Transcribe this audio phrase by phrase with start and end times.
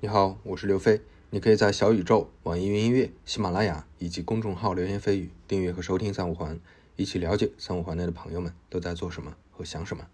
[0.00, 1.00] 你好，我是刘飞。
[1.30, 6.60] 你可以在小宇宙、网易云音乐、喜马拉雅以及公众号“流言蜚语”订阅和收听三五环，
[6.94, 10.06] 一起了解三五环内的朋友们都在做什么和想什么。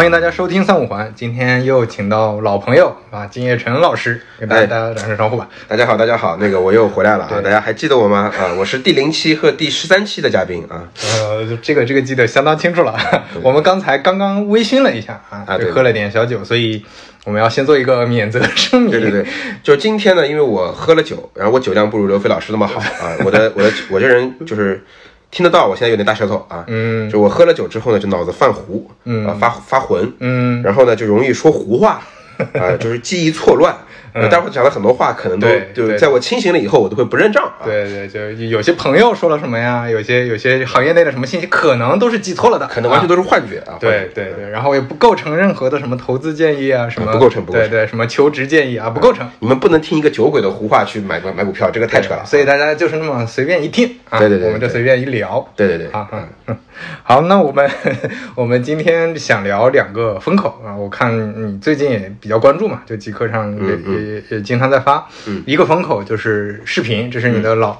[0.00, 5.46] 欢迎大家收听三五环，今天又请到老朋友啊，金叶成老师，给大家大家打声招呼吧。
[5.68, 7.38] 大家好，大家好，那个我又回来了啊！
[7.44, 8.32] 大家还记得我吗？
[8.34, 10.88] 啊，我是第零期和第十三期的嘉宾啊。
[11.02, 12.96] 呃，这个这个记得相当清楚了。
[13.42, 16.82] 我们刚才刚刚微醺了一下啊，就喝了点小酒，所以
[17.26, 18.90] 我们要先做一个免责声明。
[18.90, 19.26] 对对对，
[19.62, 24.82] 就是今天呢，因为我喝了酒，然后我酒量不如刘飞老师那么好啊，我的我的我这人就是
[25.30, 26.64] 听得到，我现在有点大舌头啊。
[26.66, 32.02] 嗯就我喝了酒之后呢，就脑子犯糊，嗯啊发发浑，嗯，然后呢就容易说胡话，
[32.54, 33.74] 啊，就是记忆错乱。
[34.12, 37.64] 呃待会儿讲了很多话，可能都嗯对在我清醒了以后，我都会不认账啊。
[37.64, 43.72] 对对，就有些朋友说了什么呀，有些有些行业内的什么信息，可能都是记错了的，啊可能完全都是幻觉啊。
[43.72, 49.28] 幻对觉对对，然后也不构成任何的什么投资建议啊，什么不构成不构成对对，什么求职建议啊，不构成。
[49.40, 52.24] 你们不能听一个酒鬼的胡话去买买股票，这个太扯了。
[52.24, 55.46] 所以大家就是那么随便一听啊，对对对对我们就随便一聊。
[55.56, 56.56] 对对对，啊啊，嗯
[57.02, 57.68] 好，那我们
[58.34, 61.12] 我们今天想聊两个风口啊，我看
[61.52, 65.42] 你最近也比较关注嘛，就极客上也、也经常在发，嗯。
[65.46, 67.76] 一个风口就是视频，这是你的老。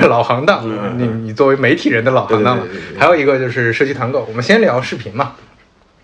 [0.08, 2.64] 老行当，你你作为媒体人的老行当了
[2.96, 5.32] 还有一个就是社区团购，我们先聊视频嘛。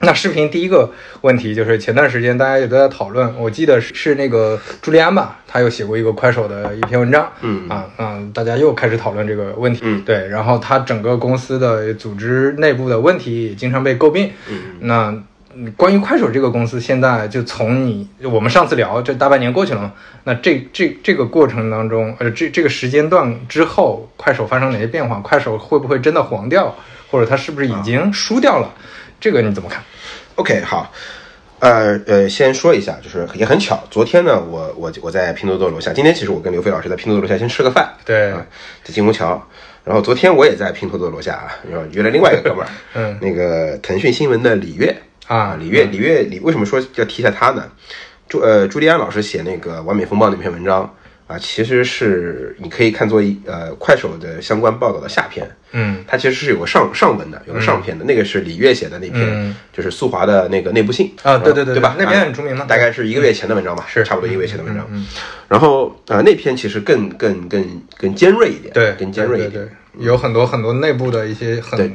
[0.01, 0.91] 那视频第一个
[1.23, 7.67] 问题就是前段时间大家也都在讨论，我记得是是那个朱利安吧，他又写过一个快手的一篇文章，嗯。
[7.71, 10.03] 啊嗯，大家又开始讨论这个问题，嗯。
[10.05, 14.57] 对，然后他整个公司的组织内部的问题也经常被诟病，嗯。
[14.81, 15.15] 那
[15.55, 19.93] 嗯关于快手这个公司，现在就从你我们上次聊这大半年过去了嘛，
[20.25, 25.19] 那这这这个过程当中，呃，这这个时间段之后，快手发生哪些变化？
[25.21, 26.75] 快手会不会真的黄掉，
[27.11, 28.73] 或者它是不是已经输掉了？
[29.19, 29.83] 这个你怎么看
[30.37, 30.91] ？OK，好，
[31.59, 38.47] 呃呃，先说一下，就是也很巧，昨天呢，我我我在拼多多楼下，今天其实我跟刘飞老师在拼多多楼下先吃个饭，对啊，
[38.85, 39.47] 在金虹桥，
[39.85, 44.97] 然后昨天我也在拼多多楼下啊，然后约了另外一个哥们儿， 嗯那个腾讯新闻的李悦
[45.31, 47.63] 啊李悦李悦李为什么说要提一下他呢？
[48.29, 50.93] 朱呃朱利安老师写那个完美风暴那篇文章。
[51.31, 61.95] 啊，其实是你可以看作一呃快手的相关报道的下篇，嗯它其实是有个上上文的，有个上篇的，那个是李悦写的那篇，嗯就是速滑的那个内部信啊对对对对吧？
[61.97, 64.85] 那篇啊很出名的大概是一个月前的文章吧，是差不多一个月前的文章。
[64.91, 65.07] 嗯，
[65.47, 67.65] 然后呃，那篇其实更更更
[67.97, 69.69] 更尖锐一点，对，更尖锐一点。
[69.99, 71.93] 有很多很多内部的一些很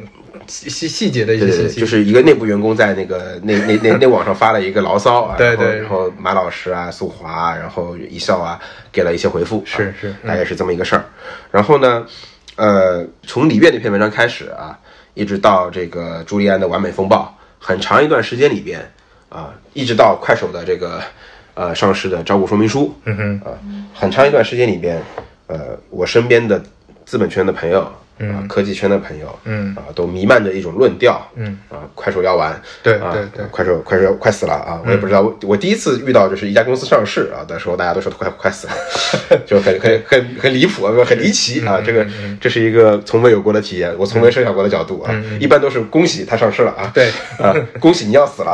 [0.48, 8.60] 细细细节的一些信息，就是一个内部员工在那个那那那那网上发了一个牢骚啊，对对然后马老师啊、速华啊，然后一笑啊，
[8.92, 11.06] 给了一些回复，啊是是嗯大概是这么一个事儿。
[11.50, 12.06] 然后呢，
[12.58, 14.78] 呃，从李悦那篇文章开始啊，
[15.14, 18.80] 一直到这个朱利安的完美风暴，很长一段时间里边
[19.30, 21.02] 啊，一直到快手的这个
[21.56, 23.58] 呃上市的招股说明书，嗯哼，啊，
[23.96, 25.02] 很长一段时间里边，
[25.48, 26.62] 呃，我身边的
[27.06, 27.88] 资本圈的朋友，
[28.20, 34.82] 啊，科技圈的朋友，嗯啊，都弥漫着一种论调，嗯，啊，快手要完，啊对对对快手快手快死了啊！
[34.86, 38.74] 我也不知道，我我第一次遇到就是一家公司上市啊的时候，大家都说快快死了，
[39.46, 41.82] 就很很很很离谱啊，很离奇啊！
[41.86, 42.06] 这个
[42.40, 47.10] 这是一个从未有过的体验，我从未设想过的角度啊，一般都是恭喜它上市了啊，对
[47.40, 48.54] 啊，恭喜你要死了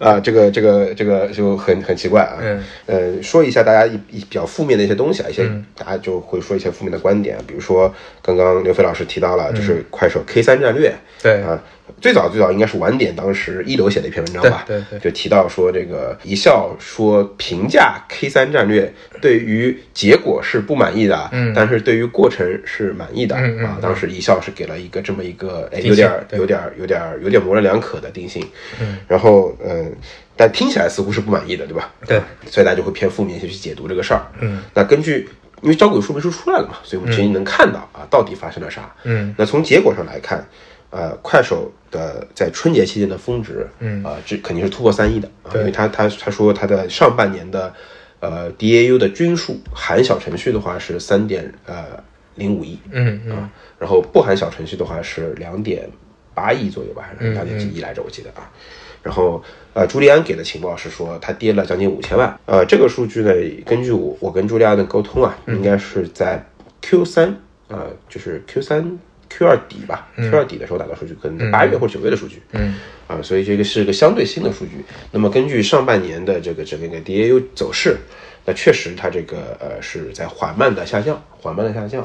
[0.00, 0.18] 啊！
[0.18, 2.38] 这个这个这个就很很奇怪啊。
[2.40, 7.92] 嗯呃，说一下大家一一比较负面的一些东西啊，一些大家就会说一些负面的观点，比如说
[8.22, 10.92] 刚刚刘飞老师提到了，就是快手 K 三战略，
[11.22, 11.62] 对啊，
[12.00, 23.78] 最早最早应该是晚点当时一流写的一篇文章吧，对对对就提到说这个一笑说评价 K 三战略对于结果是不满意的，嗯但是对于过程是满意的、嗯嗯啊。
[23.80, 28.44] 当时一笑是给了一个这么一个哎有点儿有点儿有点儿有点模棱两可的定性，
[28.80, 29.92] 嗯，然后嗯。
[30.36, 31.92] 但听起来似乎是不满意的，对吧？
[32.08, 32.20] 对，
[32.50, 34.20] 所以大家就会偏负面一些去解读这个事儿。
[34.40, 35.28] 嗯，那根据
[35.62, 38.94] 因为招股说明书出来了嘛，所以我们其实能看到啊，到底发生了啥。
[39.04, 40.46] 嗯，那从结果上来看，
[40.90, 44.02] 呃，快手的在春节期间的峰值，嗯。
[44.04, 47.72] 啊、这肯定是突破三亿的啊，因为他他他说他的上半年的
[48.20, 52.02] 呃 DAU 的均数含小程序的话是三点呃
[52.34, 53.36] 零五亿，嗯嗯。
[53.36, 55.88] 啊，然后不含小程序的话是两点
[56.34, 58.50] 八亿左右吧，还是嗯两点几亿来着，我记得啊。
[59.04, 59.40] 然后
[59.74, 62.36] 呃，朱利安给的情报是说它跌了将近五千万。
[62.46, 63.32] 呃，这个数据呢，
[63.64, 66.44] 根据我我跟朱利安的沟通啊，应该是在
[66.80, 67.36] Q 三
[67.68, 68.98] 呃，就是 Q 三
[69.28, 72.74] Q 二底吧，Q 二底的时候打的数据，可能在八月或者九月的数据，嗯。
[73.06, 74.82] 啊，所以这个是个相对新的数据。
[75.10, 77.98] 那么根据上半年的这个整个 DAU 走势，
[78.46, 82.00] 那确实它这个呃是在缓慢的下降，缓慢的下降，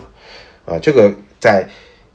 [0.65, 1.65] 啊，这个在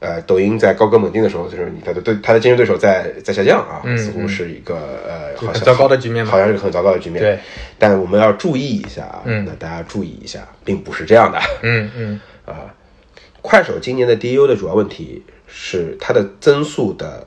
[0.04, 4.74] 呃抖音在高歌猛进的时候，就是你它的对它的竞争对手在在下降啊，似乎是一个
[5.08, 7.22] 呃好像很糟糕的局面好像是个很糟糕的局面。
[7.22, 7.38] 对，
[7.78, 11.38] 但我们要注意一下啊，嗯那大家注意一下，并不是这样的。
[11.62, 12.74] 嗯嗯 啊，
[13.40, 17.26] 快手今年的 DU 的主要问题是它的增速的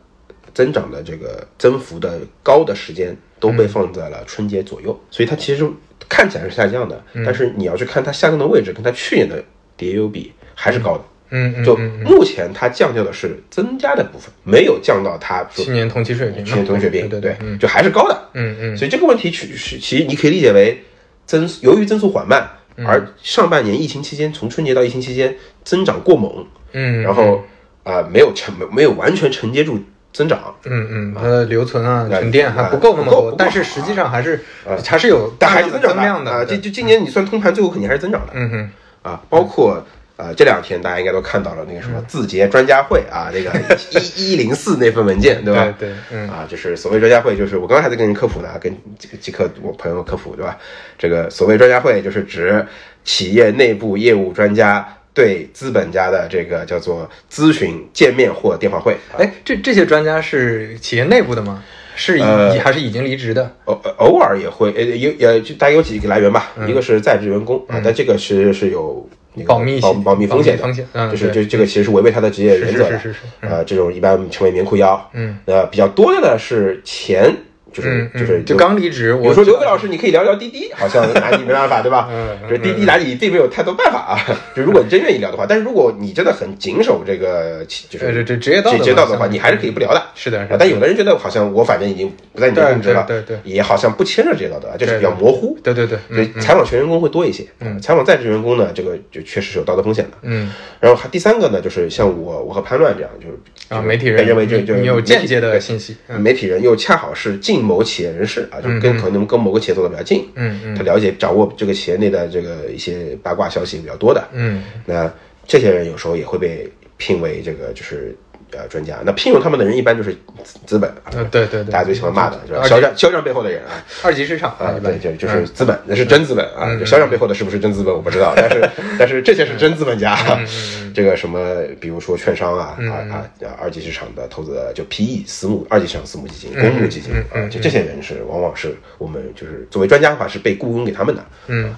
[0.53, 5.67] 增长的这个增幅的高的时间都被放在了春节左右，所以它其实
[6.07, 9.43] 看起来是下降的，但是你要去看它下降的位置，跟它去年的
[9.77, 11.03] DU 比还是高的。
[11.29, 11.75] 嗯嗯，就
[12.05, 16.39] 目前它降掉的是增加的部分，没有降到它说去年同期水平。
[16.39, 18.29] 嘛，去年同期水平，对对，对就还是高的。
[18.33, 18.77] 嗯嗯。
[18.77, 20.83] 所以这个问题其实其实你可以理解为
[21.25, 22.85] 增由于增速缓慢，嗯。
[22.85, 27.43] 而上半年疫情期间从春节到疫情期间增长过猛，嗯，然后
[27.83, 29.79] 啊、呃没有承没有完全承接住
[30.13, 34.43] 增长，嗯嗯，它的留存啊、啊沉淀还啊不够那么多，不够但是实际上还是
[34.85, 36.39] 还是有但还是增长量的啊！
[36.39, 36.59] 这对。
[36.59, 38.31] 就今年你算通盘，最后肯定还是增长的。
[38.33, 38.69] 嗯哼，
[39.11, 39.85] 啊，包括
[40.17, 43.51] 呃这两天大家应该都看到了那个什嗯么字节专家会啊，那个
[44.17, 45.73] 一一零四那份文件，对吧？
[45.79, 50.57] 对对嗯啊，就是所谓专家会，就是我刚刚还在跟人科普呢，跟这个即刻我朋友科普，对吧？
[50.97, 52.65] 这个所谓专家会，就是指
[53.03, 58.93] 企业内部业务专家对资本家的这个叫做咨询见面或电话会。
[59.11, 61.63] 啊哎，这这些专家是企业内部的吗？
[61.99, 63.51] 是已、呃还是已经离职的？
[63.65, 71.43] 偶偶尔也会，呃，有呃，就大概有几个来源吧，嗯一个是在职员工啊，但这个其实是有那个保密保保密风险的，风险嗯就是对。
[71.43, 77.31] 这这个其实是违背他的职业原则的，是是是是是呃，这种一般称为棉裤腰，嗯，呃，比较多的呢是前，
[77.77, 82.09] 就是就是就刚离职，我说刘伟老师，你可以聊聊滴滴，好像拿你没办法，对吧？
[82.11, 84.17] 嗯嗯就滴滴拿你并没有太多办法啊。
[84.55, 90.01] 就如果你真愿意聊的话，但是如果你真的很谨守这个，就是呃这这职业道德职业道德的话，你还是可以不聊的。
[90.15, 95.57] 是的，是啊的，但有的人觉得好像我反正已经不在你的对控制了，对对对也好像不牵扯职业道德，就是比较对对模糊。
[95.63, 100.17] 对对对，所以嗯采访全员工会多一些，嗯，采访在职员工呢，这个就确实是有道德风险的。
[100.23, 103.37] 嗯然后还第三个呢，就是像我，我和潘乱这样，就是
[103.69, 110.75] 啊，媒体人被认为这就是你有间接的信息，嗯媒体人又恰好是近某个企业人士啊，就跟可能跟某个企业走的比较近，嗯嗯。
[110.75, 114.63] 他了解掌握这个企业内的这个一些八卦消息比较多的，嗯。
[114.85, 115.11] 那
[115.45, 118.15] 这些人有时候也会被聘为这个就是
[118.51, 118.97] 呃专家。
[119.05, 120.13] 那聘用他们的人一般就是
[120.43, 123.83] 资资本啊，呃对对对，大家最喜欢骂的，就是肖战肖战背后的人啊。
[124.03, 126.65] 二级市场啊，对，就就是资本，那是真资本啊。
[126.67, 130.17] 嗯就肖战背后的是不是真资本我不知道，但是 但是这些是真资本家。
[130.39, 133.15] 嗯这个什么，比如说券商啊，啊啊
[133.45, 141.23] 啊，二级市场的投资就 PE 私募二级市场私募基金、公募基金嗯啊，就这些人是往往是我们就是作为专家的话是被雇佣给他们的。
[141.47, 141.75] 嗯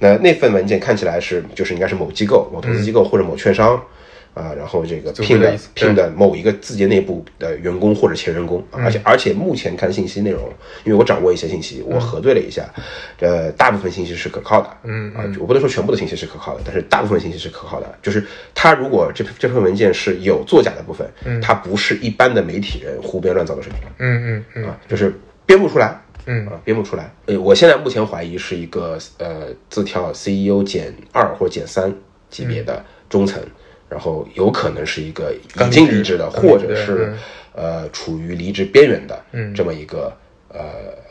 [0.00, 3.80] 那那份文件看起来是就是应该是某机构、某投资机构或者某券商。
[4.36, 10.52] 啊，然后这个组织聘的的意思聘的某一个字节内部的员工或者前员工，啊而且而且目前看信息内容，
[10.84, 12.68] 因为我掌握一些信息，我核对了一下，
[13.20, 17.98] 呃，大部分信息是可靠的，嗯啊，我不能说全部的信息是可靠的，但是大部分信息是可靠的。
[18.02, 18.22] 就是
[18.54, 21.40] 他如果这这份文件是有作假的部分，嗯。
[21.40, 24.64] 它不是一般的媒体人胡编乱造的水平，嗯嗯嗯。
[24.64, 25.14] 啊，就是
[25.46, 26.44] 编不出来，嗯。
[26.48, 27.08] 啊，编不出来。
[27.26, 31.94] 呃，我现在目前怀疑是一个呃字跳 CEO 减二或减三
[32.28, 33.40] 级别的中层，
[33.88, 37.18] 然后有可能是一个已经离职的，或者是嗯
[37.54, 40.12] 呃处于离职边缘的嗯这么一个
[40.48, 40.60] 呃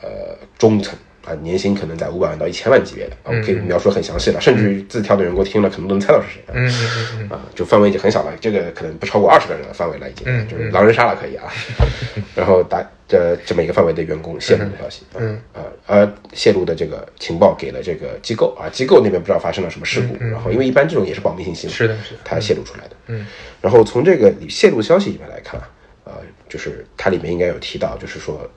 [0.01, 0.97] 呃中层。
[1.25, 6.41] 啊，年薪可能在五百万到一千万级别的，啊我可以描述很详细了，甚至于字跳的员工听了可能都能猜到是谁。
[6.47, 11.51] 啊嗯啊，就范围已经很小了，这个可能不超过二十个人的范围了，已经，嗯就是狼人杀了可以啊。
[12.35, 23.25] 然后打这这么一个范围的员工泄露的消息，嗯啊呃泄露的这个情报给了这个机构啊，机构那边不知道发生了什么事故，然后因为一般这种也是保密信息是的是的它泄露出来的，嗯，
[23.61, 25.59] 然后从这个泄露消息里面来看，
[26.03, 26.17] 啊，
[26.49, 28.49] 就是它里面应该有提到，就是说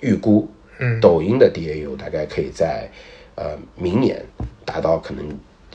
[0.00, 1.00] 预估，嗯。
[1.00, 2.88] 抖音的 DAU 大概可以在
[3.34, 4.24] 呃明年
[4.64, 5.26] 达到可能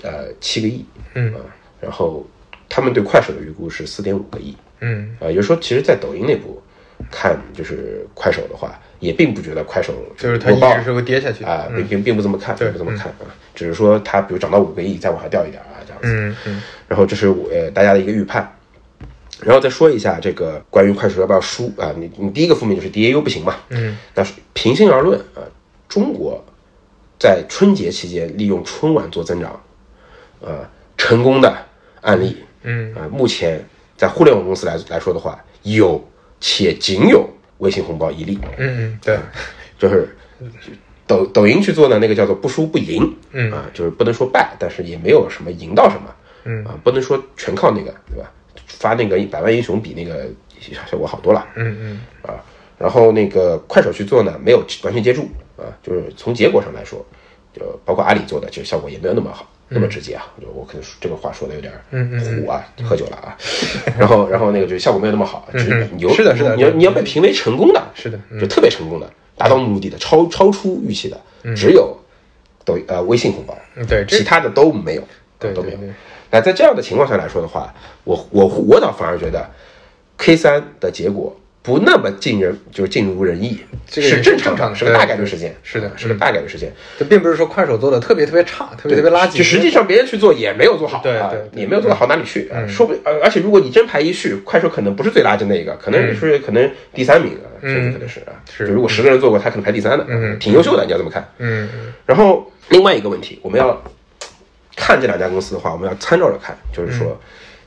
[0.03, 1.34] 呃七个亿，嗯。
[1.34, 1.39] 啊，
[1.82, 2.25] 然后
[2.68, 5.15] 他们对快手的预估是四点五个亿，嗯。
[5.20, 6.62] 啊，也就是说，其实，在抖音内部
[7.10, 11.44] 看，就是快手的话，也并不觉得快手就是它一直是会跌下去。
[11.44, 16.08] 啊，并并并不这么看，不这么看啊，只是说它比如涨到五个亿，再往下掉一点啊，这样子。
[16.08, 16.62] 嗯嗯。
[16.88, 18.51] 然后这是我呃大家的一个预判，
[19.41, 25.39] 然后再说一下这个关于快手要不要输啊，你你第一个负面就是 DAU 不行嘛，嗯那是平心而论啊，
[25.88, 26.43] 中国
[27.17, 29.62] 在春节期间利用春晚做增长，
[30.41, 31.53] 呃，成功的
[32.01, 33.65] 案例，嗯啊、目前
[33.98, 36.01] 在互联网公司来来说的话，有
[36.39, 37.29] 且仅有
[37.60, 39.19] 微信红包一例，嗯嗯，对，
[39.77, 40.15] 就是
[41.08, 46.15] 抖抖音去做呢那个叫做不输不赢，嗯啊，就是不能说败，但是也没有什么赢到什么，
[46.46, 48.31] 嗯啊，不能说全靠那个，对吧？
[48.70, 50.28] 发那个百万英雄比那个
[50.90, 52.40] 效果好多了嗯嗯啊。
[52.78, 57.06] 然后那个快手去做呢，没有完全接住啊，就是从结果上来说，
[57.54, 60.26] 就包括阿里做的，其实效果也没有那么好，那么直接啊。
[60.40, 63.36] 就我可能说这个话说的有点虎啊，喝酒了啊。
[64.00, 71.20] 然后然后那个就效果没有那么好，就是有是的是的你要你要被评为成功的，是的就特别成功的，达到目的的，超超出预期的，
[71.54, 71.98] 只有
[72.64, 75.04] 抖音呃微信红包，嗯，对，其他的都没有，
[75.38, 75.94] 对都没有对对。
[76.31, 79.50] 那在这样的情况下来说的话，我我我倒反而觉得
[80.17, 86.71] K 三的结果不那么尽人就是尽如人意，这个是正常的是个大概率事件，是的是个大概率事件。
[86.98, 92.65] 这并不是说快手做的特别特别差，特别特别垃圾，就实际上别人去做也没有做好，啊对也没有做到好哪里去啊。
[92.67, 98.33] 说不，呃，而且如果你真排一序，快手可能不是最垃圾那个，可能是可能第三名啊，甚至可能是啊。
[98.50, 101.27] 是就如果十个人做过，他可能排第三的，嗯挺优秀的，你要这么看。
[101.39, 103.79] 嗯嗯然后另外一个问题，我们要
[104.79, 107.19] 看这两家公司的话，我们要参照着看，就是说，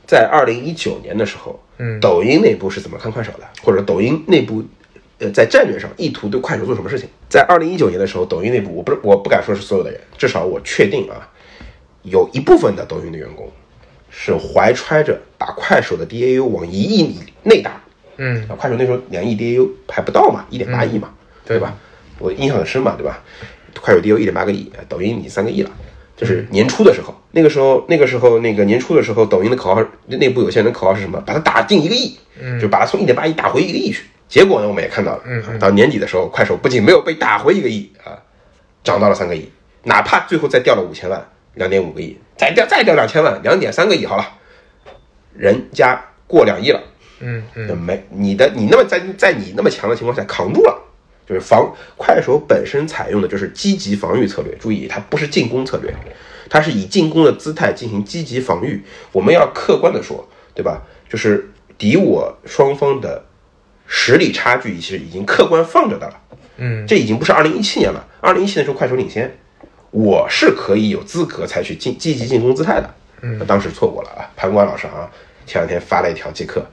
[0.07, 4.63] 在二零一九年的时候，嗯抖音内部是怎么看快手的，或者抖音内部。
[5.19, 7.07] 呃，在战略上意图对快手做什么事情？
[7.29, 11.29] 在二零一九年的时候，抖音内部我不是我不敢说是所有的人，至少我确定啊，
[12.01, 13.49] 有一部分的抖音的员工
[14.09, 17.79] 是怀揣着把快手的 DAU 往一亿以内打，
[18.17, 21.13] 嗯啊，快手那时候两亿 DAU 还不到嘛，一点八亿嘛，
[21.45, 21.77] 对对吧？
[22.17, 23.23] 我印象很深嘛，对吧？
[23.79, 25.69] 快手 DAU 一点八个亿，抖音你三个亿了。
[26.23, 31.21] 就是年初的时候，那个时候，那个时候，那个年初的时候，抖音的口号，内部有些人的口号是什么？
[31.25, 34.03] 把它打进一个亿，嗯，就把它从一点八亿打回一个亿去。
[34.27, 38.17] 结果呢，我们也看到了，嗯，到年底的时候，快手不仅没有被打回一个亿啊，
[38.83, 39.47] 涨到了三个亿，
[39.83, 41.23] 哪怕最后再掉了五千万，
[41.55, 44.25] 两点五个亿，再掉再掉两千万，两点三个亿好了，
[45.35, 46.81] 人家过两亿了。
[47.25, 50.77] 嗯嗯没你的你那么在在你那么强的情况下扛住了，
[51.33, 55.91] 就是防快手本身采用的就是积极防御策略，注意它不是进攻策略，
[56.49, 58.83] 它是以进攻的姿态进行积极防御。
[59.11, 60.81] 我们要客观的说，对吧？
[61.09, 63.25] 就是敌我双方的
[63.87, 66.19] 实力差距其实已经客观放着的了。
[66.57, 69.35] 嗯这已经不是二零一七年了，二零一七年时候快手领先，
[69.89, 72.93] 我是可以有资格采取进积极进攻姿态的。
[73.21, 75.09] 嗯，当时错过了啊，潘关老师啊，
[75.47, 76.63] 前两天发了一条即刻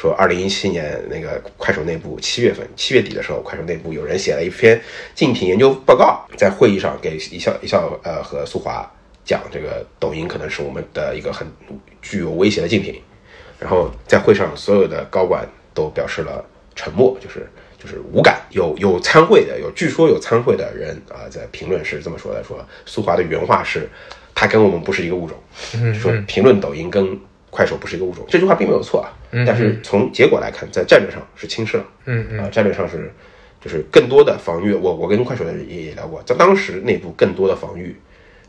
[0.00, 4.80] 说，二零一七年那个快手内部七月份七月底的时候，快手内部有人写了一篇
[5.12, 8.88] 竞品研究报告，在会议上给一笑一笑呃和苏华
[9.24, 11.44] 讲，这个抖音可能是我们的一个很
[12.00, 13.02] 具有威胁的竞品。
[13.58, 16.44] 然后在会上，所有的高管都表示了
[16.76, 17.44] 沉默，就是
[17.76, 18.40] 就是无感。
[18.50, 23.90] 有有参会的，有据说有参会的人啊，在评论是这么说的：说苏华的原话是，
[24.32, 25.36] 他跟我们不是一个物种，
[25.92, 27.18] 说评论抖音跟
[27.50, 28.24] 快手不是一个物种。
[28.28, 29.08] 这句话并没有错啊，
[29.46, 33.12] 但是从结果来看，在战略上是轻视了，嗯嗯啊，战略上是
[33.60, 34.72] 就是更多的防御。
[34.72, 37.96] 我我跟快手的人也也聊过，在当时内部更多的防御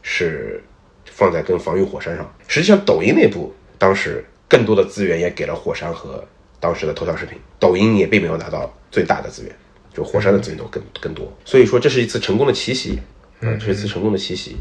[0.01, 0.63] 是
[1.05, 2.33] 放在跟防御火山上。
[2.47, 6.23] 实际上，抖音内部当时更多的资源也给了火山和
[6.59, 9.55] 当时的头条视频，抖音也并没有拿到最大的资源，
[9.93, 11.31] 就火山的资源都更更多。
[11.45, 12.99] 所以说，这是一次成功的奇袭，
[13.41, 14.57] 嗯，这是一次成功的奇袭。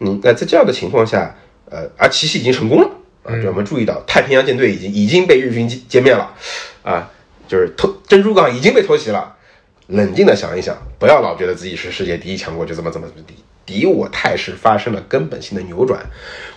[0.00, 1.36] 嗯，那在这样的情况下，
[1.70, 2.90] 呃，而奇袭已经成功了
[3.24, 6.32] 啊，就我们注意到太平洋舰队已经已经被日军歼歼灭了，
[6.82, 7.10] 啊，
[7.48, 9.34] 就是偷珍珠港已经被偷袭了。
[9.88, 13.34] 冷静的想一想，不要老觉得自己是世界第一强国就怎么怎么怎么地，
[13.66, 16.00] 敌我态势发生了根本性的扭转，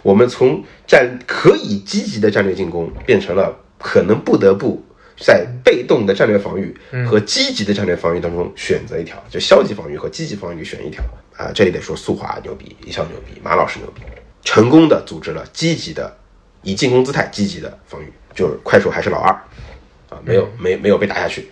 [0.02, 4.82] 我们从战可以积极的战略进攻变成了可能不得不
[5.18, 6.74] 在被动的战略防御
[7.06, 11.04] 和积极的战略防御当中选择一条，就消极防御和积极防御选一条
[11.36, 11.52] 啊。
[11.54, 14.02] 这里得说速滑牛逼，一笑牛逼，马老师牛逼，
[14.44, 16.16] 成功的组织了积极的
[16.68, 19.32] 以进攻姿态积极的防御，就是快手还是老二
[20.10, 21.50] 啊，没有没没有被打下去。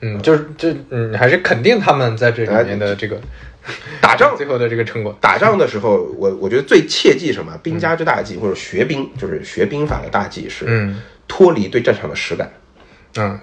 [0.00, 3.20] 嗯，就是就嗯，还是肯定他们在这里面的这个
[4.00, 5.16] 打仗 最后的这个成果。
[5.20, 7.58] 打仗的时候，我我觉得最切记什么？
[7.64, 12.48] 兵家之大忌，或者学兵，就是学兵法的大忌是嗯脱离对战场的实感。
[12.48, 12.63] 嗯，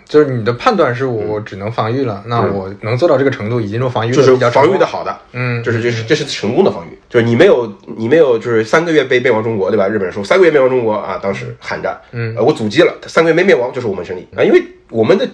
[0.05, 5.63] 就是你的判断是我我只能防御了，那我能做到这个程度，已经说防御就是比较防御的好的，嗯。
[5.63, 9.87] 就是就是这是成功的防御，就是你没有你没有就是三个月被灭亡中国，对吧？
[9.87, 14.27] 日本人说三个月灭亡中国啊，当时喊着，嗯，呃，我阻击了，三个月没灭亡就是我们胜利。
[14.35, 15.27] 啊，因为我们的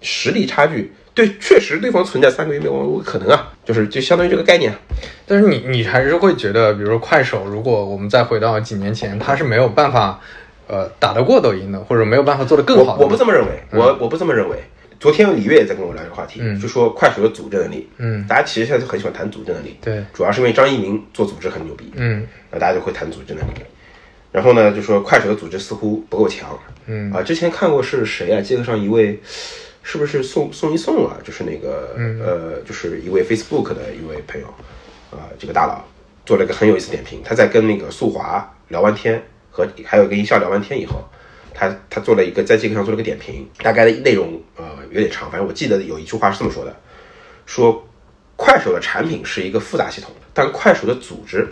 [0.00, 4.72] 实力差距，对，确实对方存在三个月灭亡有可能啊，就是就相当于这个概念，
[5.26, 10.18] 但是你你还是会觉得，比如说快手，如果我们再回到几年前，它是没有办法
[10.66, 12.98] 呃打得过抖音的，或者没有办法做得更好的。
[12.98, 14.56] 我我不这么认为，我我不这么认为。
[14.98, 23.58] 昨天李悦也在跟我聊这个话题，嗯就说快手的组织能力，嗯，大家其实现在就很喜欢谈组织能力，对，主要是因为张一鸣做组织很牛逼，嗯那大家就会谈组织能力。
[24.32, 28.40] 然后呢，就说快手的组织似乎不够强，嗯啊，之前看过是谁啊？
[28.40, 29.20] 街头上一位，
[29.82, 31.16] 是不是宋宋一宋啊？
[31.22, 34.46] 就是那个、嗯呃，就是一位 Facebook 的一位朋友，
[35.10, 35.84] 啊、这个大佬
[36.24, 37.20] 做了一个很有意思点评。
[37.22, 39.22] 他在跟那个速滑聊完天，
[39.56, 41.02] 和还有跟一笑聊完天以后，
[41.54, 46.76] 他他做了一个在这个上做了个点评，大概的内容呃有点长，反正我记得有一句话是这么说的，
[47.46, 47.88] 说
[48.36, 51.48] 快手的产品是一个复杂系统，但快手的组织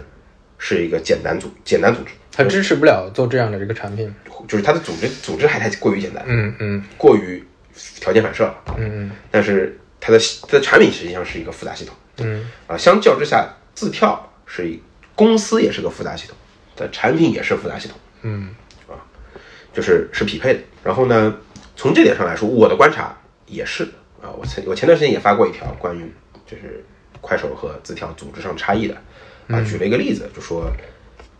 [0.58, 4.14] 是一个简单组简单组织，它支持不了做这样的这个产品。
[4.46, 7.42] 就是它的组织组织还太过于简单，嗯嗯过于
[8.00, 14.82] 条件反射了，嗯嗯但是它的它的产品实际上是一个复杂系统嗯啊，相较之下，字跳是一
[15.14, 16.36] 公司也是个复杂系统，
[16.76, 17.98] 的产品也是复杂系统。
[18.22, 18.54] 嗯。
[18.88, 18.94] 啊
[19.72, 20.60] 就是是匹配的。
[20.82, 21.36] 然后呢，
[21.76, 23.16] 从这点上来说，我的观察
[23.46, 23.84] 也是
[24.22, 26.12] 啊，我前我前段时间也发过一条关于
[26.46, 26.84] 就是
[27.20, 28.94] 快手和字条组织上差异的。
[29.48, 30.70] 啊，举了一个例子，就说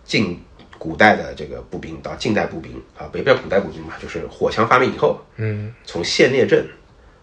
[0.05, 0.43] 近
[0.79, 5.73] 古代的这个步兵到近代步兵啊，不也不叫古代步兵嘛，就是火枪发明以后，嗯。
[5.85, 6.67] 从线列阵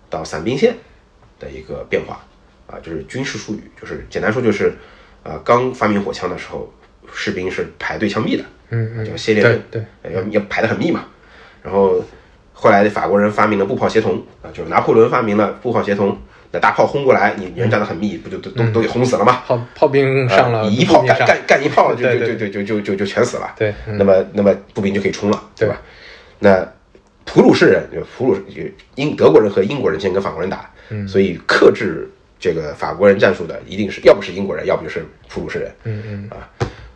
[0.09, 0.75] 到散兵线
[1.39, 2.23] 的一个变化。
[2.67, 4.73] 啊，就是军事术语，就是简单说就是，
[5.23, 6.73] 啊，刚发明火枪的时候，
[7.13, 11.05] 士兵是排队枪毙的，嗯嗯叫线列阵，对呃要要排得很密嘛。
[11.63, 12.03] 然后
[12.53, 16.17] 后来法国人发明了步炮协同啊，就是拿破仑发明了步炮协同，
[16.51, 19.43] 那大炮轰过来，你人站得很密，不就都都都给轰死了吗？
[19.45, 23.53] 炮炮兵上了，一炮干干干一炮就就就就就就就全死了。
[23.57, 25.81] 对嗯那么那么步兵就可以冲了，对吧？
[26.39, 26.67] 那
[27.25, 28.61] 普鲁士人，就普鲁就
[28.95, 35.71] 英德国人和英国人先跟法国人打，嗯所以克制这个法国人战术的一定是要不是英国人，要不就是普鲁士人。
[35.83, 36.49] 嗯嗯啊，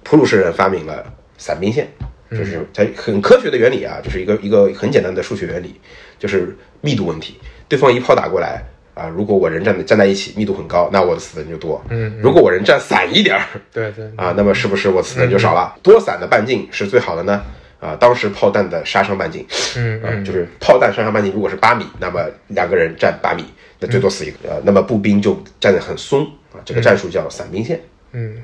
[0.05, 1.05] 普鲁士人发明了
[1.37, 1.85] 散兵线，
[2.29, 5.81] 嗯就是它很科学的原理啊，就是一个一个很简单的数学原理，
[6.17, 7.37] 就是密度问题。
[7.67, 11.83] 对方一炮打过来啊，如果我人站站在一起，密度很高，那我的死人就多。
[11.89, 13.43] 嗯如果我人站散一点儿
[13.73, 15.75] 对对啊，那么是不是我死的人就少了？
[15.81, 17.43] 多散的半径是最好的呢？
[17.81, 23.43] 啊，当时炮弹的杀伤半径，啊，嗯嗯就是炮弹杀伤半径如果是八米，那么两个人站八米，
[23.79, 24.37] 那最多死一个。
[24.49, 27.79] 呃，那么步兵就站得很松啊，这个战术叫散兵线。
[28.13, 28.37] 嗯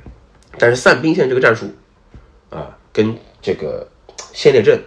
[0.58, 1.74] 但是散兵线这个战术
[2.50, 3.88] 啊，跟这个
[4.34, 4.80] 先列阵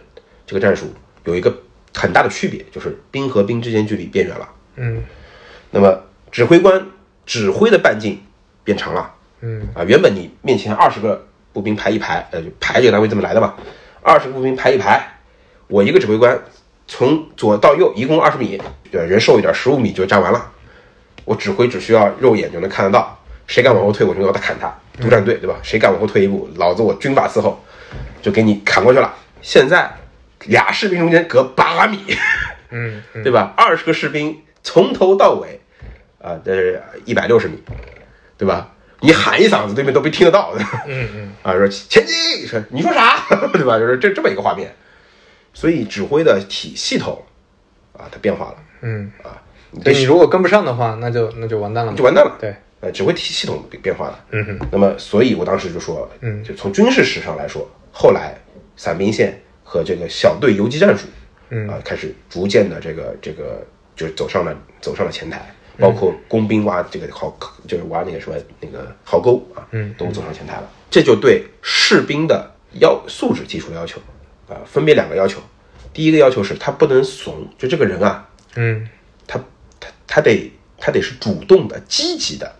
[0.46, 0.86] 这个战术
[1.24, 1.54] 有一个
[1.94, 4.48] 很大的区别，就是兵和兵之间距离变远了。
[4.76, 5.02] 嗯
[5.70, 6.86] 那么指挥官
[7.26, 8.20] 指挥的半径
[8.62, 13.54] 变长了嗯啊，原本你面前二十个步兵排一排，呃，就排这个单位这么来的嘛，
[14.02, 15.18] 二十个步兵排一排，
[15.68, 16.40] 我一个指挥官
[16.86, 20.50] 从左到右一共二十米，对，人瘦一点，十五米就站完了。
[21.24, 24.72] 我指挥只需要肉眼就能看得到，谁敢往后退，我就要他砍他。
[25.00, 25.56] 督战队对吧？
[25.62, 27.62] 谁敢往后退一步，老子我军法伺候，
[28.22, 29.14] 就给你砍过去了。
[29.42, 29.90] 现在
[30.46, 31.98] 俩士兵中间隔八米，
[32.70, 33.52] 嗯嗯对吧？
[33.56, 35.60] 二十个士兵从头到尾，
[36.20, 37.62] 啊，这是一百六十米，
[38.38, 38.70] 对吧？
[39.00, 40.64] 你喊一嗓子，对面都没听得到的。
[40.86, 43.18] 嗯嗯啊，说前进，说你说啥，
[43.52, 43.78] 对吧？
[43.78, 44.74] 就是这这么一个画面，
[45.52, 47.22] 所以指挥的体系统
[47.92, 52.36] 啊，它变化了嗯，啊，你如果跟不上的话，那就那就完蛋了，就完蛋了。
[52.40, 52.54] 对，
[52.84, 54.24] 呃，指挥体系统变化了。
[54.32, 58.36] 嗯哼那么，所以我当时就说，嗯就从军事史上来说，后来
[58.76, 61.06] 伞兵线和这个小队游击战术，
[61.48, 63.66] 嗯啊，开始逐渐的这个这个
[63.96, 67.34] 就走上了走上了前台，包括工兵挖这个壕，
[67.66, 70.70] 就是挖那个什么那个壕沟啊，嗯都走上前台了。
[70.90, 73.98] 这就对士兵的要素质提出了要求，
[74.46, 75.40] 啊，分别两个要求。
[75.94, 78.86] 第一个要求是他不能怂，就这个人啊，嗯
[79.26, 79.40] 他
[79.80, 82.54] 他他得他得是主动的、积极的、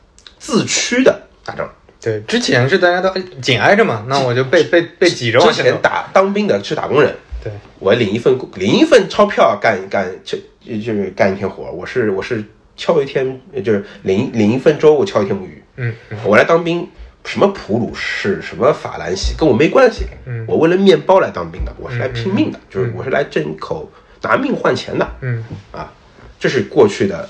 [0.45, 1.67] 自驱的打仗。
[1.99, 12.45] 对，之前是大家都紧挨着嘛，那我就被被被挤着往之前打当兵的是打工人，对，我领一份工领一份钞票干干就就是干一天活，我是我是
[12.77, 15.63] 敲一天就是领领一份粥，我敲一天木鱼。
[15.77, 16.19] 嗯嗯。
[16.25, 16.87] 我来当兵，
[17.25, 20.05] 什么普鲁士，什么法兰西，跟我没关系。
[20.27, 20.45] 嗯。
[20.47, 25.09] 我为了面包来当兵的，我是来拼命的，就是我是来挣口拿命换钱的。
[25.23, 25.43] 嗯。
[25.73, 25.91] 啊，
[26.39, 27.27] 这是过去的，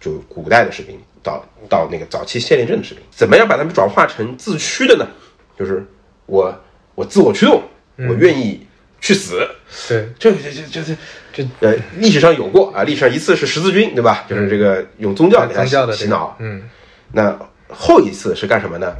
[0.00, 5.06] 就古代的士兵到到那个早期县令镇的士兵，怎么样把他们转化成自驱的呢？
[5.58, 5.84] 就是
[6.26, 6.54] 我
[6.94, 7.62] 我自我驱动，
[7.96, 8.64] 嗯我愿意
[9.00, 9.44] 去死。
[9.88, 10.96] 对，这这这这这
[11.32, 14.24] 这呃，历史上有过啊，历史上一次是十字军，对吧？
[14.28, 16.36] 就是这个用宗教给他宗教的洗脑。
[16.38, 16.62] 嗯
[17.12, 17.36] 那
[17.68, 18.94] 后一次是干什么呢？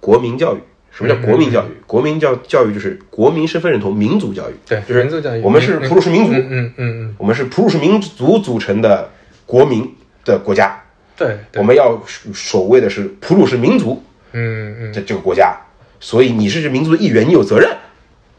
[0.00, 0.60] 国民教育。
[0.92, 1.68] 什么叫国民教育？
[1.86, 4.54] 国民教教育就是国民身份认同、民族教育。
[4.66, 9.08] 对，就是民族教育，我们是普鲁士民族，嗯嗯嗯嗯，我们是普鲁士民族组成的
[9.46, 10.82] 国民的国家，
[11.20, 11.60] 对，对。
[11.60, 12.02] 我们要
[12.34, 14.02] 守卫的是普鲁士民族
[14.32, 14.92] 嗯嗯。
[14.92, 15.54] 这这个国家，
[16.00, 17.70] 所以你是这民族的一员，你有责任。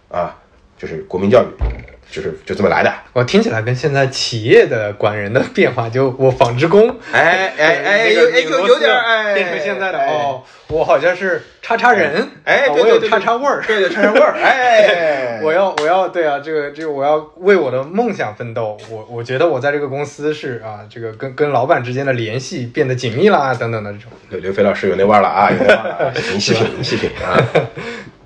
[0.09, 0.35] 啊，
[0.77, 1.47] 就是国民教育，
[2.11, 2.93] 就是就这么来的。
[3.13, 13.09] 我听起来跟现在企业的管人的变化，就 我纺织工，哎哎哎，哎 有有点哎，变成现在的哎哦，我好像是叉叉人，哎，啊我有对对对。
[13.09, 18.77] 叉叉味儿，对对叉叉味儿， 哎，我要我要对啊，这个这个我要为我的梦想奋斗。
[18.89, 24.11] 我我觉得我在这个公司是啊，这个跟跟老板之间的联系变得紧密啦，等等的这种。
[24.29, 27.37] 刘刘飞老师有那味儿了啊，有那味儿了 细品您细品啊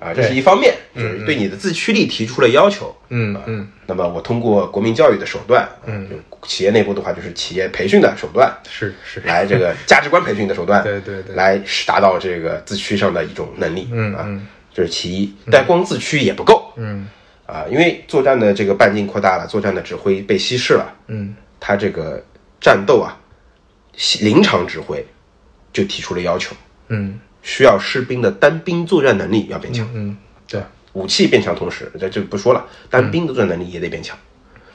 [0.00, 2.94] 啊，这是一方面，就是对你的自驱力提出了要求。
[3.10, 3.68] 嗯嗯。
[3.86, 6.08] 那么我通过国民教育的手段，嗯，
[6.46, 11.34] 企业内部的话就是企业培训的手段，是是，来这个价值观培训的手段， 对对对。
[11.34, 14.14] 来达到这个自驱上的一种能力，啊嗯。
[14.14, 14.40] 啊，
[14.72, 15.34] 这是其一。
[15.50, 17.08] 但光自驱也不够，嗯。
[17.44, 21.34] 啊，因为作战的这个半径扩大了，作战的指挥被稀释了，嗯。
[21.60, 22.24] 他这个
[22.60, 23.18] 战斗啊，
[24.20, 25.04] 临场指挥
[25.72, 26.54] 就提出了要求，
[26.88, 27.20] 嗯。
[27.42, 30.16] 需要士兵的单兵作战能力要变强，嗯，
[30.48, 30.60] 对，
[30.94, 34.18] 武器变强同时，这就不说了，单兵的作战能力也得变强，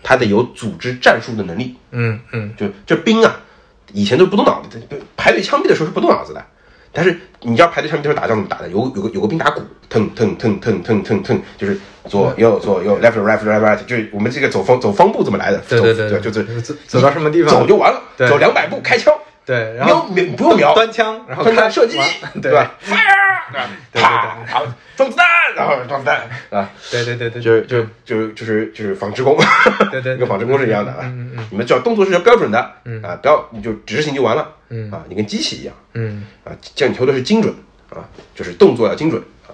[0.03, 2.53] 他得有组织战术的能力，嗯嗯。
[2.57, 3.39] 就这兵啊，
[3.93, 4.81] 以前都不动脑子，
[5.15, 6.45] 排队枪毙的时候是不动脑子的。
[6.93, 8.67] 但是你知道排队枪毙的时候打仗怎么打的？
[8.67, 15.57] 有有个有个兵打鼓，腾腾腾腾腾腾腾，就是左右左右 left right right right，就是我们这个走方走方步怎么来的？
[15.69, 17.51] 对对对走就是走走到什么地方？
[17.51, 18.27] 走就完了，对。
[18.27, 19.13] 走两百步开枪，
[19.45, 21.97] 对，然后瞄不用瞄，端枪，然后端开射击，
[22.41, 22.97] 对吧？fire，
[23.91, 25.25] 对啪，然后装子弹，
[25.55, 29.37] 然后装子弹啊，对对对对，就就就就是就是纺织工，
[29.91, 30.99] 对对对 跟纺织工是一样的啊。
[31.03, 32.59] 嗯嗯你们只要动作是要标准的，
[33.03, 37.53] 啊，不要你就执行就完了，嗯啊，你跟机器一样嗯啊，讲求的是精准
[37.89, 39.51] 啊，就是动作要精准啊，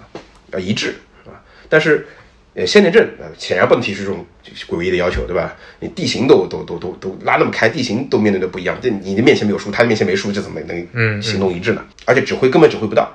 [0.52, 0.94] 要一致
[1.26, 1.34] 啊。
[1.68, 2.06] 但是
[2.54, 4.26] 呃，仙剑阵呃显然不能提出这种
[4.68, 5.54] 诡异的要求，对吧？
[5.78, 11.84] 你地形都都都都都拉那么开，地形都面对的不一样，这你的面前没有树，他的面前没树，这怎么能嗯行动一致呢？
[12.04, 13.12] 而且指挥根本指挥不到啊，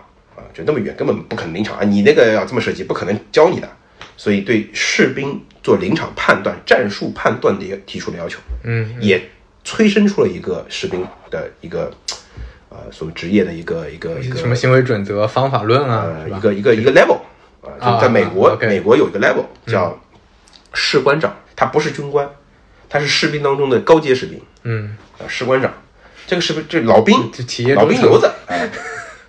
[0.54, 1.84] 就那么远，根本不可能临场啊！
[1.84, 3.70] 你那个要这么设计，不可能教你的。
[4.16, 9.30] 所以对士兵做临场判断、战术判断的一个提出了要求，嗯也
[9.64, 11.92] 催生出了一个士兵的一个
[12.70, 17.18] 呃所谓职业的一个一个一个什么行为准则、方法论啊，呃一个一个一个 level
[17.62, 20.00] 啊，啊就在美国美国有一个 level 叫
[20.74, 22.30] 士官长，他不是军官，
[22.88, 25.74] 他是士兵当中的高阶士兵嗯，啊，士官长，
[26.28, 28.70] 这个士兵这老兵，就企业老兵油子，哎，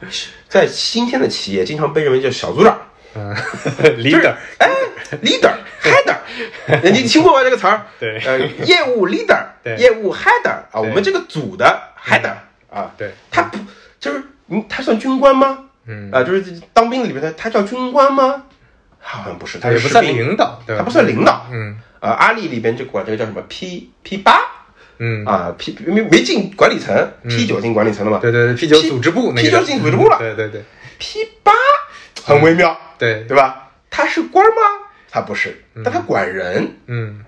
[0.49, 2.79] 在今天的企业经常被认为叫小组长。
[3.17, 3.35] 嗯，
[3.99, 4.69] leader，哎
[5.23, 6.17] ，leader header，
[6.67, 7.45] 呃你听过吗？
[7.45, 7.87] 这个词儿？
[8.01, 12.35] 对呃，业务 leader，对业务 header 啊，我们这个组的 header
[12.69, 13.59] 啊，对，他不
[14.01, 15.61] 就是嗯，他算军官吗？
[15.87, 18.43] 嗯啊，就是当兵里面的，他叫军官吗？
[18.99, 21.47] 好像不是，他也不算领导，他不算领导。
[21.53, 24.41] 嗯啊，阿里里边就管这个叫什么 P P 八
[24.99, 28.19] 嗯，啊，P 没没进管理层，P 九进管理层了嘛？
[28.19, 30.63] 对对对，P 九组织部那个 P 九进组织部了对对对
[30.99, 31.53] ，P 八
[32.25, 33.71] 很微妙，对，对吧？
[33.91, 34.61] 他是官吗？
[35.11, 36.77] 他不是，但他管人。
[36.87, 37.25] 嗯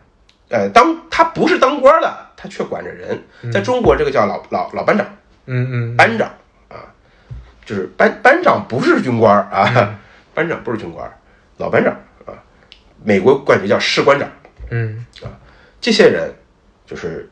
[0.49, 3.21] 呃，当他不是当官的，他却管着人。
[3.53, 5.05] 在中国，这个叫老老老班长，
[5.47, 6.29] 嗯嗯，班长
[6.69, 6.87] 啊，
[7.65, 9.99] 就是班班长不是军官啊，
[10.35, 11.11] 班长不是军官，
[11.57, 11.93] 老班长
[12.27, 12.35] 啊。
[13.03, 14.29] 美国管这叫士官长，
[14.71, 15.27] 嗯啊
[15.81, 16.33] 这些人
[16.87, 17.29] 就是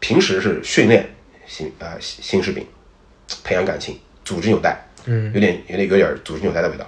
[0.00, 1.08] 平时是训练
[1.46, 2.66] 新啊、新新士兵，
[3.44, 6.84] 培养感情，组织纽带，嗯有点有点有点组织纽带的味道。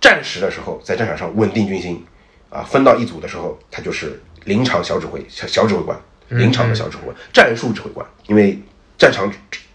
[0.00, 2.04] 战时的时候，在战场上稳定军心
[2.50, 8.06] 啊，分到一组的时候，他就是临场小指挥小小指挥官，临场的小指挥官，战术指挥官。
[8.26, 8.58] 因为
[8.98, 9.32] 战场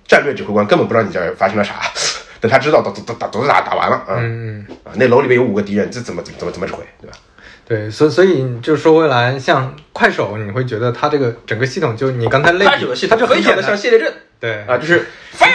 [0.08, 1.82] 战略指挥官根本不知道你这儿发生了啥，
[2.40, 4.78] 等他知道打打打打打打完了啊嗯嗯。
[4.84, 7.18] 啊，那楼里面有五个敌人，这怎么怎么怎么怎么指挥，对吧？
[7.68, 15.52] 对，所所以就说回来，像快手，你会觉得它这个整个系统，就你刚才类比，它就很统非常的简单，像谢列阵对啊，就是 fire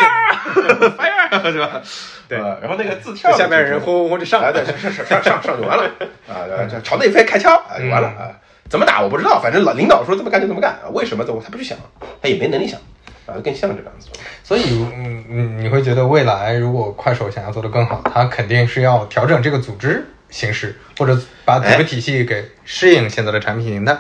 [0.97, 1.81] fire 是吧？
[2.29, 5.85] 对啊然后那个字跳，下面人轰轰轰就上来，对，上上上上上就完了
[6.29, 8.31] 啊，就朝内飞开枪啊，就完了啊。
[8.69, 10.89] 怎么打我不知道，反正老领导说这么干就这么干啊。
[10.93, 11.25] 为什么？
[11.25, 11.77] 怎么他不去想，
[12.23, 12.81] 他也没能力想
[13.27, 14.09] 啊，更像这个样子。
[14.43, 14.63] 所以
[14.97, 23.97] 嗯嗯，你会觉得未来如果快手想要做得更好，它肯定是要调整这个组织形式，或者把组织体系给适应现在的产品形态。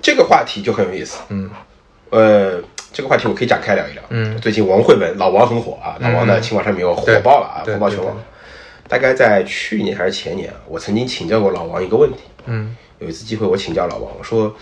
[0.00, 1.18] 这个话题就很有意思。
[1.28, 1.50] 嗯
[2.08, 4.02] 呃，这个话题我可以展开聊一聊。
[4.10, 8.16] 嗯最近王慧文老王很火啊，老王的青瓦山民火爆了啊，对火爆全网。
[8.88, 12.18] 大概在去年还是前年啊，我曾经请教过老王一个问题。
[12.46, 14.56] 嗯有一次机会，我请教老王，我说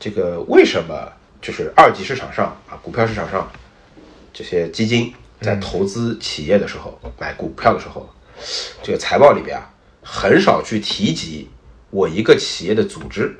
[0.00, 3.50] 这个为什么就是二级市场上啊，股票市场上
[4.32, 8.08] 这些基金在投资企业的时候，买股票的时候，
[8.82, 9.68] 这个财报里边啊，
[10.08, 11.50] 很少去提及
[11.90, 13.36] 我一个企业的组织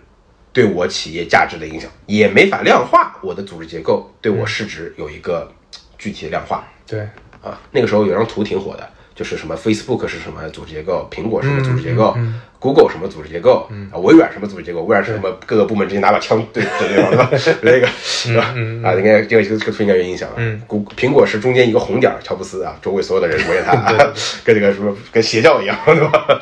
[0.52, 5.52] 对我企业价值的影响，也没法量化我的组织结构对我市值有一个
[5.96, 6.66] 具体的量化。
[6.85, 7.00] 对，
[7.40, 12.14] 啊，那个时候有张图挺火的，就是什么 Facebook 是什么组织结构，苹果什么组织结构、
[12.61, 17.29] g o o g l e 什么组织结构，啊，微软什么组织结构，微软是什么各个部门之间拿把枪对对对吧？
[17.62, 18.55] 那个是吧？
[18.85, 20.35] 啊，应该这个这个这个图应该有印象啊。
[20.37, 24.12] 嗯谷苹果是中间一个红点儿，乔布斯啊，周围所有的人围着他， 啊，
[24.44, 26.40] 跟这个什么跟邪教一样，对吧？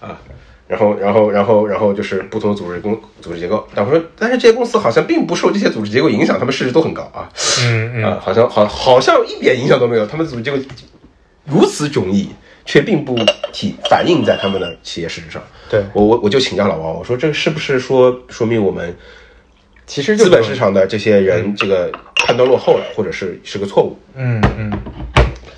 [0.00, 0.18] 啊。
[0.66, 3.68] 然后，然后，然后，然后就是不同的组织公组织结构。
[3.74, 7.28] 但我说，但是这些公司好像并不受这些组织结构影响，他们市值都很高啊。
[7.66, 10.56] 嗯嗯啊，好像好好像一点影响都没有，他们组织结构
[11.44, 12.28] 如此迥异，
[12.64, 13.16] 却并不
[13.52, 15.42] 体反映在他们的企业市值上。
[15.70, 18.94] 对我我我就请教老王，我说这是不是说说明我们
[19.86, 23.96] 其实资本市场的这些人这个判断落后了，或者是是个错误？
[24.14, 24.72] 嗯嗯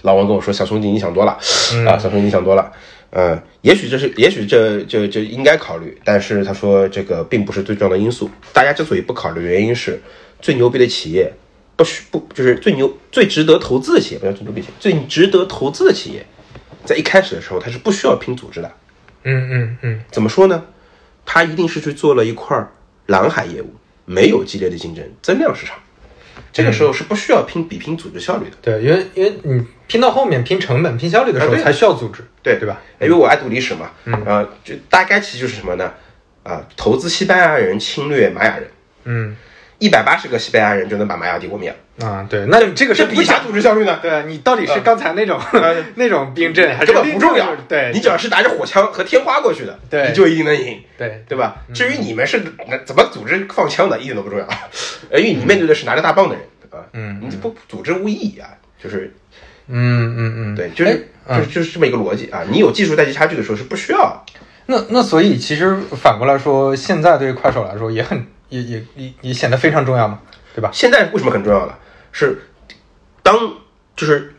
[0.02, 2.70] 老王跟我说：“小兄弟，你想多了、啊，小兄弟你想多了。
[3.10, 8.30] 嗯，也许这是，也许这这这应该考虑，但是他说这个并不是最重要的因素。
[8.52, 10.00] 大家之所以不考虑，原因是
[10.40, 11.32] 最牛逼的企业
[11.76, 16.26] 不需不就是最牛最值得投资的企业，不要最牛逼企业，最值得投资的企业，
[16.84, 18.72] 在一开始的时候它是不需要拼组织的。
[19.24, 20.64] 嗯嗯嗯怎么说呢？
[21.24, 22.56] 它一定是去做了一块
[23.06, 25.76] 蓝海业务，没有激烈的竞争，增量市场。
[26.52, 28.56] 这个时候是不需要拼比拼组织效率的。
[28.62, 32.80] 对，因为因为你拼到后面拼成本、拼效率的时候才需要组织，对对吧？
[33.00, 35.92] 因为我爱读历史嘛，嗯，啊，就大概其实就是什么呢？
[36.42, 38.70] 啊，投资西班牙人侵略玛雅人，
[39.04, 39.36] 嗯
[39.78, 43.98] 一百八十个西班牙人就能把玛雅帝国灭了，啊，对，那这个是这比啥组织效率呢？
[44.00, 45.38] 对啊，你到底是刚才那种、
[45.96, 47.54] 那种兵阵，还是根本不重要。
[47.68, 50.08] 对，你只要是拿着火枪和天花过去的，对。
[50.08, 51.24] 你就一定能赢，对。
[51.28, 51.56] 对吧？
[51.74, 52.42] 至于你们是
[52.84, 54.46] 怎么组织放枪的，一点都不重要，
[55.10, 57.20] 呃因为你面对的是拿着大棒的人啊，嗯。
[57.20, 58.48] 你不组织无意义啊，
[58.82, 59.14] 就是
[59.68, 62.44] 嗯嗯嗯，对，就是哎就是就是这么一个逻辑啊。
[62.50, 64.24] 你有技术代际差距的时候是不需要。
[64.68, 70.20] 那那所以其实反过来说，现在对于快手来说也很也也也也显得非常重要嘛，
[70.54, 70.70] 对吧？
[70.72, 71.78] 现在为什么很重要了？
[72.12, 72.38] 是
[73.22, 73.36] 当
[73.96, 74.34] 就是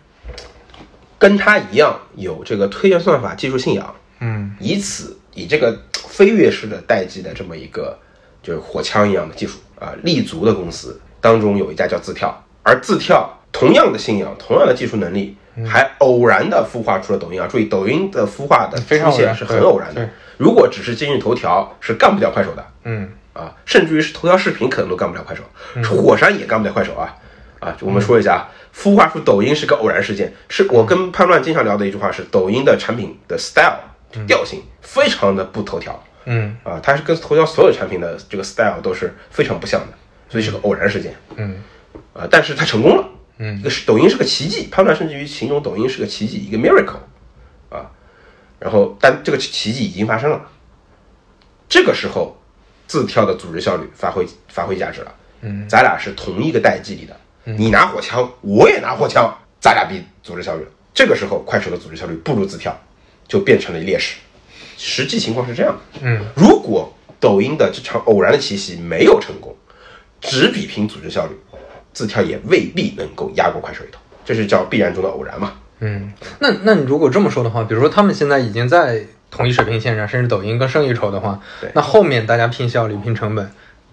[1.19, 7.97] 跟他一样有这个推荐算法技术信仰，嗯以此以这个飞跃式的代际的这么一个
[8.41, 17.47] 就是火枪一样的技术啊立足的公司当中有一家叫字跳，而字跳同样的信仰、同样的技术能力，还偶然的孵化出了抖音啊！
[17.47, 20.09] 注意，抖音的孵化的非常偶然出现是很偶然的对。
[20.37, 22.63] 如果只是今日头条，是干不掉快手的。
[22.83, 25.43] 嗯啊，甚至于是头条视频可能都干不了快手，
[25.83, 27.15] 火山也干不了快手啊
[27.59, 27.77] 啊！
[27.81, 33.77] 我们说一下，孵化出抖音是个偶然事件，是我跟潘乱经常聊的一句话是，抖音的产品的 style
[34.25, 36.57] 调性非常的不头条嗯。
[36.63, 39.93] 啊，它是跟头条所有产品的这个 style 都是非常不像的，
[40.29, 41.61] 所以是个偶然事件嗯。
[42.13, 43.59] 啊，但是它成功了，嗯。
[43.59, 46.99] 一个是抖音是个奇迹，潘乱甚至于形容抖音是个奇迹，一个 miracle
[47.69, 47.91] 啊，
[48.59, 50.41] 然后但这个奇迹已经发生了，
[51.67, 52.36] 这个时候
[52.87, 55.13] 字跳的组织效率发挥发挥价值了。
[55.41, 60.65] 嗯，咱俩是同一个代际里的，你拿火枪，我也拿火枪，咱俩比组织效率。
[60.93, 62.75] 这个时候，快手的组织效率不如自跳，
[63.27, 64.17] 就变成了劣势。
[64.77, 69.55] 实际情况是这样的，嗯，如果抖音的这场偶然的奇袭没有成功，
[70.19, 71.35] 只比拼组织效率，
[71.93, 75.53] 自跳也未必能够压过快手一头，这是叫必然中的偶然嘛。
[75.79, 83.51] 嗯，那那你如果这么说的话，比如说他们现在已经在同一水平线上，甚至抖音更胜一筹的话对，那后面大家拼效率、拼成本，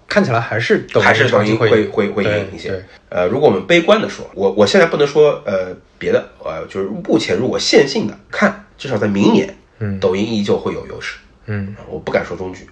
[0.08, 2.68] 看起来还是抖音还是抖音会赢会会赢一些。
[2.68, 2.82] 对。
[3.08, 9.98] 呃，如果我们悲观的说，我我现在不能说呃别的，呃，就是目前如果线性的看，至少在明年，嗯。
[10.00, 11.18] 抖音依旧会有优势。
[11.46, 11.74] 嗯。
[11.78, 12.68] 啊我不敢说中局，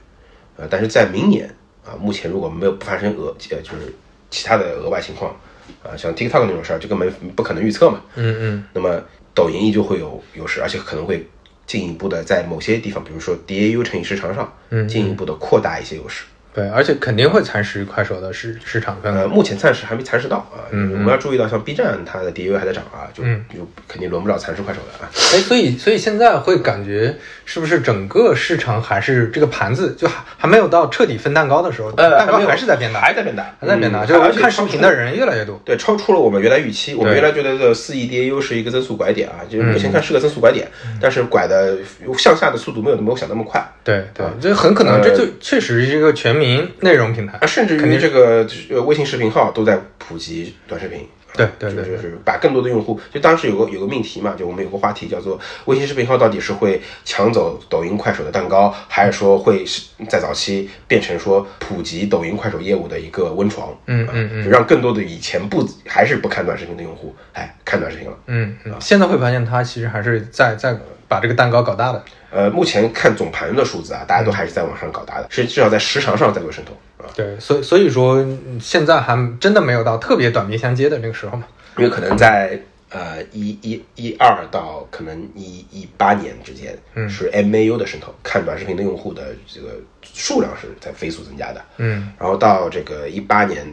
[0.57, 1.49] 呃，但是在明年
[1.85, 3.95] 啊，目前如果没有不发生额呃就是
[4.31, 5.35] 其他的额外情况，
[5.83, 8.01] 啊，像 TikTok 那种事儿就根本不可能预测嘛。
[8.15, 8.65] 嗯嗯。
[8.73, 9.03] 那么
[9.35, 11.27] 抖音依旧会有优势，而且可能会
[11.67, 16.25] 进一步的在某些地方，比如说 DAU 乘以时长上，嗯进一步的扩大一些优势。
[16.55, 25.09] 对，而且肯定会蚕食快手的市市场份呃，目前暂时还没蚕食到啊，嗯我们要注意到，像 B 站它的 DAU 还在涨啊，就嗯就肯定轮不着蚕食快手的啊。
[25.35, 35.61] 哎，所以所以现在会感觉是不是整个市场还是这个盘子就还还没有到彻底分蛋糕的时候，蛋糕呃没有还是在变大，还在变大，还在变大，嗯就是看视而且超出频的人越来越多。
[35.65, 36.95] 对，超出了我们原来预期。
[36.95, 40.69] 我们原来觉得这四亿 DAU 是一个增速拐点啊，就是目前嗯看是个增速拐点，
[41.01, 41.79] 但是拐的
[42.19, 46.42] 向下的速度没有没有想那么快对对，这很可能呃这就确实是一个全民
[46.81, 47.47] 内容平台啊，。
[47.47, 51.07] 甚至于这个呃微信视频号都在普及短视频。
[51.35, 63.71] 对对对就就是把更多的用户，就当时有个有个命题嘛，就我们有个话题叫做微信视频号到底是会抢走抖音、快手的蛋糕，还是说会是在早期变成说普及抖音、快手业务的一个温床？
[63.71, 68.15] 啊嗯嗯嗯就让更多的以前不还是不看短视频的用户，哎，看短视频了。
[68.27, 70.77] 嗯嗯，现在会发现它其实还是在在
[71.09, 72.05] 把这个蛋糕搞大的。
[72.33, 81.45] 呃，目前看总盘的数字啊，大家都还是在往上搞大的，是至少在时长上在做渗透啊，对，所以所以说嗯现在还真的没有到特别短兵相接的那个时候嘛。
[81.77, 93.67] 因为可能在呃一一一二到可能一一八年之间，嗯是 MAU 的渗透，看短视频的用户的这个数量是在飞速增加的，嗯然后到这个一八年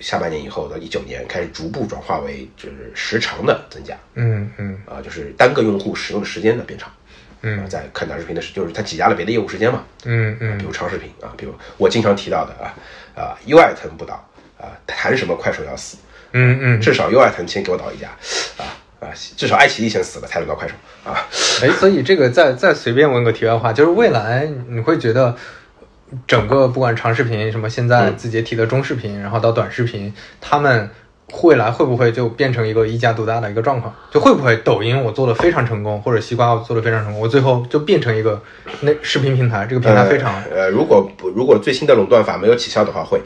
[0.00, 6.90] 下半年以后到一九年开始逐步转化为就是时长的增加，嗯嗯啊、就是单个用户使用的时间的变长。
[7.44, 7.60] 嗯。
[7.60, 10.58] 啊，在看短视频的时，就是它挤压了别的业务时间嘛，嗯嗯。
[10.58, 12.74] 比如长视频啊，比如我经常提到的啊
[13.14, 14.14] 啊，优爱腾不倒
[14.58, 15.98] 啊，谈什么快手要死？
[16.36, 18.08] 嗯嗯，至少优爱腾先给我倒一家，
[18.56, 18.66] 啊
[18.98, 21.14] 啊，至少爱奇艺先死了才轮到快手啊，
[21.62, 25.36] 哎，所以这个再再随便问个题外话，就是未来你会觉得
[26.26, 30.90] 整个不管长视频什么，现在字节提的中视频，然后到短视频，他们
[31.42, 33.92] 未来会不会就变成一个一家独大的一个状况？
[34.10, 38.40] 就会不会抖音我做的非常成功，或者西瓜我做的非常成功，我最后就变成一个
[38.80, 43.20] 那视频平台，这个平台非常呃，如果不如果最新的垄断法没有起效的话，会。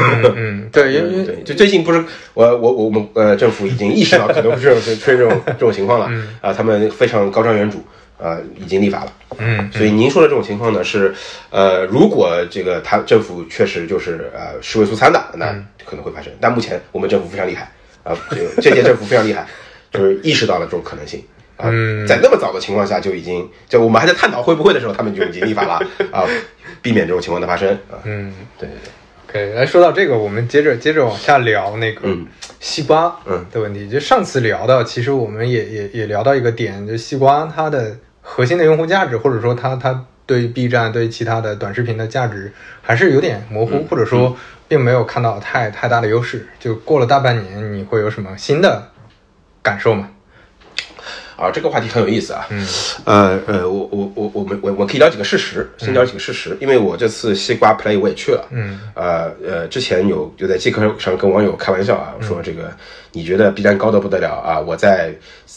[0.00, 6.08] 嗯嗯，对，因为对，就最近不是我我我们呃政府已经意识到可能会这种出现这种这种情况了
[6.40, 7.76] 啊，他们非常高瞻远瞩
[8.22, 9.12] 啊，已经立法了。
[9.38, 11.14] 嗯所以您说的这种情况呢，是
[11.50, 15.54] 呃，如果这个他政府确实就是呃尸位素餐的，那
[15.88, 16.32] 可能会发生。
[16.40, 17.72] 但目前我们政府非常厉害
[18.04, 19.46] 啊，这这届政府非常厉害，
[19.90, 21.24] 就是意识到了这种可能性。
[21.56, 25.80] 啊，嗯在那么早的情况下就已经，就我们还在探讨会不会的时候，他们就已经立法了
[26.12, 26.24] 啊，
[26.80, 27.98] 避免这种情况的发生啊。
[28.04, 29.50] 嗯对对对。
[29.50, 32.26] ，OK，来说到这个，我们接着接着往下聊那个嗯
[32.60, 33.88] 西瓜嗯的问题。
[33.88, 44.36] 就上次聊到，其实我们也也也聊到一个点，就西瓜它的核心的用户价值，或者说它它对 B 站对其他的短视频的价值还是有点模糊，或者说
[44.68, 46.46] 并没有看到太太大的优势。
[46.60, 48.90] 就过了大半年，你会有什么新的
[49.62, 50.10] 感受吗？
[51.36, 52.44] 啊，这个话题很有意思啊。
[52.50, 52.66] 嗯
[53.04, 58.44] 呃呃，我我我我们我我可以聊几个事实，先聊几个事实，因为我这次西瓜 Play 我也去了。
[58.50, 62.72] 嗯呃呃，之前有有在 G 课上跟网友开玩笑啊，说这个
[63.12, 64.58] 你觉得 B 站高的不得了啊？
[64.58, 65.14] 我在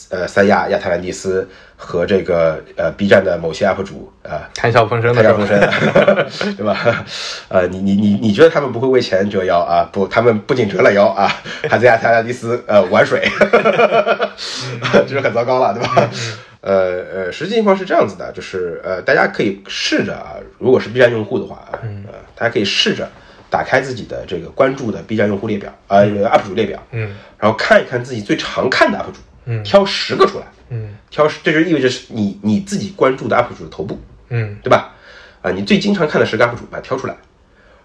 [0.10, 1.50] 呃三亚亚特兰蒂斯
[1.84, 4.48] 和这个呃 B 站的某些 UP 主啊。
[4.54, 5.60] 谈笑风生的谈笑风生，
[6.56, 7.04] 对吧？
[7.50, 9.90] 呃，你你你你觉得他们不会为钱折腰啊？
[9.92, 11.28] 不，他们不仅折了腰啊，
[11.68, 13.28] 还在亚特兰蒂斯呃玩水
[14.94, 16.10] 这就很糟糕了，对吧？
[16.62, 23.10] 呃呃，实际情况是这样子的，就是呃，大家可以试着啊，如果是 B 站用户的话啊，呃，大家可以试着
[23.50, 34.58] 打开自己的这个关注的 B 站用户列表啊、呃、UP 主列表，嗯然后看一看自己最常看的 UP 主，嗯挑十个出来，嗯挑十，这就意味着是你你自己关注的 UP 主的头部，嗯。
[34.64, 34.96] 对吧？
[35.44, 37.16] 啊，你最经常看的十个 UP 主把它挑出来，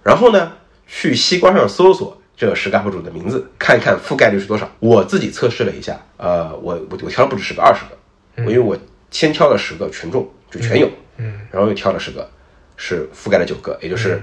[0.03, 0.53] 然后呢，
[0.87, 4.71] 去西瓜上搜索这十个 UP 主的名字，看一看覆盖率是多少。
[4.79, 8.77] 我自己测试了一下，呃，我我我挑了不止十个，二十个，因为我
[9.11, 12.31] 先挑了十个权重，就全有，嗯，然后又挑了十个，
[12.77, 14.23] 是覆盖了九个，也就是、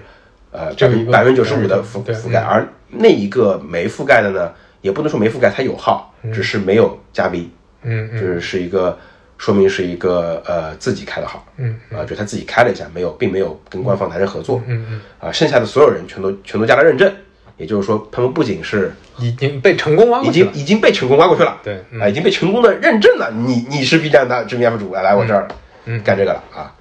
[0.51, 7.49] 呃只有一个百分之九十五的覆覆盖，而那一个没覆盖的呢，也不能说没覆盖，它有号，只是没有加 V，
[7.83, 8.19] 嗯嗯。
[8.19, 8.97] 就是是一个
[9.37, 17.11] 说明是一个呃自己开的号，嗯啊，就他自己开了一下，没有，并没有跟官方达成合作，嗯嗯，啊，剩下的所有人全都全都加了认证，
[17.57, 20.51] 也就是说，他们不仅是已经被成功挖已过去了。
[20.51, 20.61] 经。
[20.61, 22.01] 已经被成功挖过去了，对嗯。
[22.01, 25.47] 啊，已经被成功的认证了，你你是 B 站的知名 UP 主，来来我这儿，
[25.85, 26.43] 嗯干这个了。
[26.55, 26.73] 啊，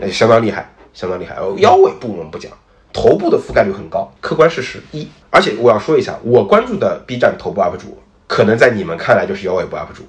[0.00, 1.34] 呃相当厉害，相当厉害。
[1.36, 2.50] 哦腰尾部我们不讲，
[2.92, 5.06] 头部的覆盖率很高，客观事实一。
[5.28, 10.02] 而且我要说一下，我关注的 B 站头部 UP 主，可能在你们看来就是腰尾部 UP 主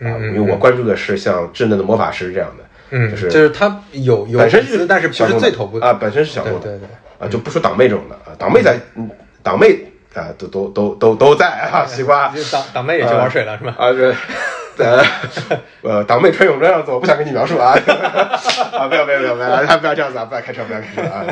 [0.00, 9.08] 啊，因为我关注的是像稚嫩的魔法师这样的，嗯，就是就是他有有本身是但是不是最头部的啊，本身是小众的，对对对啊，就不说党妹这种的啊，党妹在，嗯
[9.42, 9.78] 党妹
[10.14, 13.74] 啊，都都都都都在啊，西瓜就党党妹也去玩水了是吧？
[13.78, 14.12] 啊，这
[14.78, 15.02] 呃
[15.82, 17.72] 呃，党妹穿泳装样子，我不想跟你描述啊。
[18.72, 21.24] 啊，不要不要不要不要，不要这样子啊，不要开车不要开车啊，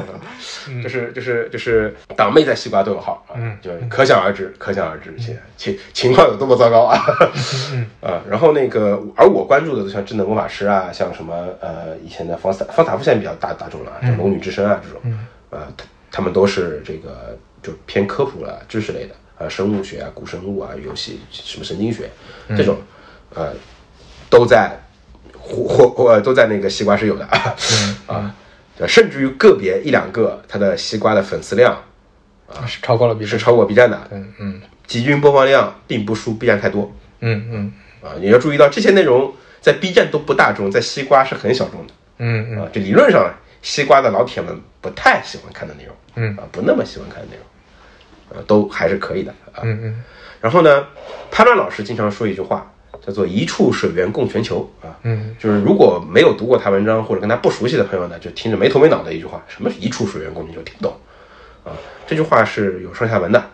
[0.83, 3.57] 就是就是就是党妹在西瓜都有号啊，嗯。
[3.61, 6.99] 就可想而知，可想而知，情情情况有多么糟糕啊。
[8.01, 15.01] 啊，然后那个，而我关注的都像智能魔法师啊，像什么呃以前的方斯方塔夫现在比较大大众了啊，像龙女之身啊这种，
[15.51, 22.09] 呃，他他们都是这个就偏科普了知识类的啊，生物学啊、古生物啊、游戏什么神经学
[22.57, 22.77] 这种，
[23.35, 23.53] 呃，
[24.31, 24.81] 都在
[25.39, 27.25] 或或或都在那个西瓜是有的。
[27.27, 27.55] 啊
[28.07, 28.35] 啊，
[28.89, 31.81] 甚至于个别一两个他的西瓜的粉丝量
[32.49, 33.29] 啊是超过了 B 站。
[33.29, 34.63] 是超过 B 站的，嗯嗯。
[34.87, 36.93] 集均播放量并不输 B 站太多。
[37.21, 37.73] 嗯嗯。
[38.03, 41.93] 啊，你要注意到这些内容在 B 站都不大众，在西瓜是很小众的。
[42.19, 42.59] 嗯嗯。
[42.61, 46.37] 啊，这理论上西瓜的老铁们不太喜欢看的内容，嗯。
[46.37, 49.33] 啊，不那么喜欢看的内容，呃，都还是可以的。
[49.53, 49.63] 啊。
[49.63, 50.05] 嗯嗯。
[50.41, 50.87] 然后呢，
[51.31, 52.71] 潘乱老师经常说一句话，
[53.05, 60.97] 叫做“一处水源供全球”啊，嗯就是如果没有读过他文章或者跟他不熟悉的朋友呢，就听着没头没脑的一句话，什么是一处水源供全球，听不懂
[61.65, 61.73] 啊。
[62.07, 63.51] 这句话是有上下文的，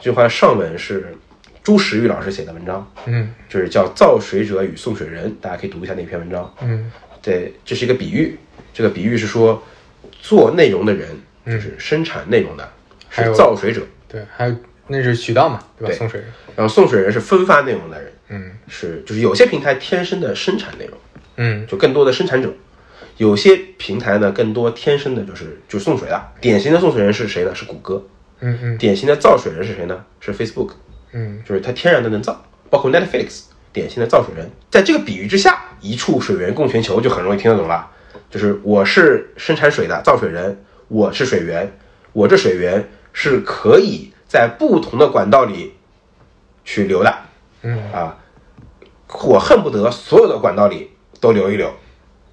[0.00, 1.16] 这句话上文是
[1.62, 6.54] 朱时玉老师写的文章，嗯就是叫《造水者与送水人》，大家可以读一下那篇文章。
[6.60, 6.90] 嗯
[7.22, 8.36] 对，这是一个比喻。
[8.74, 9.62] 这个比喻是说，
[10.20, 11.08] 做内容的人
[11.46, 12.68] 就是生产内容的，
[13.10, 14.56] 是造水者，对，还有
[14.88, 15.94] 那是渠道嘛，对吧？
[15.94, 16.28] 对送水人。
[16.56, 20.98] 然后送水人是分发内容的人，嗯是就是有些平台天生的生产内容，
[21.36, 22.48] 嗯就更多的生产者；
[23.18, 26.32] 有些平台呢，更多天生的就是就送水的。
[26.40, 27.54] 典型的送水人是谁呢？
[27.54, 28.04] 是谷歌。
[28.40, 30.04] 嗯嗯典型的造水人是谁呢？
[30.20, 30.70] 是 Facebook，
[31.12, 34.50] 嗯就是它天然的能造，包括 Netflix 典型的造水人。
[34.70, 37.88] 在这个比喻之下，一处水源供全球就很容易听得懂了。
[38.30, 40.58] 就是我是生产水的造水人，
[40.88, 41.70] 我是水源，
[42.12, 45.74] 我这水源是可以在不同的管道里
[46.64, 47.14] 去流的。
[47.62, 48.18] 嗯啊，
[49.24, 50.90] 我恨不得所有的管道里
[51.20, 51.72] 都留一留。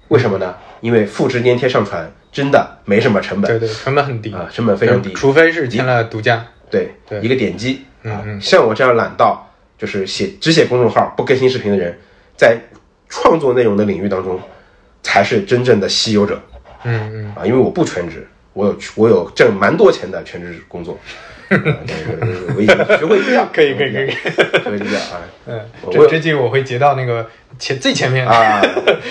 [0.08, 0.56] 为什么呢？
[0.80, 5.12] 因为复制粘贴上传真的没什么成本对对，成本很低啊，成本非常低。
[5.12, 6.44] 除非是签了独家。
[6.70, 11.98] 对，对一个点击啊，嗯嗯像我这样懒到就是写只写公众号不更新视频的人，
[12.36, 12.58] 在
[13.08, 14.40] 创作内容的领域当中，
[15.02, 16.40] 才是真正的稀有者
[16.84, 17.44] 嗯嗯，啊！
[17.44, 20.98] 因为我不全职，我有我有挣蛮多钱的全职工作，
[21.50, 27.26] 我已经学会这样，可以可以可以学会这样啊嗯，我这这季我会截到那个
[27.58, 28.60] 前最前面啊，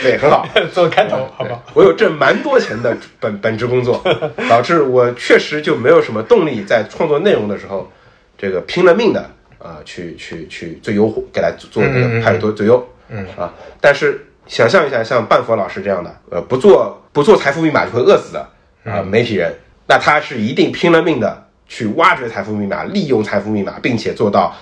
[0.02, 0.48] 对，很好。
[0.72, 1.64] 做开头，好不好？
[1.74, 4.02] 我有挣蛮多钱的本本职工作，
[4.50, 7.92] 导致我确实就没有什么动力在创作内容的时候，
[8.38, 18.48] 这个拼了命的啊、去去去最优化，给它做这个派多最优，嗯啊，但是想象一下，像半佛老师这样的，呃，不做不做财富密码就会饿死的
[18.86, 19.54] 啊、媒体人，
[19.88, 24.54] 那他是一定拼了命的去挖掘财富密码，利用财富密码，并且做到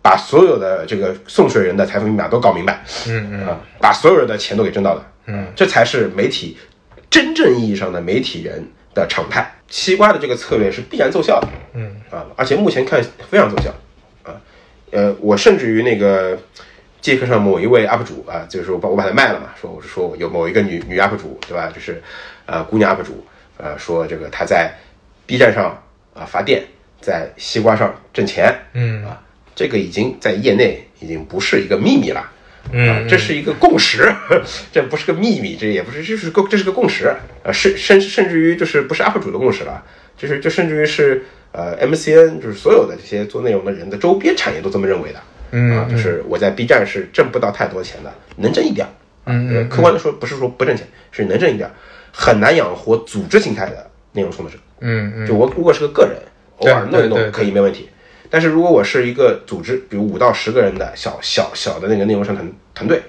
[0.00, 3.48] 把所有的这个送水人的财富密码都搞明白，嗯嗯。
[3.48, 6.56] 啊，把所有人的钱都给挣到了，嗯，这才是媒体
[7.10, 9.52] 真正意义上的媒体人的常态。
[9.68, 11.96] 西瓜的这个策略是必然奏效的，嗯。
[12.10, 13.70] 啊，而且目前看非常奏效，
[14.22, 14.36] 啊，
[14.90, 16.38] 呃，我甚至于那个
[17.00, 22.02] 街课上某一位 UP 主啊，就是我把我把它卖了嘛，说我是说有某一个女女 UP 主对吧，就是
[22.46, 23.24] 呃姑娘 UP 主，
[23.56, 24.74] 呃说这个她在
[25.24, 25.82] B 站上
[26.20, 26.62] 啊发电，
[27.00, 29.20] 在西瓜上挣钱，嗯啊，
[29.54, 32.20] 这个已经在业内已经不是一个秘密了。
[32.20, 32.32] 啊
[32.72, 34.12] 嗯，这是一个共识，
[34.70, 37.10] 这不是个秘密，这也不是，这是个这是个共识，
[37.42, 39.82] 呃，甚甚甚至于就是不是 UP 主的共识了，
[40.14, 45.20] 就是就甚至于是呃 MCN，就是所有的这些做内容的人的周边产业都这么认为的，
[45.52, 48.90] 嗯啊，就是我在 B 站是挣不到太多钱的，能挣一点儿，
[49.24, 51.72] 嗯客观的说不是说不挣钱，是能挣一点儿，
[52.12, 56.16] 很难养活组织形态的内容创作者，嗯嗯就我如果是个个人，
[56.58, 57.88] 偶尔弄一弄可以没问题。
[58.28, 63.02] 但是如果我是一个组织，比如五到十个人的小小小的那个内容生产团队，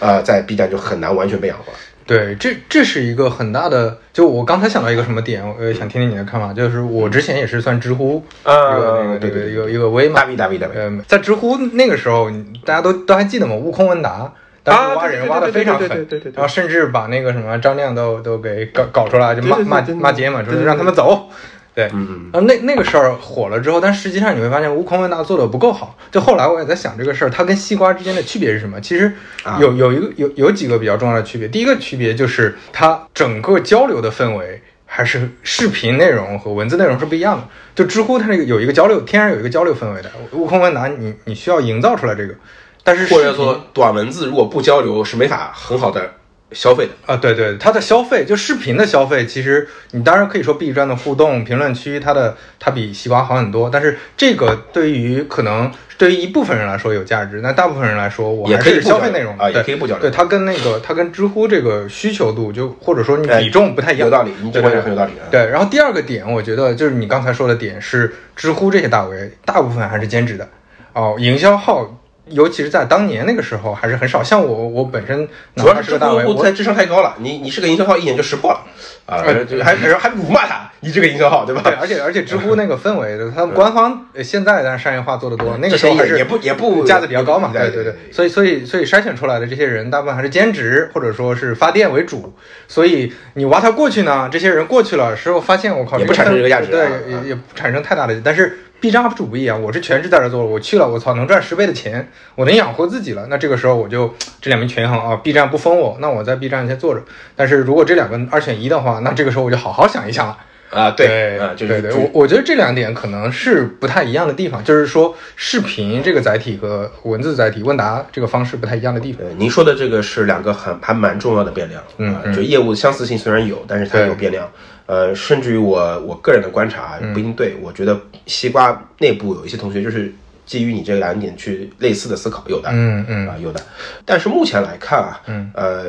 [0.00, 1.66] 呃，在 B 站就很难完全被养活。
[2.04, 12.28] 对，这这是一个很大的，就我刚才想到一个什么点，我呃想听听你的看法，就是我之前也是算知乎啊一个那个对对对对一个一个微嘛大 V 大 V 大 V，嗯，在知乎那个时候，
[12.64, 13.54] 大家都都还记得吗？
[13.54, 14.34] 悟空问答，
[14.70, 21.28] 当时挖人挖的非常狠，对对对对然后甚至把那个什么张亮都都给搞搞出来，就骂骂骂街嘛，说对对对让他们走。
[21.72, 25.96] 对，嗯然后那那个事儿火了之后，但实际上你会发现悟空问答做的不够好。
[26.10, 28.80] 就后来我也在想这个事儿，它跟西瓜之间的区别是什么？
[28.80, 29.12] 其实
[29.44, 31.46] 啊有有一个有有几个比较重要的区别。
[31.46, 37.44] 第一个区别就是它整个交流的氛围还是视频内容和文字内容是不一样的。
[37.72, 40.10] 就知乎它那个有一个交流，天然有一个交流氛围的。
[40.32, 42.34] 悟空问答你你需要营造出来这个，
[42.82, 46.12] 但是或者说短文字如果不交流是没法很好的
[46.52, 46.92] 消费的。
[47.06, 65.28] 啊，对对，它的消费就视频的消费，其实你当然可以说 B 站的互动评论区，它的它比西瓜好很多，但是这个对于可能对于一部分人来说有价值，那大部分人来说，我还是消费内容啊也对可以不交流对它跟那个它跟知乎这个需求度就或者说你哎比重不太一样，有道理，你这很有道理啊。
[65.30, 70.48] 对，然后第二个点，我觉得就是你刚才说的点是，知乎这些大 V 大部分还是兼职的
[70.94, 71.96] 哦，营销号。
[72.30, 74.22] 尤其是在当年那个时候，还是很少。
[74.22, 78.60] 像我，我本身哪主要是知怕是个大 V，我乎在智商太高了，你你是个营销号，一眼就识破了
[79.06, 79.22] 啊，
[79.62, 81.62] 还还还辱骂他，你这个营销号对吧？
[81.64, 92.32] 对，而且而且知乎那个氛围， 他们官方呃现在当然商业化做得多，那个时候还是也也不也不价值比较高嘛，对对对，所以所以所以筛选出来的这些人，大部分还是兼职或者说是发电为主，
[92.68, 107.02] 所以你挖他过去呢，这些人过去了之后发现我靠，也不产生这个价值对啊，也也不产生太大的，但是 B 站 UP 主不一样，我是全职在这做了，我去了，我操，能赚十倍的钱，我能养活自己了，那这个时候我就这两边权衡啊，B 站不封我，那我在 B 站先做着，
[107.36, 110.38] 但是如果这两个二选一的话，那这个时候我就好好想一想了。
[110.70, 119.26] 啊，对啊，就是对对，我我觉得这两点可能是不太一样的地方，就是说视频这个载体和文字载体问答这个方式不太一样的地方。
[119.26, 124.48] 呃，您说的这个是两个很还蛮重要的变量，啊嗯嗯就业务相似性虽然有，但是它对有变量。
[124.86, 130.12] 呃，甚至于我我个人的观察嗯不一定对，我觉得西瓜内部有一些同学就是
[130.50, 133.28] 基于你这两点去类似的思考，有的，嗯嗯。
[133.28, 133.60] 啊，有的。
[134.04, 135.84] 但是目前来看啊，嗯，呃，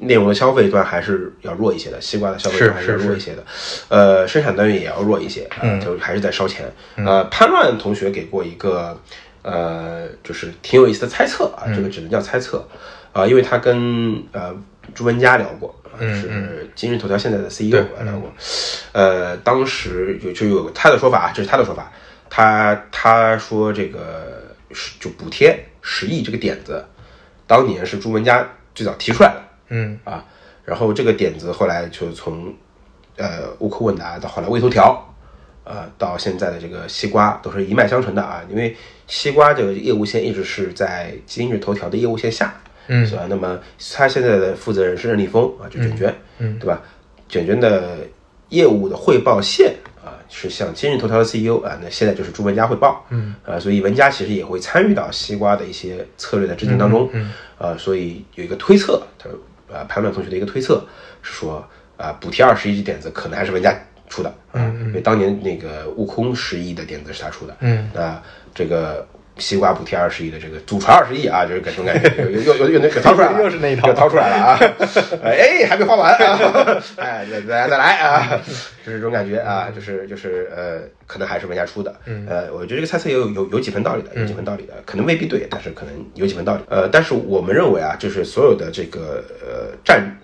[0.00, 3.44] 内容的消费端还是要弱一些的，西瓜的消费端还是要弱一些的，
[3.88, 5.80] 呃，生产单元也要弱一些，啊嗯。
[5.80, 6.68] 就还是在烧钱。
[6.96, 9.00] 呃，潘乱同学给过一个
[9.42, 11.76] 呃，就是挺有意思的猜测啊，嗯。
[11.76, 12.66] 这个只能叫猜测。
[13.12, 14.54] 啊、因为他跟呃
[14.94, 18.32] 朱文佳聊过，是今日头条现在的 CEO 对聊过，
[18.92, 21.90] 呃，当时有就有他的说法，这是他的说法，
[22.30, 26.82] 他他说这个是就补贴十亿这个点子，
[27.46, 29.42] 当年是朱文佳最早提出来的。
[29.68, 29.98] 嗯。
[30.04, 30.24] 啊，
[30.64, 32.54] 然后这个点子后来就从
[33.16, 35.14] 呃悟空问答到后来微头条，
[35.64, 38.76] 呃，到现在的这个西瓜都是一脉相承的啊，因为
[39.08, 42.54] 西瓜这个业务线一直是在今日头条的业务线下，
[42.86, 43.04] 嗯。
[43.04, 43.26] 是吧？
[43.28, 43.58] 那么
[43.92, 46.58] 他现在的负责人是任立峰啊，就卷卷，嗯。
[46.60, 46.80] 对吧？
[47.28, 47.98] 卷卷的
[48.48, 49.74] 业务的汇报线
[50.04, 59.28] 啊，是向今日头条的 CEO 啊，那现在就是朱文佳汇报，嗯，啊，所以文佳其实也会参与到西瓜的一些策略的制定当中，嗯啊，所以有一个推测，他
[59.76, 60.84] 啊潘曼同学的一个推测
[61.22, 63.74] 是说啊，补贴二十亿的点子可能还是文佳
[64.08, 68.22] 出的，啊，因为当年那个悟空十亿的点子是他出的，嗯，那
[68.54, 69.06] 这个。
[69.40, 74.58] 西瓜补贴二十亿的这个祖传二十亿啊，就是这种感觉，又又又又那个掏出来了， 又是那一套又掏出来了啊！
[75.24, 76.38] 哎，还没花完啊！
[76.96, 78.40] 哎，再再再来啊！
[78.84, 81.94] 就是这种感觉啊，就是就是呃，可能还是文家出的。
[82.06, 86.62] 嗯呃，我觉得这个猜测有有有几分道理的，有几分道理的，可能未必对，但是可能有几分道理。
[86.68, 90.18] 呃，但是我们认为啊，就是所有的这个呃战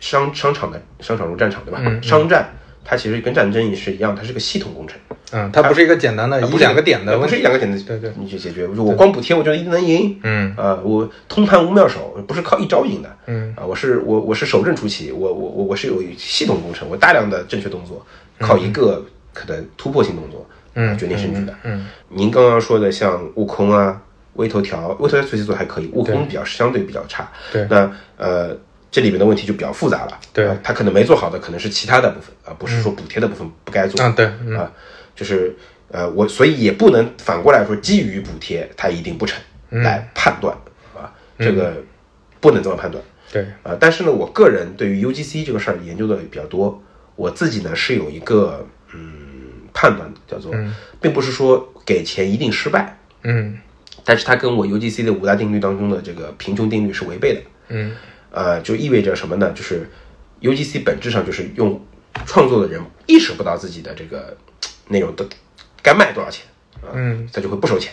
[0.00, 1.80] 商商场的商场如战场，对吧？
[2.02, 2.48] 商战
[2.88, 4.98] 它其实跟战争也是一样，它是个系统工程。
[5.30, 8.66] 嗯，它不是一个简单的一两个点的不，是一两个点的，对对你去解决。
[8.66, 10.18] 我光补贴，我觉得一定能赢。
[10.22, 13.16] 嗯啊，我通盘无妙手，不是靠一招赢的。
[13.26, 18.06] 嗯啊，我是我我是守正出奇，我我我我是有系统工程，我大量的正确动作，
[18.38, 21.54] 靠一个可能突破性动作，嗯啊决定胜局的。
[21.64, 24.00] 嗯您刚刚说的像悟空啊、
[24.36, 27.30] 微头条，微头条学习做还可以，悟空比较相对比较差。
[27.52, 28.56] 对那呃。
[28.90, 30.46] 这里面的问题就比较复杂了，对。
[30.46, 34.02] 啊他可能没做好的可能是其他的部分，而不是说补贴的部分不该做。
[34.02, 34.56] 啊对嗯。
[34.56, 34.70] 啊，
[35.14, 35.54] 就是
[35.90, 39.82] 呃，我所以也不能反过来说基于补贴它一定不成嗯。
[39.82, 40.56] 来判断
[40.96, 41.82] 啊，这个
[42.40, 43.02] 不能这么判断。
[43.30, 43.76] 对，啊。
[43.78, 46.82] 但是呢，我个人对于 UGC 这个事儿研究的比较多，
[47.16, 49.00] 我自己呢是有一个嗯
[49.74, 50.54] 判断的，叫做，
[51.00, 53.58] 并不是说给钱一定失败，嗯。
[54.04, 57.40] 但是它跟我 UGC 的五大定律当中的这个贫穷定律是违背的。
[57.68, 57.94] 嗯
[58.38, 59.50] 呃，就意味着什么呢？
[59.52, 59.90] 就是
[60.42, 61.84] UGC 本质上就是用
[62.24, 64.36] 创作的人意识不到自己的这个
[64.86, 65.26] 内容的
[65.82, 66.46] 该卖多少钱
[66.80, 67.92] 啊，嗯他就会不收钱，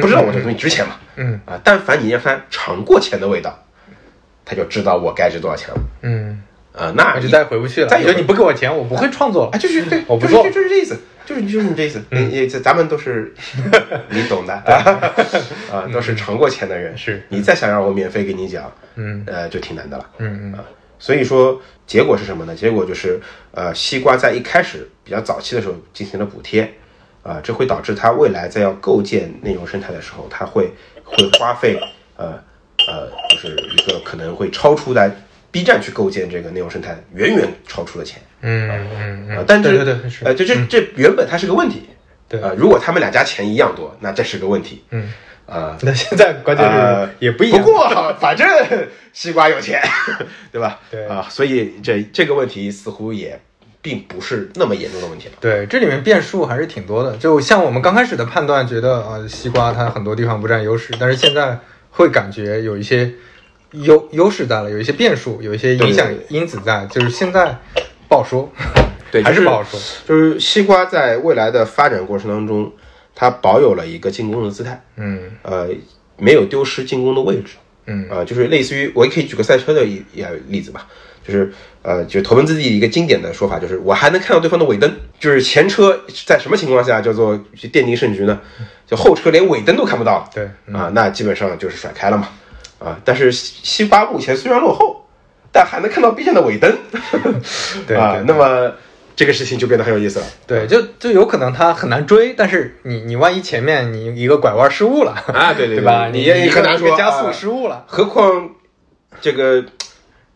[0.00, 3.62] 不知道我这东西值钱嘛，嗯啊，但凡你让他尝过钱的味道，
[4.46, 6.42] 他就知道我该值多少钱了嗯，
[6.76, 7.88] 啊，那我就再也回不去了。
[7.88, 9.58] 再有你不给我钱，我不会创作了啊，。
[9.58, 13.34] 就是对，我不做就是就是这意思，就是就是你这意思，你你这咱们都是
[14.10, 15.12] 你懂的啊，
[15.72, 20.64] 啊，都是尝过钱的人，是你再想让我免费给你讲，嗯呃，就挺难的了，嗯嗯啊，
[20.98, 22.54] 所以说结果是什么呢？
[22.54, 23.18] 结果就是，
[23.52, 26.70] 呃，西瓜在一开始比较早期的时候进行了补贴，
[27.22, 30.70] 啊、这会导致它未来在要构建内容生态的时候，它会
[31.04, 31.80] 会花费，
[32.16, 32.38] 呃
[32.86, 35.10] 呃，就是一个可能会超出在
[35.50, 41.88] B 站去构建这个内容生态远远超出了钱，嗯嗯啊、嗯，但是对对对是，呃，这这这原本它是个问题，
[42.28, 45.12] 对啊，如果他们两家钱一样多，那这是个问题，嗯，
[45.46, 47.62] 啊、那现在关键呃是也不一样。
[47.62, 48.46] 不过反正
[49.12, 49.80] 西瓜有钱，
[50.52, 50.80] 对吧？
[50.90, 53.40] 对啊，所以这这个问题似乎也
[53.80, 55.34] 并不是那么严重的问题了。
[55.40, 57.16] 对，这里面变数还是挺多的。
[57.16, 61.58] 就像我们刚开始的判断，觉得啊、呃西瓜它很多地方不占优势，但是现在
[61.90, 63.10] 会感觉有一些
[63.72, 67.58] 优优势在了，有一些变数，有一些影响因子在，就是现在
[68.08, 68.50] 不好说，
[69.10, 69.78] 对 还是不好说。
[70.06, 72.72] 就是西瓜在未来的发展过程当中，
[73.14, 75.68] 它保有了一个进攻的姿态，嗯呃，
[76.16, 77.54] 没有丢失进攻的位置。
[77.88, 80.88] 嗯呃，就是类似于我也可以举个赛车的一一例子吧，
[81.24, 81.52] 就是
[81.82, 88.40] 呃，就头文字 D 一个经典的说法，就是我还能看到对方的尾灯，就是前车在什么情况下叫做奠定胜局呢？
[88.88, 92.28] 就后车连尾灯都看不到了，对嗯啊，那基本上就是甩开了嘛，
[92.78, 95.06] 啊，但是西西瓜目前虽然落后，
[95.52, 96.76] 但还能看到 B 站的尾灯，
[97.86, 98.72] 对啊对，那么
[99.14, 106.08] 这个事情就变得很有意思了，对，就就有可能他很难追，但是你你万一前面你一个拐弯失误了啊对对 对对吧？
[106.12, 108.50] 你你也很难说加速啊失误了，何况
[109.20, 109.64] 这个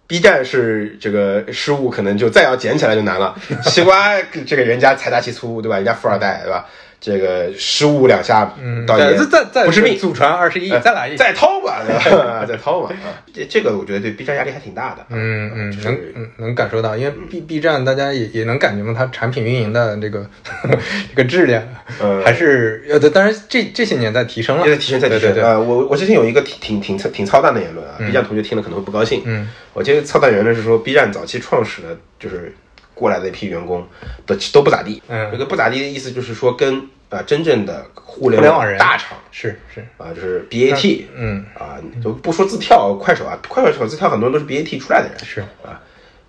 [0.07, 3.37] B 站是这个失误，可能就再要捡起来就难了。
[3.65, 5.77] 西瓜这个人家财大气粗，对吧？
[5.77, 6.67] 人家富二代，对吧？
[7.01, 13.17] 这个失误两下，嗯，倒也再再再不是命，祖传二十亿，呃再来一，再掏吧，对 吧再掏吧啊！
[13.33, 15.07] 这这个我觉得对 B 站压力还挺大的。
[15.09, 20.29] 嗯嗯，能嗯能感受到，因为 B B 站大家也也能感觉到它产品运营的这个
[21.09, 21.63] 这个质量，
[22.01, 25.23] 呃还是呃，当然这这些年在提升了，也在提升，在提升。
[25.23, 29.23] 对对对，呃，我我之前有一个挺挺挺挺操蛋的言论啊，B 站同学听了可能会不高兴。
[29.25, 32.55] 嗯，我觉得操蛋言论是说 B 站早期创始的就是
[33.01, 33.89] 过来的一批员工
[34.27, 35.03] 都都不咋地。
[35.09, 35.31] 嗯。
[35.33, 38.79] 这个不咋地的意思就是说跟啊真正的互联网人。
[38.79, 41.45] 大厂是是，啊，就是 BAT 嗯。
[41.55, 45.19] 啊，就不说字跳快手啊，快手字跳很多人都是 BAT 出来的人。
[45.25, 45.81] 是，啊，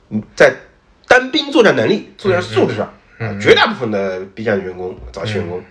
[0.08, 0.56] 你在
[1.08, 2.86] 单兵作战能力、作战素质上，
[3.20, 5.62] 啊，绝大部分的 B 站员工、早期员工，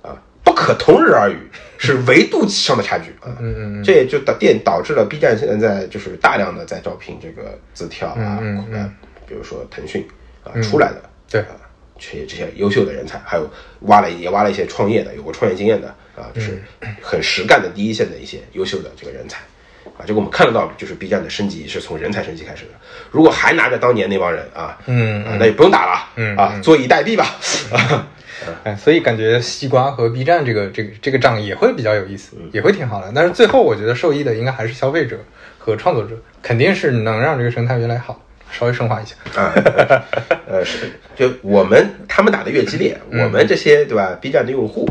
[0.00, 1.36] 啊，不可同日而语，
[1.76, 3.36] 是维度上的差距啊。
[3.38, 3.84] 嗯嗯嗯。
[3.84, 8.90] 这也就导电导致了 B 站现在就是大量的在招聘这个字跳啊，嗯。
[9.28, 10.06] 比如说腾讯
[10.54, 11.56] 啊出来的，对啊，
[11.98, 13.48] 这些这些优秀的人才，还有
[13.80, 16.62] 挖了也挖了一些创业的，有过创业经验的啊，就是
[17.00, 19.40] 很实干的第一线的一些优秀的这个人才。
[19.96, 22.72] 啊，这个我们看得到，就是 B 站的升级是从人才升级开始的。
[23.10, 27.24] 如果还拿着当年那帮人啊，嗯啊，那也不用打了，嗯啊，坐以待毙吧，
[27.72, 28.08] 啊，
[28.64, 33.10] 哎，所以感觉西瓜和 B 站这个这个这个仗也会比较有意思，嗯也会挺好的。
[33.14, 35.18] 但是最后我觉得受益的应该还是消费者
[35.56, 38.20] 和创作者，肯定是能让这个生态越来越好。
[38.50, 39.52] 稍微升华一下，啊，
[40.46, 44.88] 呃，是，就我们他们打的越激烈，我们这些对吧？B 站的用户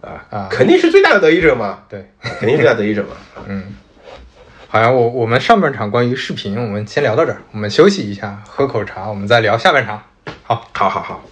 [0.00, 3.08] 啊，啊肯定是最大的得益者嘛，对，啊肯定是最大得益者嘛。
[3.46, 3.76] 嗯，
[4.68, 10.02] 好像我我们上半场关于视频，我们先聊到这儿，我们休息一下，喝口茶，我们再聊下半场。
[10.42, 11.22] 好，好好好。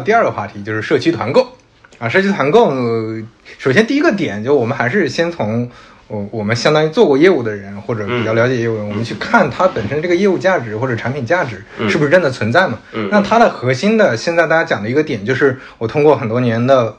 [0.00, 1.56] 第二个话题，就是社区团购
[1.98, 2.08] 啊。
[2.08, 3.22] 社区团购，呃
[3.58, 5.70] 首先第一个点就我们还是先从
[6.06, 12.78] 我我们相当于做过业务的人或者比较了解业务我们去看它本身这个业务价值或者产品价值是不是真的存在嘛？
[12.92, 16.96] 嗯那它的核心的现在大家讲的一个点就是，我通过很多年的。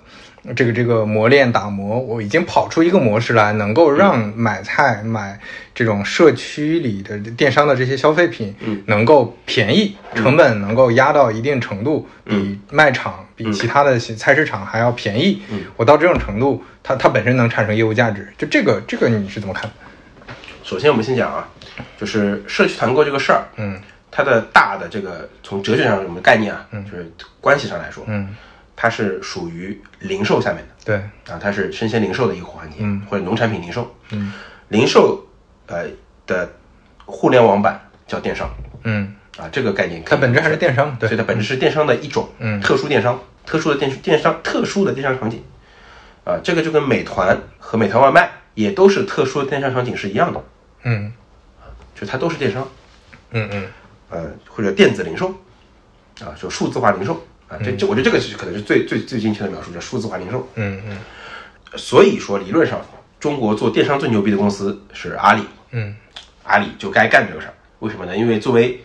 [0.56, 5.40] 这个这个磨练打磨，我已经跑出一个模式来，能够让买菜、买
[5.76, 8.82] 这种社区里的电商的这些消费品，嗯。
[8.88, 15.42] 能够便宜，成本能够压到一定程度，比卖场、比其他的菜市场还要便宜。
[15.52, 15.62] 嗯。
[15.76, 19.70] 我到这种程度，它它本身能产生业务价值，就这个这个你是怎么看？
[20.64, 21.48] 首先我们先讲啊，
[22.00, 23.80] 就是社区团购这个事儿，嗯。
[24.12, 26.66] 它的大的这个从哲学上什么概念啊？
[26.84, 27.10] 就是
[27.40, 28.28] 关系上来说，嗯，
[28.82, 30.74] 它是属于零售下面的。
[30.86, 30.96] 对，
[31.34, 33.02] 啊，它是生鲜零售的一个环节，嗯。
[33.10, 34.32] 或者农产品零售，嗯。
[34.70, 35.28] 零售
[35.68, 35.86] 呃
[36.26, 36.50] 的
[37.04, 37.78] 互联网版
[38.08, 38.50] 叫电商。
[38.84, 41.10] 嗯，啊，这个概念它本质还是电商，对。
[41.10, 42.62] 所以，它本质是电商的一种，嗯。
[42.62, 45.44] 特殊电商，特殊的电电商，特殊的电商场景，
[46.24, 50.42] 啊，这个就跟美团和美团外卖也都是特殊的电商场景是一样的，
[50.84, 51.12] 嗯。
[51.94, 52.66] 就它都是电商，
[53.32, 53.68] 嗯嗯。
[54.10, 55.28] 呃，或者电子零售，
[56.22, 60.48] 啊，就数字化零售啊，这这我觉得这个是可能是最最最精确的描述，叫数字化零售。
[60.56, 60.98] 嗯嗯
[61.76, 62.82] 所以说，理论上，
[63.20, 65.96] 中国做电商最牛逼的公司是阿里，嗯
[66.44, 67.54] 阿里就该干这个事儿。
[67.80, 68.16] 为什么呢？
[68.16, 68.80] 因为作为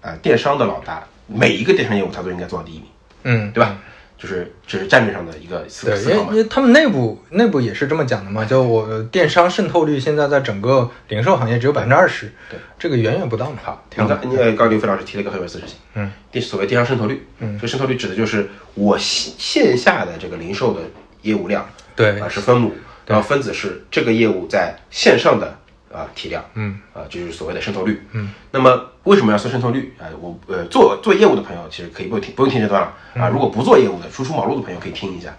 [0.00, 2.86] 啊、呃电商的老大，每一个电商业务它都应该做到第一名，
[3.22, 3.78] 嗯，对吧？
[4.24, 6.36] 就是只是战略上的一个思考嘛因为因。
[6.38, 13.58] 为他们内部内部也是这么讲的嘛，就我电商渗透率现在在整个零售行业只有百分之二十，对，这个远远不到嘛。
[13.62, 20.80] 好，挺好你刚你呃刚刚刘飞老师提了一个很有意思的事情，嗯，电所谓电商渗透率，嗯这个渗透率指的就是我线线下的这个零售的
[21.20, 22.72] 业务量对啊是分母，
[23.06, 25.58] 然后分子是这个业务在线上的
[25.94, 26.80] 啊体量，嗯。
[26.92, 29.94] 啊就是所谓的渗透率，嗯，那么为什么要算渗透率？
[30.00, 30.10] 啊？
[30.20, 33.22] 我呃做做业务的朋友其实可以不用听不用听这段了嗯。
[33.22, 35.32] 啊，如果不做业务的初出茅庐的朋友可以听一下，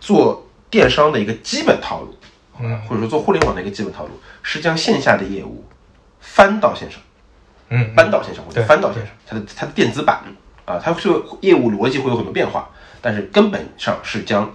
[0.00, 2.16] 做电商的一个基本套路，
[2.60, 2.80] 嗯。
[2.88, 4.10] 或者说做互联网的一个基本套路
[4.42, 5.64] 是将线下的业务
[6.20, 6.98] 翻到线上。
[7.70, 10.22] 嗯，搬到线上或者翻到线上，它的它的电子版
[10.64, 11.08] 啊，它是
[11.40, 12.68] 业务逻辑会有很多变化，
[13.00, 14.52] 但是根本上是将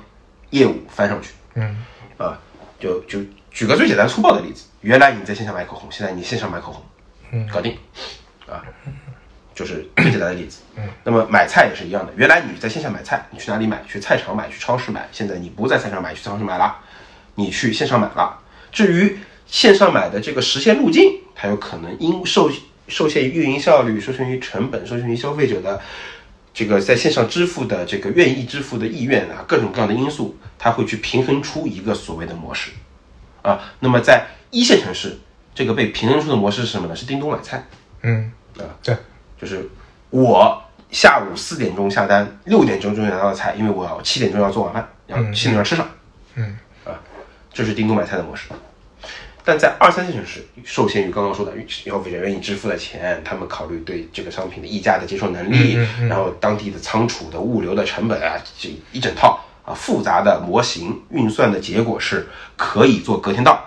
[0.51, 1.83] 业务翻上去嗯。
[2.17, 2.39] 啊。
[2.79, 3.19] 就就
[3.51, 6.83] 举个最简单粗暴的例子，原来你在线下买口红，现在你线上买口红，
[7.31, 7.77] 嗯搞定
[8.47, 8.63] 啊，
[9.53, 10.61] 就是最简单的例子。
[10.77, 13.83] 嗯，那么买菜也是一样的，原来你在线下买菜，你去哪里买？
[13.87, 16.77] 去菜场买，去超市买，现在你不在菜场买，去超市买了，
[17.35, 18.39] 你去线上买了。
[18.71, 22.49] 至于线上买的这个实现路径，它有可能因受
[22.87, 25.81] 受限于运营效率、受限于成本、受限于消费者的
[26.53, 32.71] 这个在线上支付的这个愿意支付的意愿啊，各种各样的因素，它会去平衡出一个所谓的模式
[33.41, 33.59] 啊。
[33.79, 35.17] 那么在一线城市，
[35.53, 36.95] 这个被评论出的模式是什么呢？
[36.95, 37.65] 是叮咚买菜。
[38.01, 38.95] 嗯啊，对，
[39.39, 39.69] 就是
[40.09, 45.87] 我下午四点钟下单，六点钟就能拿到菜，因为我要七点钟要做晚饭，要七点钟要吃上。
[46.35, 46.99] 嗯啊，
[47.53, 48.49] 这是叮咚买菜的模式。
[49.45, 63.59] 但在二三线城市，受限于刚刚说的消费者愿意支付的钱，他们考虑对这个商品的溢价的接受能力，嗯嗯嗯然后当地的仓储的物流的成本啊，这一整套啊复杂的模型运算的结果是可以做隔天到，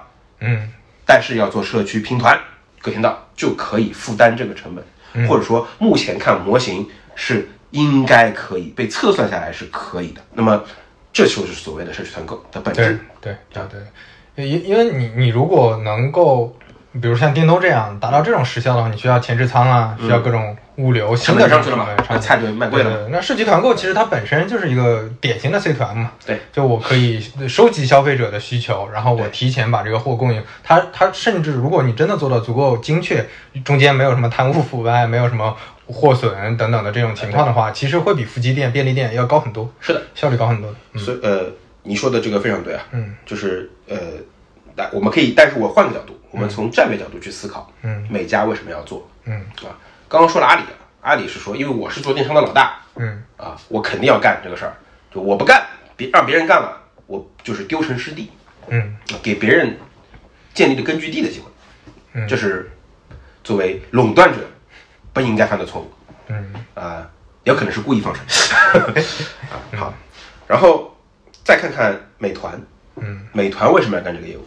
[0.43, 0.69] 嗯
[1.05, 2.39] 但是要做社区拼团，
[2.81, 10.21] 个行道就可以负担这个成本，或者说目前看模型是应该可以被测算下来是可以的。
[10.35, 10.63] 那么
[11.13, 13.01] 这就是所谓的社区团购的本对质。
[13.21, 13.63] 对对
[14.35, 16.57] 对，因因为你你如果能够，
[17.01, 30.43] 比如像叮咚这样达到这种时效的话，你需要前置仓啊，需要各种物流，新的成本上去了嘛菜就卖贵了那社区团购其实它本身就是一个典型的 C 团嘛，对，就我可以收集消费者的需求，然后我提前把这个货供应。
[30.63, 33.27] 它它甚至如果你真的做到足够精确，
[33.65, 40.75] 中间没有什么贪污腐败，没有什么货损等等的这种情况的话，其实会比夫妻店、便利店要高很多，是的，效率高很多。
[40.93, 41.01] 嗯。
[41.01, 41.51] 所以呃，
[41.83, 43.97] 你说的这个非常对啊，嗯，就是呃，
[44.77, 49.79] 但我们可以，但是我换个角度，我们从战略角度去思考，嗯，美家为什么要做嗯啊？
[50.09, 54.75] 刚刚说了阿里啊，阿里是说，因为我是做电商的老大嗯啊，我肯定要干这个事儿，
[55.15, 55.67] 就我不干，
[55.97, 58.33] 别让别人干了，我就是丢城失地，
[58.69, 59.79] 嗯给别人
[60.55, 61.47] 建立了根据地的机会，
[62.15, 62.71] 嗯这是
[63.45, 64.39] 作为垄断者
[65.13, 65.93] 不应该犯的错误。
[66.29, 67.11] 嗯啊、
[67.45, 68.25] 也有可能是故意放水。
[69.51, 69.95] 啊，好，
[70.47, 70.97] 然后
[71.45, 72.59] 再看看美团，
[72.97, 74.47] 嗯美团为什么要干这个业务？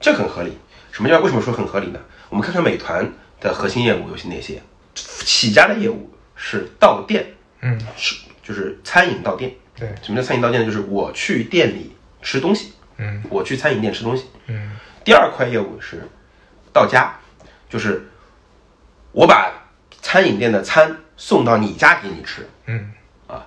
[0.00, 0.58] 这很合理。
[0.94, 1.98] 什么叫为什么说很合理呢？
[2.28, 4.62] 我们看看美团的核心业务有些哪些？
[4.94, 7.26] 起家的业务是到店，
[7.62, 8.14] 嗯，是
[8.44, 9.52] 就是餐饮到店。
[9.76, 10.66] 对，什么叫餐饮到店呢？
[10.66, 14.26] 就是我去店里吃东西，嗯我去餐饮店吃东西。
[14.46, 16.08] 嗯第二块业务是
[16.72, 17.18] 到家，
[17.68, 18.08] 就是
[19.10, 19.52] 我把
[20.00, 22.92] 餐饮店的餐送到你家给你吃，嗯
[23.26, 23.44] 啊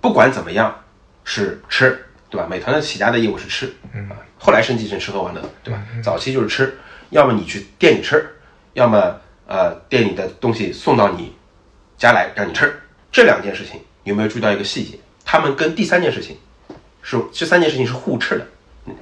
[0.00, 0.82] 不管怎么样
[1.22, 2.46] 是吃，对吧？
[2.48, 5.82] 美团的起家的业务是吃，嗯啊，后来升级成吃喝玩乐，对吧？
[6.02, 6.78] 早期就是吃，
[7.10, 8.36] 要么你去店里吃，
[8.74, 11.34] 要么呃店里的东西送到你
[11.98, 12.80] 家来让你吃。
[13.10, 14.98] 这两件事情有没有注意到一个细节？
[15.24, 16.38] 他们跟第三件事情
[17.02, 18.46] 是这三件事情是互斥的。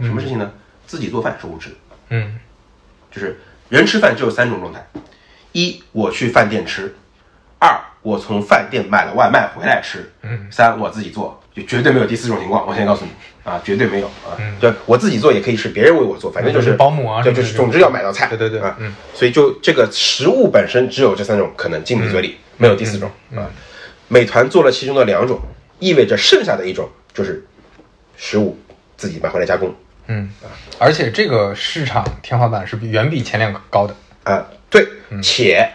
[0.00, 0.50] 什么事情呢？
[0.86, 1.76] 自己做饭是互斥的。
[2.10, 2.38] 嗯
[3.10, 4.86] 就是人吃饭只有三种状态：
[5.52, 6.88] 一，我去饭店吃；
[7.58, 12.66] 二，我从饭店买了外卖回来吃；嗯三，我自己做，就绝对没有第四种情况。
[12.66, 13.10] 我先告诉你
[13.44, 14.36] 啊，绝对没有啊。
[14.60, 18.26] 对我自己做也可以是，别人为我做，反正就是嗯保姆啊就什么的就是总之要买到菜。
[18.26, 23.50] 对对对啊，嗯，所以就这个食物本身只有这三种可能进你嘴里，没有第四种嗯啊。
[24.08, 25.40] 美团做了其中的两种，
[25.78, 27.44] 意味着剩下的一种就是
[28.16, 28.58] 食物
[28.96, 29.74] 自己买回来加工。
[30.06, 30.30] 嗯，
[30.78, 33.94] 而且这个市场天花板是远比前两个高的。
[34.24, 34.86] 啊，对，
[35.22, 35.70] 且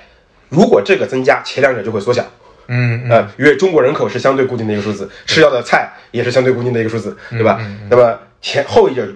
[0.49, 2.25] 如果这个增加，前两者就会缩小。
[2.67, 7.59] 嗯呃，因为中国人口是相对固定的一个数字，吃掉的菜也是相对固定的一个数字，对吧？
[7.89, 9.07] 那么前后一者，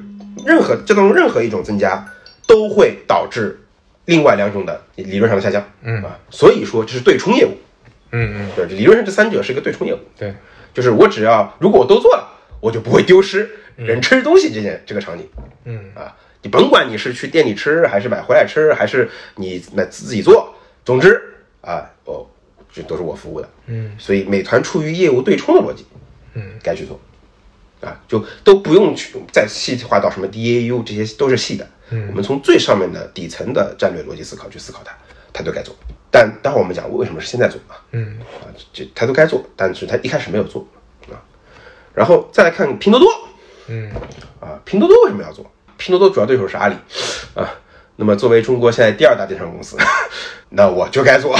[0.45, 2.05] 任何这当中任何一种增加，
[2.47, 3.59] 都会导致
[4.05, 5.63] 另外两种的理论上的下降。
[5.83, 7.51] 嗯啊，所以说这是对冲业务。
[8.11, 10.33] 嗯嗯，对，理论上这三者是一个对冲业务，对，
[10.73, 12.25] 就是我只要如果我都做了，
[12.61, 15.27] 我就不会丢失人吃东西这件这个场景。
[15.65, 21.21] 嗯啊，你甭管你是去店里吃，还是买回来吃，还是你买自己做，总之
[21.59, 21.96] 啊，我
[22.77, 23.49] 这都是我服务的。
[23.65, 25.85] 嗯所以美团出于业务对冲的逻辑，
[26.35, 26.99] 嗯，该去做，
[27.81, 31.67] 啊，就都不用去再细化到什么 DAU，这些都是细的。
[31.89, 34.91] 嗯我们从最上面的底层的战略逻辑思考去思考它，
[35.33, 35.75] 它都该做。
[36.11, 37.81] 但待会儿我们讲为什么是现在做啊？
[37.91, 40.65] 嗯啊，这它都该做，但是它一开始没有做
[41.09, 41.17] 啊。
[41.93, 43.09] 然后再来看拼多多
[43.67, 43.91] 嗯
[44.39, 45.49] 啊，拼多多为什么要做？
[45.77, 46.75] 拼多多主要对手是阿里
[47.35, 47.49] 啊。
[47.99, 49.75] 那么作为中国现在第二大电商公司，
[50.49, 51.35] 那我就该做，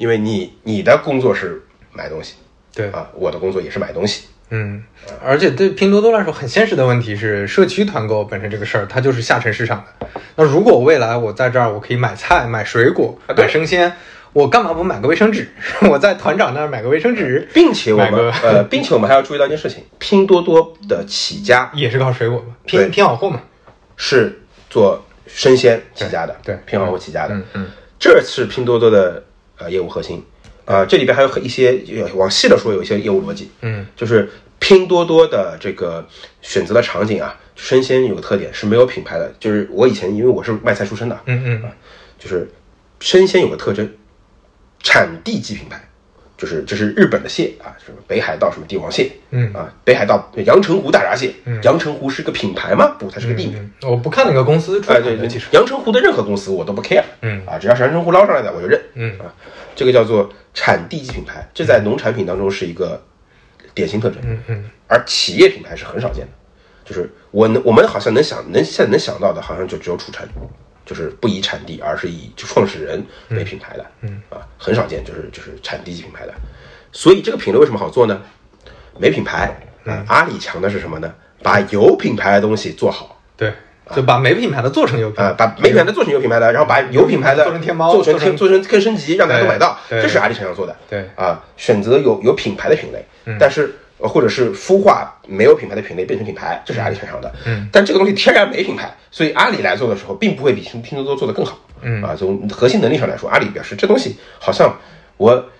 [0.00, 2.36] 因为你你的工作是买东西
[2.74, 4.28] 对，啊，我的工作也是买东西。
[4.48, 4.82] 嗯，
[5.22, 10.08] 而且对拼多多来说，很现实的问题是，社区团购本身这个事儿，它就是下沉市场的。
[10.36, 13.92] 那如果未来我在这儿，我可以买菜、买水果、买生鲜，
[14.32, 15.46] 我干嘛不买个卫生纸？
[15.90, 23.42] 我在团长那儿买个卫生纸，并且我们呃，并且我们还要注意到一件事情，拼多多的起家 也是靠水果嘛，拼拼好货嘛。
[23.98, 24.40] 是
[24.70, 27.66] 做生鲜起家的，对对拼好货起家的，嗯嗯
[27.98, 29.22] 这是拼多多的
[29.60, 30.24] 呃业务核心。
[30.66, 34.30] 啊、这里边还有一些呃往细了说，有一些业务逻辑，嗯就是
[34.60, 36.06] 拼多多的这个
[36.42, 41.70] 选择的场景啊，生鲜有个特点是没有品牌的，就是我以前因为我是卖菜出身的，嗯嗯
[42.18, 42.48] 就是
[43.00, 43.90] 生鲜有个特征，
[44.78, 45.82] 产地即品牌，
[46.40, 49.52] 就是这是日本的蟹啊，什么北海道什么帝王蟹，嗯。
[49.52, 51.62] 啊，北海道阳澄湖大闸蟹，嗯。
[51.62, 52.96] 阳澄湖是个品牌吗？
[52.98, 53.70] 不，它是个地名。
[53.82, 57.42] 嗯，我不看哪个公司出哎，产的，对对，其实，阳澄湖的任何公司我都不 care，嗯。
[57.44, 59.18] 啊，只要是阳澄湖捞上来的我就认，嗯。
[59.18, 59.28] 啊，
[59.76, 63.02] 这个叫做产地级品牌，这在农产品当中是一个
[63.74, 64.64] 典型特征，嗯嗯。
[64.88, 66.32] 而企业品牌是很少见的，
[66.86, 70.26] 就是我能我们好像能想能现在能想到的，好像就只有楚城，
[70.90, 76.34] 就是不以产地，而是以就创始人为品牌的，嗯啊，很少见，就是就是产地级品牌的，
[76.90, 78.20] 所以这个品类为什么好做呢？
[78.98, 79.56] 没品牌，
[80.08, 81.14] 阿里强的是什么呢？
[81.44, 83.22] 把有品牌的东西做好。
[83.36, 83.52] 对，
[83.94, 90.76] 就把没品牌的做成有品啊，牌，把没品牌的做成有品牌的，然后把有品牌的做成天猫做成做成做成更升级，让大家都买到，这是阿里想要做的。
[90.88, 93.06] 对啊，选择有有品牌的品类，
[93.38, 93.70] 但是呃
[94.08, 97.32] 或者是孵化没有品牌的品类变成品牌，这是阿里擅长的。
[97.46, 101.58] 嗯，但这个东西天然没品牌，所以阿里来做的时候，并不会比拼拼多多做的更好。
[101.82, 104.76] 嗯啊，从核心能力上来说，阿里表示这东西好像
[105.16, 105.50] 我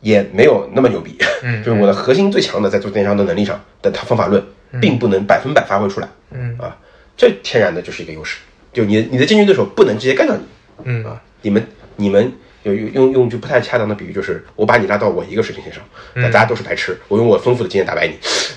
[0.00, 4.44] 也没有那么牛逼，嗯就是我的核心最强的在做电商的能力上的它方法论，
[4.80, 6.08] 并不能百分百发挥出来。
[6.30, 6.76] 嗯啊，
[7.16, 8.38] 这天然的就是一个优势，
[8.72, 10.42] 就你你的竞争对手不能直接干掉你。
[10.84, 12.32] 嗯啊，你们你们有
[12.64, 15.82] 用用用句不太恰当的比喻，就是我把你拉到我一个水平线上，
[16.14, 18.14] 那大家都是白痴，我用我丰富的经验打败你，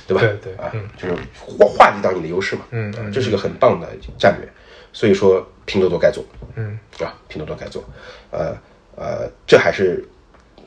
[0.07, 0.21] 对吧？
[0.21, 3.87] 对对啊嗯，就是化化解到你的优势嘛，嗯啊这是个很棒的
[4.17, 4.49] 战略，
[4.91, 6.23] 所以说拼多多该做，
[6.55, 6.79] 嗯。
[6.99, 7.83] 啊，拼多多该做，
[8.31, 8.55] 呃
[8.95, 10.07] 呃，这还是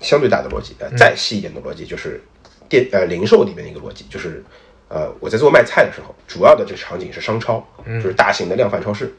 [0.01, 2.21] 相对大的逻辑，呃，再细一点的逻辑就是
[2.69, 4.43] 电呃零售里面的一个逻辑，就是
[4.89, 9.15] 呃我在做卖菜的时候，主要的这个场景是商超，就是大型的量贩超市。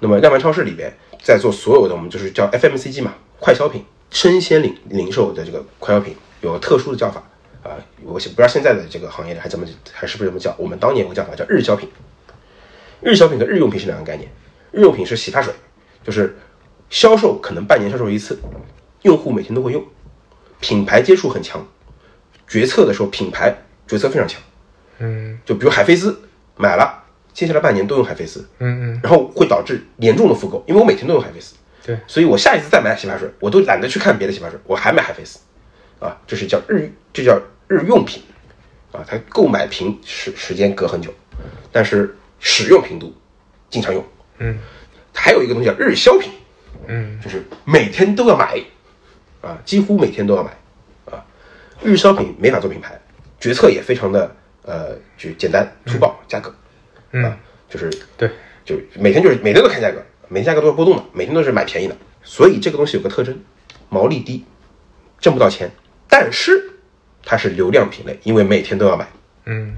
[0.00, 0.92] 那么量贩超市里边，
[1.22, 7.22] 在做所有的我们就是叫 FMCG 嘛，快消品、生鲜零零售的这个快消品，有特殊的叫法
[7.62, 11.88] 啊、我不知道现在的这个行业还怎么还是不是这么叫，我们当年有个叫法叫日消品。
[13.02, 14.30] 日消品跟日用品是两个概念，
[14.70, 15.52] 日用品是洗发水，
[16.04, 16.38] 就是
[16.88, 18.38] 销售可能半年销售一次，
[19.02, 19.82] 用户每天都会用，
[20.60, 21.66] 品牌接触很强，
[22.46, 23.54] 决策的时候品牌
[23.86, 24.40] 决策非常强。
[24.98, 26.20] 嗯就比如海飞丝
[26.56, 31.54] 买了，接下来半年都用海飞丝，嗯嗯，然后会导致严重的复购，因为我每天都用海飞丝，
[31.90, 35.40] 对，所以我下一次再买洗发水，我都懒得去看别的洗发水，我还买海飞丝，
[35.98, 37.36] 啊，这是叫日，这叫
[37.66, 38.22] 日用品，
[38.92, 41.12] 啊，它购买频时时间隔很久，
[41.72, 43.12] 但是使用频度
[43.68, 44.04] 经常用，
[44.38, 44.56] 嗯。
[45.12, 46.30] 还有一个东西叫日销品，
[46.86, 47.20] 嗯。
[47.20, 48.56] 就是每天都要买，
[49.40, 50.50] 啊，几乎每天都要买，
[51.06, 51.26] 啊，
[51.82, 52.96] 日销品没法做品牌，
[53.40, 54.32] 决策也非常的
[54.62, 56.54] 呃，就简单粗暴，价格，
[57.10, 57.24] 嗯。
[57.24, 57.36] 啊，
[57.68, 58.30] 就是对，
[58.64, 60.00] 就每天就是每天都看价格，
[60.32, 63.36] 每天价格都是波动的，每天都是买便宜的，所以这个东西有个特征，
[63.88, 64.44] 毛利低，
[65.18, 65.68] 挣不到钱，
[66.08, 66.70] 但是
[67.24, 69.08] 它是流量品类，因为每天都要买。
[69.46, 69.74] 嗯。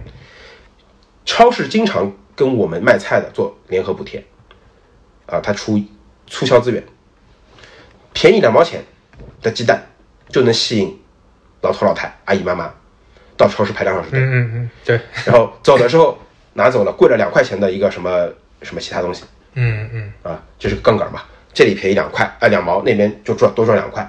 [1.24, 4.22] 超市经常跟我们卖菜的做联合补贴，
[5.24, 5.80] 啊，他出
[6.26, 6.84] 促销资源，
[8.12, 8.84] 便宜两毛钱
[9.40, 9.86] 的鸡蛋
[10.28, 11.00] 就能吸引
[11.62, 12.74] 老头老太、阿姨妈妈
[13.36, 16.18] 到超市排两小时队，嗯嗯嗯，对，然后走的时候
[16.54, 18.28] 拿走了贵了两块钱的一个什么
[18.62, 19.24] 什么其他东西
[19.54, 21.22] 嗯嗯啊，这是个杠杆嘛，
[21.52, 24.08] 这里便宜两块啊两毛，那边就赚多赚两块，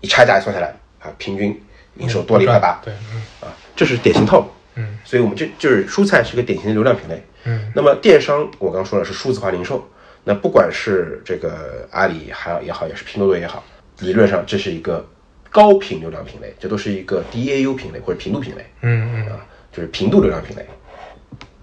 [0.00, 1.60] 一差价一算下来啊，平均
[1.96, 4.46] 营收多了一块八，对，嗯啊，这是典型套路。
[4.76, 7.22] 嗯，所以我们就就是蔬菜是个典型的流量品类。
[7.44, 9.88] 嗯，那么电商我刚说了是数字化零售，
[10.24, 13.62] 那不管是这个阿里还也好，也是拼多多也好，
[14.00, 15.08] 理论上这是一个
[15.48, 20.66] 高频流量品类，这都是一个 DAU 品类或者频度品类嗯嗯啊，就是频度流量品类。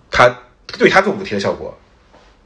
[0.10, 0.34] 它
[0.78, 1.78] 对它做补贴的效果，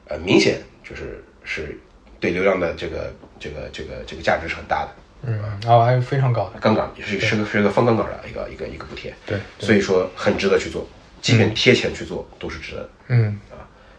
[0.07, 1.77] 呃，明显就是是
[2.19, 4.89] 对流量的这个这个这个这个价值是很大的。
[5.27, 10.87] 嗯，啊，还非常高的，杠杆也是是个是个方杠杆的一个一个一个补贴，对，所以说很值得去做，
[11.21, 12.89] 即便贴钱去做都是值得的。
[13.07, 13.39] 嗯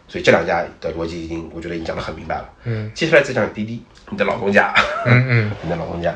[0.09, 2.49] 所以这两家的逻辑已经，我觉得已经讲得很明白了。
[2.63, 4.73] 嗯接下来再讲滴滴，你的老东家，
[5.05, 6.15] 嗯嗯 你的老东家。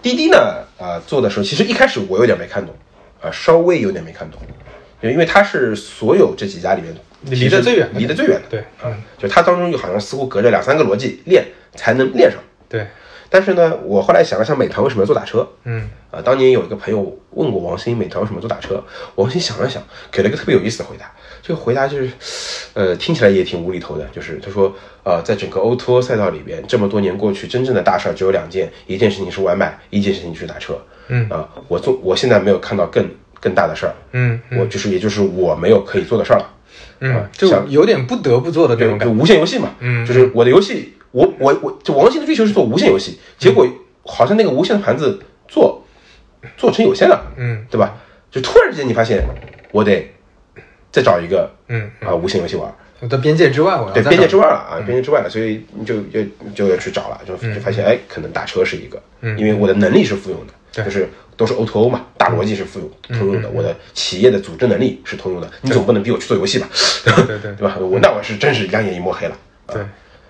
[0.00, 2.72] 滴滴呢，呃，做的时候其实一开始我有点没看懂，
[3.20, 4.40] 啊，稍微有点没看懂，
[5.00, 11.44] 因为它是所有这几家里面离得最远离得最远的，对嗯，就它当中就好像似乎隔着两三个逻辑链
[11.74, 12.38] 才能练上。
[12.68, 12.86] 对，
[13.28, 15.48] 但是呢，我后来想了想，美团为什么要做打车？
[15.64, 18.82] 嗯啊，当年有一个朋友问过王鑫，美团为什么做打车？
[19.16, 21.10] 王鑫想了想，给了一个特别有意思的回答。
[21.42, 22.10] 这个回答就是，
[22.74, 24.04] 呃，听起来也挺无厘头的。
[24.12, 30.78] 就是他说，呃，在整个 O2O 赛道里边，这么多年过去，真正的大事儿只有两件，一件事情是外卖，一件事情就是打车。
[31.08, 33.08] 嗯啊，我做，我现在没有看到更
[33.40, 36.50] 更大的事儿，嗯我就是也就是我没有可以做的事儿了。
[37.00, 39.22] 嗯，就像有点不得不做的这种就感觉。
[39.22, 43.66] 无限游戏嘛，嗯就是我的游戏，我我我就王兴的追求是做无限游戏，结果
[44.04, 45.84] 好像那个无限的盘子做
[46.56, 47.64] 做成有限了，嗯。
[47.70, 47.94] 对吧？
[48.30, 49.24] 就突然之间你发现
[49.72, 50.10] 我得
[50.92, 52.70] 再找一个嗯，啊无限游戏玩，
[53.00, 56.20] 我在边界之外，我要对边界之外了啊，边界之外了，所以你就就
[56.54, 59.00] 就要去找了，就就发现哎，可能打车是一个，
[59.36, 60.84] 因为我的能力是复用的，对。
[60.84, 61.08] 就是
[61.38, 66.68] 都是 O to O 嘛，大逻辑是富有通用的，我的企业的组织能力是通用的，你总不能逼我去做游戏吧？
[67.04, 67.78] 对对对 对吧？
[67.78, 69.38] 我那我是真是两眼一抹黑了。
[69.68, 69.82] 对，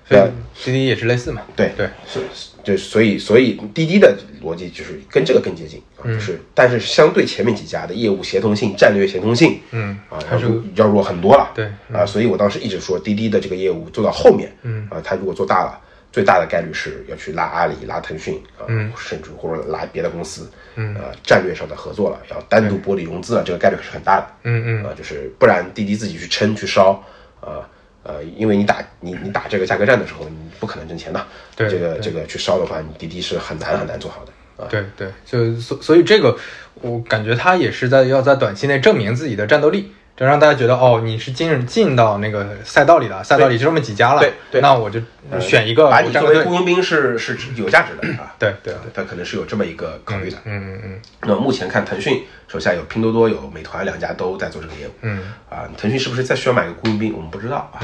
[0.06, 0.30] 所以
[0.64, 1.42] 滴滴也是类似嘛。
[1.56, 2.22] 对对，所
[2.62, 11.50] 就所以所以滴滴的逻辑就是跟这个更接近啊，就是但是相对前面几家的业务协同性、战略协同性，嗯啊，还是要弱要弱很多了。
[11.54, 15.80] 对啊，所以我当时一直说滴滴的这个业务做到后面，嗯啊，它如果做大了。
[16.10, 18.64] 最大的概率是要去拉阿里、拉腾讯啊，
[18.96, 24.84] 甚至或者拉别的公司，嗯，呃，战略上的合作了，要单独剥离融资了，这个概率是很大的，嗯嗯。
[24.84, 26.92] 啊，就是不然滴滴自己去撑去烧，
[27.40, 27.68] 啊
[28.02, 34.64] 呃，因为你打你你打这个价格战的时候，你不可能挣钱的，对对这个这个去烧的话，你滴滴是很难很难做好的。
[34.64, 34.66] 啊。
[34.70, 36.36] 对对，就所所以这个，
[36.80, 45.00] 我感觉他也是在要在短期内证明自己的战斗力，就让大家觉得哦，你是进进到那个赛道里的，赛道里就这么几家了，对对那我就
[45.40, 48.34] 选一个把你作为雇佣兵是是有价值的啊。
[48.38, 50.36] 对对啊它可能是有这么一个考虑的。
[50.44, 54.90] 嗯嗯嗯那目前看，腾讯手下有拼多多、有美团两家都在做这个业务。
[55.02, 57.12] 嗯啊，腾讯是不是再需要买个雇佣兵？
[57.14, 57.78] 我们不知道啊。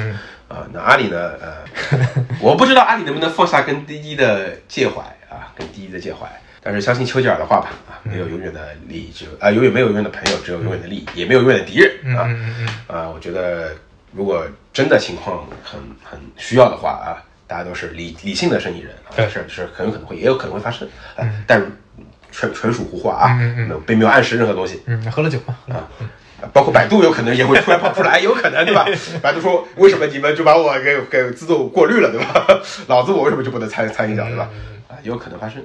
[0.48, 1.32] 啊，那阿里呢？
[1.40, 1.56] 呃，
[2.40, 6.26] 我不知道阿里能不能放下跟滴滴的介怀啊，跟滴滴的介怀。
[6.64, 12.28] 但是相信丘吉尔的话吧，啊，没有永远的利益，只有啊，永远没有永远的朋友，只有永远的利益，也没有永远的敌人啊。
[12.86, 13.72] 啊，我觉得
[14.12, 21.62] 如果真的情况很很需要的话啊，大家都是理理性的生意人啊，对是是很有可能会也有可能会发生，啊，但
[22.32, 24.82] 纯纯属胡话啊，没有并没有暗示任何东西。
[24.86, 25.84] 嗯，喝了酒嘛，啊
[26.52, 28.86] 包括百度有可能也会突然跑出来，有可能对吧？
[29.22, 32.46] 百度说为什么你们就把我给给自动过滤了，对吧？
[32.88, 34.48] 老子我为什么就不能参参与到，对吧？
[34.88, 35.62] 啊，有可能发生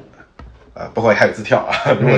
[0.80, 2.18] 啊，包括还有字跳啊，如果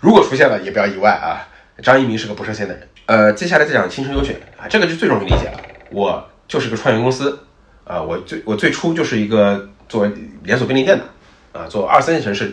[0.00, 1.44] 如果出现了也不要意外啊。
[1.80, 2.88] 张一鸣是个不设限的人。
[3.06, 5.60] 呃，接下来再讲新生优选啊，这个就最容易理解了。
[5.92, 7.38] 我就是个创业公司
[7.84, 10.10] 啊，我最我最初就是一个做
[10.42, 11.04] 连锁便利店的
[11.52, 12.52] 啊，做二三线城市，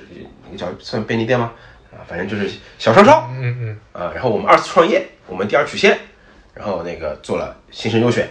[0.52, 1.54] 你叫算便利店吗？
[1.92, 2.48] 啊，反正就是
[2.78, 3.28] 小商超。
[3.32, 5.98] 嗯嗯啊，然后我们二次创业，我们第二曲线，
[6.54, 8.30] 然后那个做了新生优选，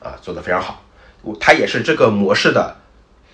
[0.00, 0.84] 啊，做得非常好。
[1.22, 2.76] 我它也是这个模式的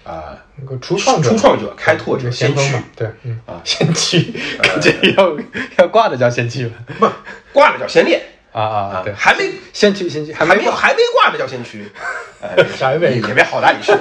[0.03, 2.76] 啊、那个初创者初创者、开拓者、先驱。
[2.96, 3.38] 对，嗯。
[3.46, 5.36] 啊， 先驱，感觉要
[5.78, 7.09] 要挂的叫先驱吧，不
[7.53, 8.22] 挂了叫先烈
[8.53, 11.86] 啊啊，对，还没先驱先驱还还没有，还没挂的叫先驱，
[12.40, 13.92] 呃，还没也也别好哪里去，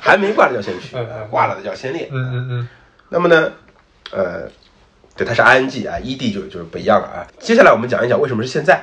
[0.00, 0.96] 还没挂的叫先驱
[1.30, 2.08] 挂了的叫先烈。
[2.10, 2.68] 嗯嗯嗯。
[3.08, 3.52] 那么呢，
[4.10, 4.48] 呃，
[5.16, 7.26] 对，它是 ing 啊，ed 就就是不一样了啊。
[7.38, 8.82] 接下来我们讲一讲为什么是现在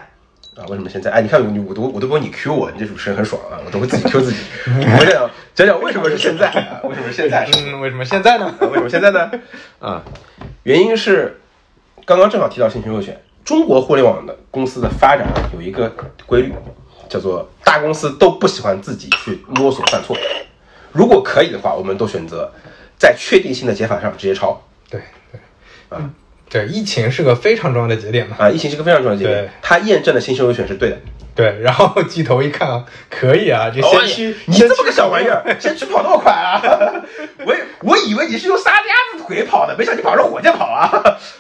[0.59, 0.65] 啊？
[0.67, 1.09] 为什么现在？
[1.11, 4.37] 哎，你看我我都我都不用你 Q 我，你这主持人很爽啊，我都会自己 Q 自己。
[4.67, 6.81] 我们讲讲讲为什么是现在啊？
[6.83, 7.49] 为什么是现在？
[7.57, 8.45] 嗯，为什么现在呢？
[8.45, 9.31] 啊为什么现在呢？
[9.79, 10.03] 啊，
[10.63, 11.39] 原因是
[12.05, 15.91] 刚刚正好提到新生优选，中国互联网的公司的发展啊有一个
[16.25, 16.53] 规律，
[17.07, 20.17] 叫做大公司都不喜欢自己去摸索犯错。
[20.91, 22.51] 如果可以的话，我们都选择
[22.97, 24.61] 在确定性的解法上直接抄。
[24.89, 24.99] 对
[25.31, 25.39] 对，
[25.91, 26.11] 嗯，
[26.49, 28.35] 对，疫情是个非常重要的节点嘛。
[28.39, 30.97] 啊，疫情是个非常重要的节点对，它验证了新生优选是对的。
[31.35, 36.61] 对，然后 鸡头一看啊，可以啊，这先驱，你这么个小玩意儿，先驱跑那么快啊！
[37.45, 40.91] 我以我以为你是用撒丫子腿跑的，没想到你跑着火箭跑啊！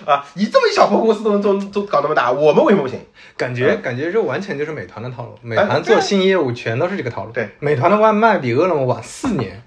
[0.05, 2.97] 啊，你这么一小破公司都能做都搞那么大，我们为什么不行？
[3.35, 5.35] 感觉感觉这完全就是美团的套路。
[5.41, 7.31] 美哎团做新业务全都是这个套路。
[7.31, 9.61] 对，美团的外卖比饿了么晚四年，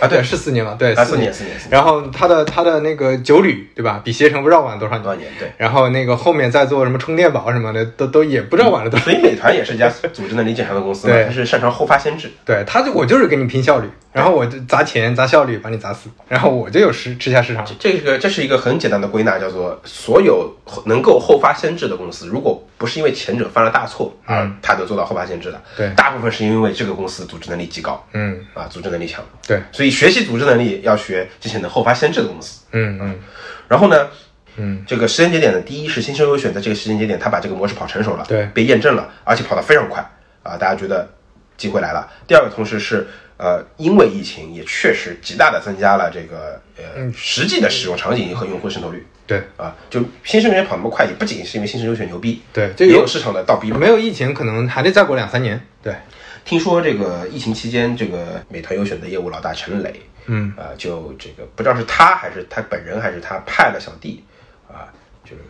[0.00, 0.76] 啊对是四年嘛？
[0.78, 4.00] 对，啊，四四年，四年，然后他的他的那个九旅，对吧？
[4.04, 5.02] 比携程不知道晚了多少年。
[5.02, 5.30] 多少年？
[5.38, 5.50] 对。
[5.56, 9.04] 然后那个后面再做什么充电宝什么的，都都也不知道晚了多少。
[9.04, 12.30] 所以美团也是一家组织能力坚强的公司嘛，对它是擅长后发先至。
[12.44, 17.64] 对，他就我就是跟你拼效率，然后我就砸钱砸效率把你砸死，然后我就有吃吃下市场。
[17.78, 20.54] 这个这是一个很简单的归纳，叫做所有
[20.86, 25.88] 能够后发先至的公司，如果不是因为前者犯了大错而他能做到后发先至的，对。
[25.94, 32.62] 大部分是因为这个公司组织能力极高，嗯，啊，组织能力强，对，所以学习组织能力要学之前的后发先至的公司。
[32.72, 33.20] 嗯嗯。
[33.68, 34.08] 然后呢，
[34.56, 38.46] 嗯，这个时间节点呢，第一是新生优选在这个时间节点，他把这个模式跑成熟了，对。
[38.46, 40.04] 被验证了，而且跑得非常快。
[40.42, 41.08] 啊，大家觉得
[41.56, 42.10] 机会来了。
[42.26, 43.06] 第二个同时是
[43.36, 53.72] 呃，因为疫情也确实极大的增加了这个呃实际的使用场景和用户渗透率对啊，就新生优选跑那么快，也不仅是因为新生优选牛逼，对，也有市场的倒逼。
[53.72, 55.60] 没有疫情可能还得再过两三年。
[55.82, 55.94] 对，
[56.44, 64.22] 听说这个疫情期间，这个美团优选的业务老大陈磊，嗯，啊、就这个不知道是他还是他本人，还是他派了小弟
[64.68, 64.92] 啊，
[65.24, 65.42] 就是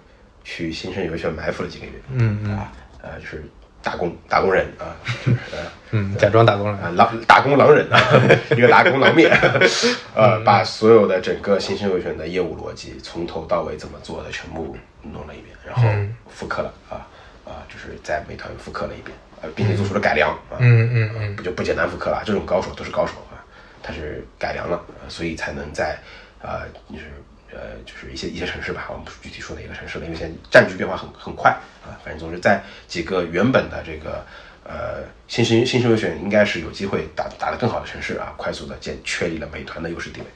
[0.44, 2.72] 去新生优选埋伏了几个月，嗯啊，
[3.02, 3.44] 呃，就是
[3.82, 5.58] 打工打工人啊，就是呃
[5.90, 6.78] 嗯，假装打工人。
[6.80, 7.98] 啊，狼打工狼人啊，
[8.56, 9.30] 一个打工狼面，
[10.14, 15.82] 呃，把所有的整个新生优选的业务逻辑从头到尾怎么做的全部弄了一遍，然后
[16.30, 17.06] 复刻了啊
[17.44, 23.36] 啊，就是在美团复刻了一遍，呃，并且做出了改良啊，嗯嗯嗯，不就不简单复刻了，这种高手都是高手啊，
[23.82, 25.98] 他是改良了，呃所以才能在
[26.40, 27.04] 呃，就是
[27.52, 31.50] 呃，就是一些一些城市吧，我们不具体说哪个城市了，因为现在占据变化很很快
[31.84, 34.24] 啊，反正总之在几个原本的这个
[34.64, 40.26] 呃新生新生优选应该是有机会打打得更好的城市啊，快速的建确立了美团的优势地位。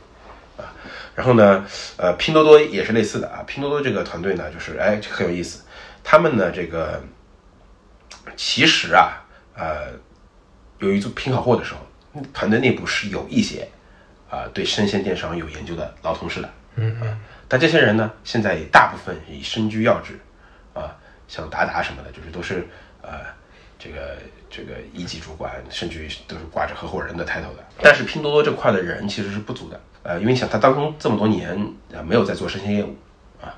[0.56, 0.72] 啊，
[1.14, 1.66] 然后呢，
[1.98, 3.44] 呃，拼多多也是类似的啊。
[3.46, 5.64] 拼多多这个团队呢，就是哎很有意思，
[6.02, 7.02] 他们呢这个
[8.36, 9.20] 其实啊，
[9.54, 9.92] 呃，
[10.78, 13.68] 由于做拼好货的时候，团队内部是有一些
[14.30, 17.18] 啊、对生鲜电商有研究的老同事的，嗯嗯，
[17.48, 20.18] 但这些人呢，现在也大部分已身居要职
[20.74, 20.96] 啊，
[21.26, 22.66] 像达达什么的，就是都是
[23.02, 23.20] 呃
[23.78, 24.16] 这个
[24.50, 27.64] 这个一级主管，甚至于都是挂着合伙人的 title 的。
[27.82, 32.96] 但是拼多多这块的人其实是不足的，呃，因为想他当中这么多年呃没有在做生鲜业务
[33.40, 33.56] 啊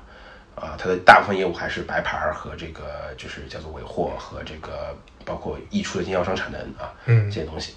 [0.55, 7.75] 啊，他的大部分业务还是白牌儿和这个就是叫做尾货和这个包括溢出的经销商产能啊，嗯这些东西。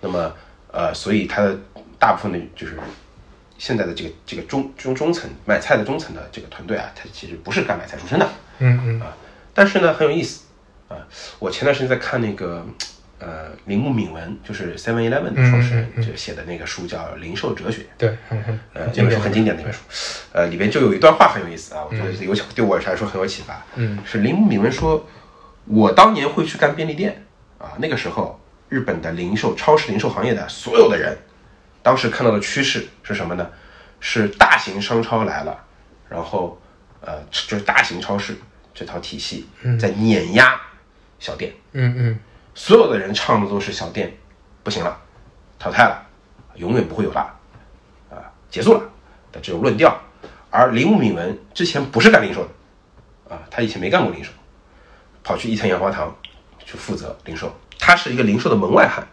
[0.00, 0.32] 那么
[0.70, 1.56] 呃，所以它的
[1.98, 2.78] 大部分的就是
[3.56, 8.28] 现在的这个这个中中中层买菜的中层的这个团队啊，他其实不是干买菜出身的，
[8.58, 9.16] 嗯嗯啊，
[9.54, 10.42] 但是呢很有意思
[10.88, 10.96] 啊。
[11.38, 12.66] 我前段时间在看那个
[13.18, 17.82] 呃铃木敏文，就是 Seven Eleven 的创始人，就写的那个书叫《零售哲学》。
[17.96, 18.16] 对，
[18.74, 19.80] 呃，这本书很经典的一本书，
[20.32, 23.64] 呃，里边就有一段话很有意思啊，我觉得有对我来说很有启发。
[23.76, 25.06] 嗯，是铃木敏文说，
[25.66, 27.24] 我当年会去干便利店
[27.58, 28.38] 啊，那个时候
[28.68, 31.16] 日本的零售、超市零售行业的所有的人，
[31.84, 33.46] 当时看到的趋势是什么呢？
[34.00, 35.64] 是大型商超来了，
[36.08, 36.58] 然后
[37.02, 38.34] 呃，就是大型超市
[38.72, 39.46] 这套体系
[39.78, 40.58] 在碾压
[41.18, 42.18] 小店，嗯嗯。
[42.54, 44.16] 所有的人唱的都是小店
[44.62, 44.98] 不行了，
[45.58, 46.06] 淘汰了，
[46.56, 47.20] 永远不会有了，
[48.10, 48.16] 啊，
[48.48, 48.80] 结束了
[49.30, 49.94] 的这种论调。
[50.50, 54.30] 而铃木敏文之前不是干零售的，啊，他以前没干过零售，
[55.22, 56.16] 跑去伊藤洋花堂
[56.64, 59.06] 去负责零售，他是一个零售的门外汉，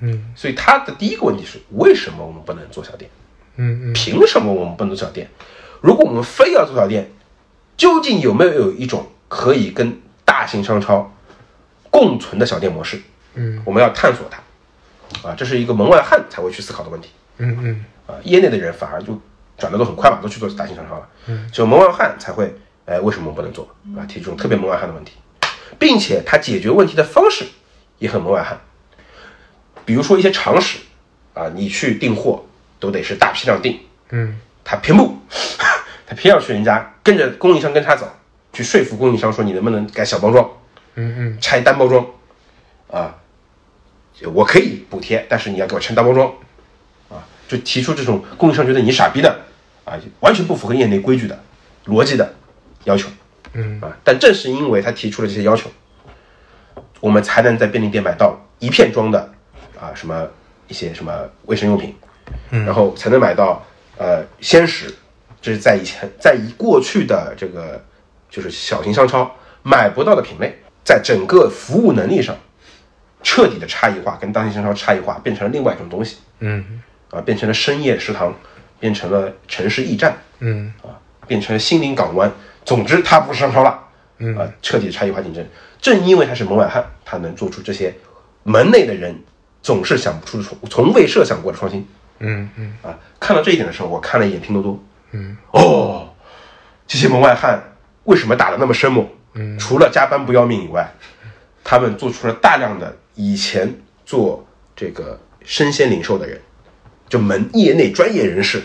[0.00, 0.32] 嗯。
[0.34, 3.10] 所以他的第一个问题是：为什么我们不能做小店？
[3.56, 3.92] 嗯嗯。
[3.92, 5.28] 凭什么我们不能做小店？
[5.80, 7.10] 如果我们非要做小店，
[7.76, 11.12] 究竟有没有有一种可以跟大型商超
[11.90, 13.00] 共存的小店模式？
[13.34, 17.10] 嗯，我们要探索它，啊，这是一个门外汉才会去思考的问题。
[17.38, 17.84] 嗯嗯。
[18.06, 19.20] 啊，业内的人反而就
[19.58, 23.68] 转的都很快嘛，都去做大型商超了，嗯，只有门外汉才会，哎，为什么我们不能做？
[23.96, 24.06] 啊？
[24.06, 25.14] 提这种特别门外汉的问题，
[25.78, 27.44] 并且他解决问题的方式
[27.98, 28.60] 也很门外汉，
[29.86, 30.78] 比如说一些常识
[31.32, 32.44] 啊，你去订货
[32.78, 33.80] 都得是大批量订，
[34.10, 34.38] 嗯。
[34.68, 35.16] 他偏不，
[36.04, 38.10] 他偏要去人家跟着供应商跟他走，
[38.52, 40.50] 去说服供应商说你能不能改小包装，
[40.96, 41.38] 嗯嗯。
[41.40, 42.04] 拆单包装，
[42.90, 43.14] 啊，
[44.34, 46.26] 我可以补贴，但是你要给我拆单包装，
[47.08, 49.38] 啊，就提出这种供应商觉得你傻逼的，
[49.84, 51.40] 啊，完全不符合业内规矩的
[51.86, 52.34] 逻辑的
[52.82, 53.08] 要求，
[53.52, 53.80] 嗯。
[53.80, 55.70] 啊，但正是因为他提出了这些要求，
[56.98, 59.32] 我们才能在便利店买到一片装的
[59.80, 60.28] 啊什么
[60.68, 61.12] 一些什么
[61.46, 61.94] 卫生用品，
[62.50, 63.64] 然后才能买到
[63.98, 64.94] 呃鲜食，
[65.40, 67.82] 这是在以前在以过去的这个
[68.28, 69.30] 就是小型商超
[69.62, 72.36] 买不到的品类，在整个服务能力上
[73.22, 78.34] 彻底的差异化，跟大型商超差异化，变成了另外一种东西嗯啊，变成了深夜食堂，
[78.80, 80.90] 变成了城市驿站，嗯啊，
[81.26, 82.30] 变成了心灵港湾。
[82.64, 83.70] 总之，它不是商超了，
[84.36, 85.46] 啊，彻底的差异化竞争。
[85.80, 87.94] 正因为他是门外汉，他能做出这些
[88.42, 89.16] 门内的人
[89.66, 91.84] 总是想不出从，从未设想过的创新。
[92.20, 92.96] 嗯嗯啊。
[93.18, 94.80] 看到这一点的时候，我看了一眼拼多多，
[95.10, 96.08] 嗯哦，
[96.86, 97.60] 这些门外汉
[98.04, 99.04] 为什么打得那么生猛？
[99.34, 100.88] 嗯除了加班不要命以外，
[101.64, 103.74] 他们做出了大量的以前
[104.04, 106.40] 做这个生鲜零售的人，
[107.08, 108.62] 就门业内专业人士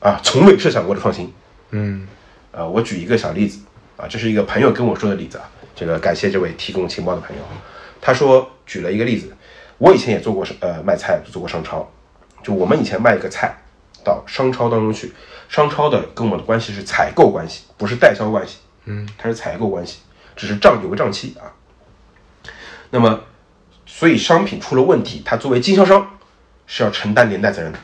[0.00, 1.32] 啊，从未设想过的创新。
[1.70, 2.06] 嗯
[2.52, 3.60] 呃，我举一个小例子
[3.96, 7.42] 啊，这是一个朋友跟我说的例子啊，这个感谢这位提供情报的朋友。
[8.02, 9.35] 他说举了一个例子，
[9.78, 11.86] 我以前也做过呃卖菜，做过商超，
[12.42, 13.54] 就我们以前卖一个菜
[14.04, 15.12] 到商超当中去，
[15.48, 19.98] 商超的跟我的关系是采购关系，不是代销关系，嗯，它是采购关系，
[20.34, 21.52] 只是账有个账期啊。
[22.90, 23.20] 那么，
[23.84, 26.18] 所以商品出了问题，他作为经销商
[26.66, 27.78] 是要承担连带责任的。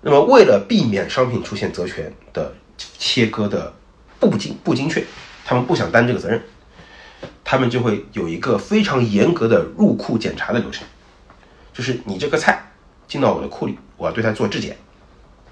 [0.00, 3.74] 那么，为了避免商品出现责权的切割的
[4.18, 5.04] 不精不精确，
[5.44, 6.40] 他们不想担这个责任，
[7.50, 10.86] 他们就会有一个非常严格的入库检查的流程，
[11.72, 12.62] 就是你这个菜
[13.08, 14.78] 进到我的库里，我要对它做质检，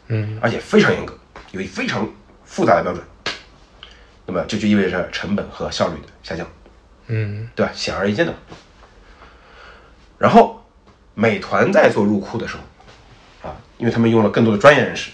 [0.06, 1.18] 嗯，而且非常严格，
[1.50, 2.08] 有一非常
[2.44, 3.02] 复杂的标准。
[4.26, 6.46] 那么这就意味着成本和效率的下降，
[7.08, 7.72] 嗯对吧？
[7.74, 8.32] 显而易见的。
[10.18, 10.64] 然后，
[11.14, 12.56] 美团在做入库的时
[13.42, 15.10] 候，啊，因为他们用了更多的专业人士，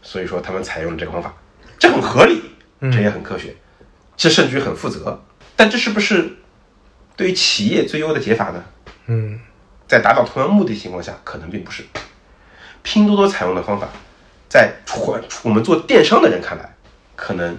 [0.00, 1.34] 所以说他们采用了这个方法，
[1.78, 2.40] 这很合理，
[2.80, 3.54] 这也很科学，
[4.16, 5.22] 这甚至于很负责。
[5.56, 6.36] 但这是不是
[7.16, 8.62] 对于企业最优的解法呢？
[9.06, 9.40] 嗯
[9.88, 11.84] 在达到同样目的情况下，可能并不是。
[12.82, 13.88] 拼多多采用的方法，
[14.48, 16.74] 在传我们做电商的人看来，
[17.14, 17.56] 可能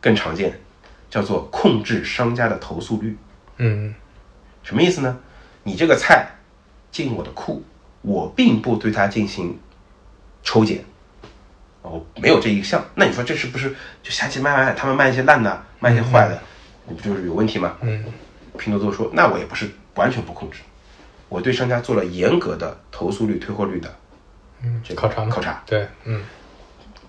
[0.00, 0.60] 更常见，
[1.08, 3.16] 叫做控制商家的投诉率。
[3.56, 3.94] 嗯
[4.62, 5.18] 什么意思呢？
[5.62, 6.26] 你这个菜
[6.90, 7.64] 进我的库，
[8.02, 9.58] 我并不对它进行
[10.42, 10.84] 抽检，
[11.82, 14.72] 哦，没有这一项，那你说这是不是就瞎鸡卖卖？
[14.74, 16.42] 他们卖一些烂的，卖一些坏的，
[16.86, 17.76] 你不就是有问题吗？
[17.82, 18.04] 嗯。
[18.56, 20.60] 拼多多说，那我也不是完全不控制，
[21.28, 23.92] 我对商家做了严格的投诉率、退货率的
[24.62, 26.22] 嗯这个考察吗考察，对，嗯。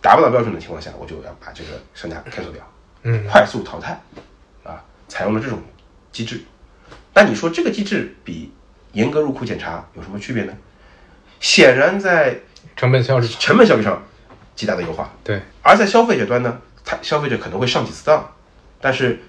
[0.02, 2.68] 达不到标准的情况下，我就要把这个商家 cancel 掉，
[3.04, 3.28] 嗯。
[3.28, 4.02] 快速淘汰，
[4.64, 5.62] 啊，采用了这种
[6.12, 6.42] 机制。
[7.14, 8.52] 那你说这个机制比
[8.94, 10.54] 严格入库检查有什么区别呢？
[11.40, 12.40] 显然在
[12.76, 14.02] 成本效率，成本效率上
[14.56, 18.32] 极大的优化，对，而在消费者端呢，他消费者可能会上几次当，
[18.82, 19.22] 但是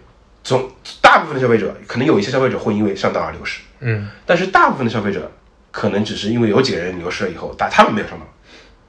[0.46, 0.70] 总
[1.00, 4.08] 大部分的消费者可能有一些消费者会因为上当而流失，嗯。
[4.24, 5.32] 但是大部分的消费者
[5.72, 8.28] 可能只是因为有几个人流失了以后，但他们没有上当，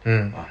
[0.04, 0.32] 嗯。
[0.34, 0.46] 啊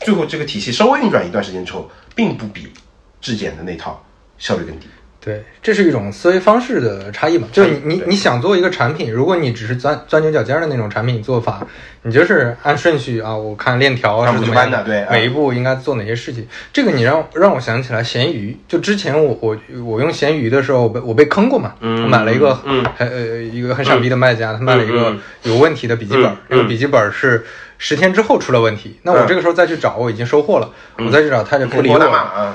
[0.00, 2.72] 最后这个体系稍微运转一段时间之后，并不比
[3.20, 4.04] 质检的那套
[4.38, 4.88] 效率更低。
[5.22, 7.46] 对，这是一种思维方式的差异嘛。
[7.52, 11.66] 就是你你你想做一个产品，如果你只是钻钻牛角尖儿的那种产品做法，
[12.02, 16.48] 你就是按顺序啊，我看链条是怎么样的对啊每一步应该做哪些事情。
[16.72, 21.74] 这个你让让我想起来闲鱼，就之前我我我用闲鱼的时候，我被我被坑过嘛。
[21.80, 27.44] 嗯我买了一个嗯很呃一个很傻逼的卖家，他卖了一个嗯有问题的笔记本嗯，这个笔记本是。
[27.82, 29.26] 十天之后出了问题，那我嗯。
[29.26, 31.98] 这个时候再去找，我已经收货了，我再去找他就不理我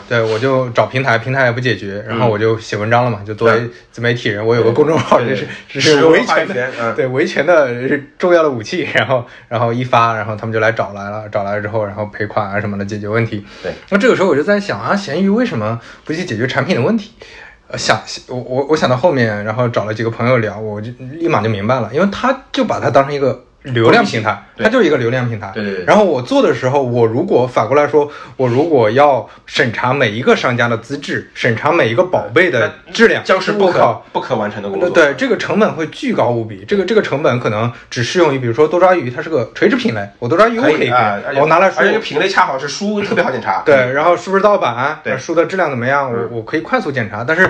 [0.07, 6.95] 对，我就找平台，平台也不解决，然后我就写文章了嘛，就作为嗯自媒体人，我有个公众号，对这是这是维权的，嗯。
[6.95, 7.69] 对维权的
[8.19, 8.87] 重要的武器。
[8.93, 13.43] 然后然后一发，然后他们就来找来了，找来之后，然后赔款啊什么的解决问题。
[13.63, 17.11] 对，那这个时候我就在想啊，闲鱼为什么不去解决产品的问题？
[17.67, 25.51] 呃，想我我我想到后面，然后找了几个朋友聊，我就立马就明白了，因为他就把它当成一个流量平台，它就是一个流量平台。
[25.53, 34.89] 对对对然后我做的时候，我如果反过来说，我如果要审查每一个商家的资质，审查每一个宝贝的质量，将是不可不可完成的工作。
[34.89, 36.63] 对，这个成本会巨高无比。
[36.67, 40.89] 这个这个成本可能只适用于，比如说多抓鱼，它是个垂直品类，我多抓鱼我可以
[41.39, 43.63] 我拿来输而且这个品类恰好是书特别好检查。
[43.65, 44.99] 对，然后是不是盗版？
[45.03, 46.11] 对书的质量怎么样？
[46.11, 47.49] 我嗯我可以快速检查，但是。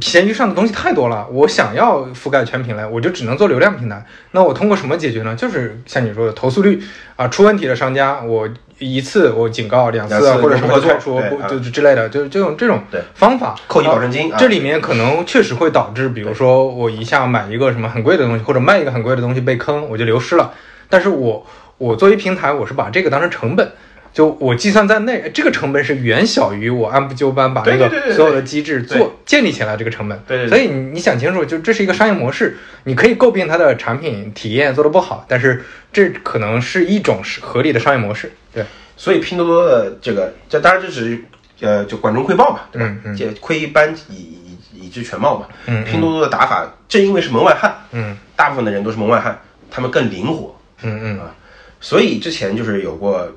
[0.00, 4.04] 闲鱼上的东西太多了，我想要覆盖全品类，我就只能做流量平台。
[4.32, 5.34] 那我通过什么解决呢？
[5.34, 6.80] 就是像你说的投诉率
[7.16, 8.48] 啊，出问题的商家，我
[8.78, 12.82] 一次我警告，两次或者什么开除，就就之类的，就这种这种
[13.14, 20.52] 方法扣你保证金啊这里面可能确实会导致，比如说我一下买一个什么很贵的东西，或者卖一个很贵的东西被坑，我就流失了。
[20.88, 21.46] 但是我
[21.78, 23.72] 我作为平台，我是把这个当成成本。
[24.12, 30.20] 就我计算在内，这个成本是远小于我按部就班把那个所有的机制做建立起来这个成本。
[30.26, 38.32] 对对对所以你你想清楚，就这是一个商业模式，你可以诟病它的产品体验做的不好，但是这可能是一种是合理的商业模式。
[38.52, 38.64] 对，
[38.96, 41.24] 所以拼多多的这个，这当然这只是
[41.60, 43.00] 呃，就管中窥豹嘛，对吧嗯？
[43.04, 45.46] 嗯这窥一斑以以以知全貌嘛。
[45.66, 49.38] 嗯嗯拼多多的打法，正因为是门外汉，嗯大部分的人都是门外汉，
[49.70, 51.34] 他们更灵活，嗯嗯啊，
[51.80, 53.30] 所以之前就是有过，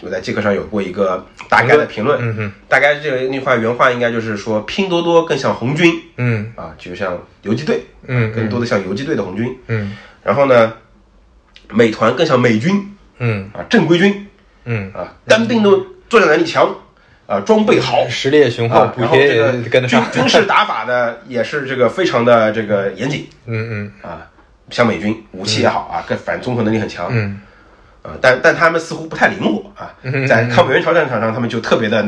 [0.00, 9.58] 我在 Jack 上有过一个大概的评论，嗯哼大概这个那话原话应该就是说，拼多多更像红军嗯啊，就像游击队，嗯更多的像游击队的红军。
[9.66, 10.74] 嗯然后呢，
[11.70, 14.26] 美团更像美军嗯啊，正规军
[14.64, 15.70] 嗯，啊，单兵的
[16.08, 16.74] 作战能力强
[17.26, 18.06] 啊，装备好。
[18.08, 19.88] 实力也雄厚，啊，补贴然后这个。
[19.88, 24.28] 军军事打法呢，也是这个非常的这个严谨嗯嗯啊，
[24.70, 27.40] 像美军武器也好啊，更反正综合能力很强，嗯
[28.08, 32.04] 啊，但但他们似乎不太灵活啊，嗯在抗美援朝战场上，他们就特别的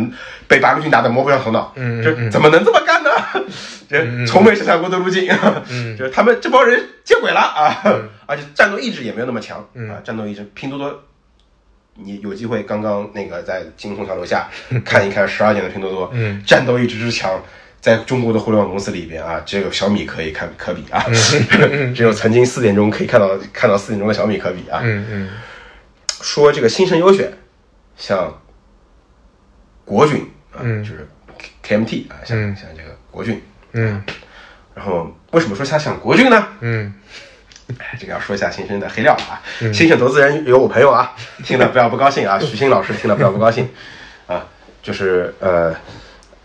[0.48, 3.10] 被八路军打得摸不着头脑，嗯就怎么能这么干呢？
[3.88, 5.28] 这从没设想过的路径，
[5.68, 7.82] 嗯 就是他们这帮人见鬼了啊！
[8.26, 11.02] 而且战斗意志也没有那么强嗯啊，战斗意志，拼多多。
[12.02, 14.48] 你有机会刚刚那个在金虹桥楼下
[14.84, 17.30] 看一看十二点的拼多多，嗯战斗意志之强，
[17.80, 21.04] 在中国的互联网公司里边啊，只有小米可以看可比啊，
[21.60, 24.80] 嗯 只有曾经四点钟可以看到看到四点钟的小米可比啊。
[24.82, 25.28] 嗯嗯
[26.20, 27.32] 说这个新生优选，
[27.96, 28.40] 像
[29.84, 31.08] 国军啊，嗯就是
[31.64, 33.42] KMT 啊，像、嗯像这个国军，
[33.72, 34.02] 嗯
[34.74, 36.48] 然后为什么说它像国军呢？
[36.60, 36.94] 嗯
[37.78, 39.40] 哎，这个要说一下新生的黑料啊。
[39.72, 41.14] 新生投资人有我朋友啊，
[41.44, 42.38] 听了不要不高兴啊。
[42.38, 43.68] 徐新老师听了不要不高兴
[44.26, 44.44] 啊，
[44.82, 45.74] 就是呃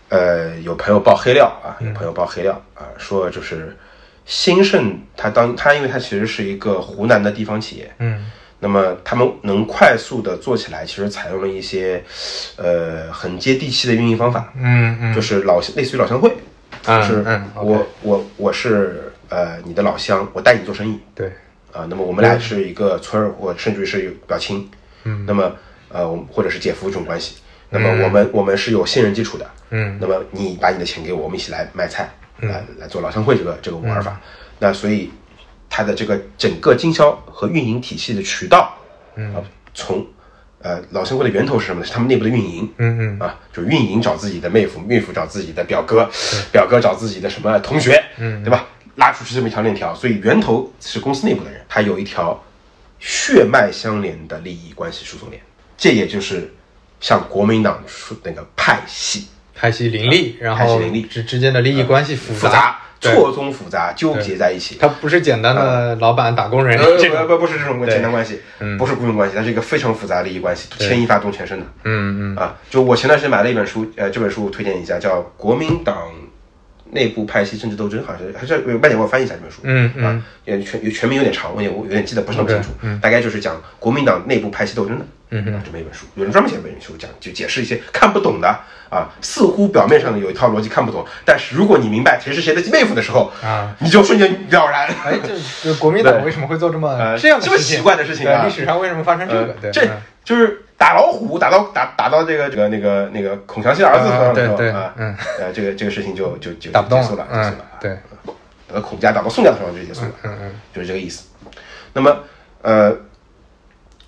[0.08, 3.76] 呃，有朋友爆黑料啊，有朋友爆黑料啊，说就是
[4.24, 12.02] 新盛它当它因为它其实是一个湖南的地方企业，嗯那么他们能快速的做起来，其实采用了一些
[12.56, 16.34] 呃很接地气的运营方法，嗯嗯，就是老类似于老乡会，
[16.86, 20.98] 嗯就是我我我是呃你的老乡，我带你做生意。
[21.14, 21.28] 对，
[21.72, 24.68] 啊，那么我们俩是一个村儿，或甚至于是有表亲，
[25.04, 25.54] 嗯，那么
[25.90, 27.36] 呃或者是姐夫这种关系，
[27.70, 29.98] 那么我们我们是有信任基础的，嗯。
[30.00, 32.08] 那么你把你的钱给我，我们一起来卖菜，
[32.40, 34.18] 来来做老乡会这个这个玩法。
[34.58, 35.10] 那所以
[35.68, 38.76] 它的这个整个经销和运营体系的渠道，
[39.16, 39.34] 嗯，
[39.74, 40.06] 从
[40.62, 41.86] 呃老生会的源头是什么呢？
[41.86, 43.18] 是他们内部的运营，嗯嗯。
[43.20, 46.10] 啊，就运营找自己的妹夫，妹夫找自己的表哥，
[46.52, 48.66] 表哥找自己的什么同学，嗯，对吧？
[48.96, 52.42] 拉出去这么一条链条，所以源头是公司内部的人，他有一条
[52.98, 55.42] 血脉相连的利益关系输送链，
[55.76, 56.50] 这也就是
[56.98, 64.76] 像国民党说那个派系派系林立，然后派系林立之之间的利益关系复复杂、对错综复杂、纠结在一起。
[64.80, 68.40] 它不是简单的老板打工人呃这个，不不不是这种对简单关系，
[68.78, 71.66] 不是雇佣关系，它是一个非常复杂的利益关系，牵一发动全身的。
[71.84, 75.96] 嗯嗯啊，就我前段时间买了一本书，呃，这本书推荐一下，叫《国民党
[76.90, 79.60] 内部派系政治斗争》，好像还是呃麦姐给我翻译一下这本书。
[79.64, 82.68] 嗯嗯啊，也全全名有点长，我也我有点记得不是那么清楚。
[83.00, 85.04] 大概就是讲国民党内部派系斗争的。
[85.30, 88.48] 嗯啊，这么一本书，有人专门写一本书讲，就解释一些看不懂的
[88.88, 94.86] 啊，似乎表面上的有一套逻辑看不懂，但是如果你明白谁是谁的妹夫的时候，啊，你就瞬间了然。
[95.04, 98.44] 哎，这这国民党为什么会做这么呃这样这么奇怪的事情啊。
[98.44, 99.52] 历史上为什么发生这个？
[99.60, 99.96] 对，这嗯。
[100.24, 105.16] 就是打老虎，打到打打到这个这个那个那个孔祥熙的儿子头上的时候啊对对啊，嗯。
[105.38, 107.98] 呃，这个这个事情就就就打不动结束了，结束嗯了，啊，对，
[108.66, 110.52] 打到孔家打到宋家头上就结束了，嗯嗯。
[110.74, 111.28] 就是这个意思。
[111.92, 112.16] 那么
[112.62, 112.92] 呃，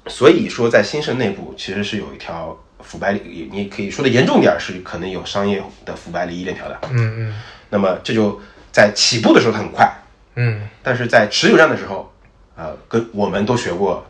[0.09, 6.79] 所以说在新盛内部其实是有一条腐败利，你可以说的严重点儿是可能有商业的腐败利益链条的。
[6.91, 7.35] 嗯嗯。
[7.71, 8.41] 那么这就
[8.73, 9.91] 在起步的时候它很快，
[10.37, 10.63] 嗯。
[10.83, 12.13] 但是在持久战的时候，
[12.57, 14.07] 呃，跟我们都学过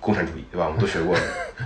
[0.00, 0.66] 共产主义，对吧？
[0.66, 1.16] 我们都学过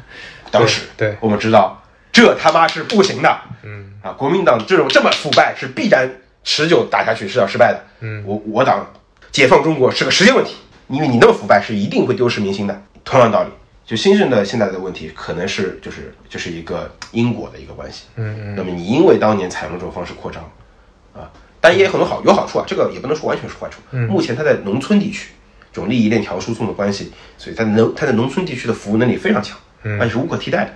[0.51, 1.16] 党史，对对。
[1.20, 3.93] 我们知道这他妈是不行的，嗯。
[4.03, 6.11] 啊，国民党这种这么腐败是必然
[6.43, 8.24] 持久打下去是要失败的，嗯。
[8.27, 8.87] 我我党
[9.31, 10.57] 解放中国是个时间问题，
[10.89, 13.51] 因为你那么腐败是一定会丢失民心的，同样道理。
[13.85, 18.05] 就新生的现在的问题，可能是就是就是一个因果的一个关系。
[18.16, 20.43] 嗯嗯那么你因为当年采用这种方式扩张，
[21.12, 21.29] 啊，
[21.61, 23.81] 但也有很多好有好处啊，这个也不能说完全是坏处。
[23.91, 25.33] 嗯目前它在农村地区
[25.73, 30.73] 这种利益链条输送的关系，所以它的农它在农村地区的服务能力非常强，嗯而且是无可替代的。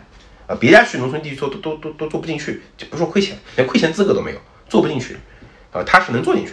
[0.48, 4.38] 啊，别家去农村地区做都都都都做不进去，就不说亏钱，连亏钱资格都没有，
[4.68, 5.16] 做不进去。
[5.72, 6.52] 啊，他是能做进去。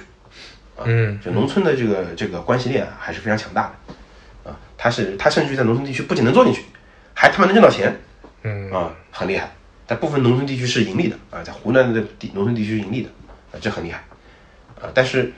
[0.78, 3.96] 啊，嗯就农村的这个这个关系链啊，还是非常强大的。
[4.84, 6.66] 啊，他是他甚至于在农村地区不仅能做进去，
[7.14, 7.98] 还他妈能挣到钱。
[8.44, 9.50] 嗯啊，很厉害。
[9.88, 13.10] 但部分农村地区是盈利的啊，在湖南的地农村地区是盈利的
[13.54, 14.04] 啊，这很厉害
[14.82, 14.90] 啊。
[14.94, 15.32] 但是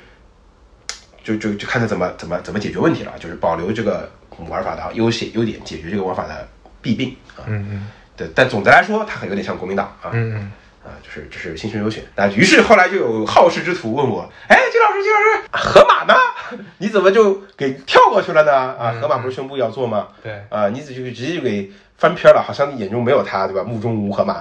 [1.23, 4.11] 就就就看他怎么怎么怎么解决问题了，就是保留这个
[4.47, 6.47] 玩法的优些优点，解决这个玩法的
[6.81, 7.45] 弊病啊。
[7.47, 10.09] 嗯嗯对，但总的来说，他很有点像国民党啊。
[10.13, 10.51] 嗯嗯
[10.86, 12.03] 啊，就是这是新生优选。
[12.16, 16.14] 那于是后来就有好事之徒问我，哎，金老师，金老师，河马呢？
[16.78, 18.53] 你怎么就给跳过去了呢？
[18.53, 20.10] 啊，河马不是宣布要做吗？
[20.22, 23.64] 对啊，你就直接就给翻篇了，好像你眼中没有他，对吧？
[23.64, 24.36] 目中无河马，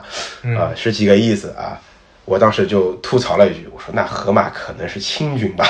[0.59, 1.81] 啊，是几个意思啊？
[2.25, 5.65] 我当时就吐槽了一句，我说那河马可能是清军吧，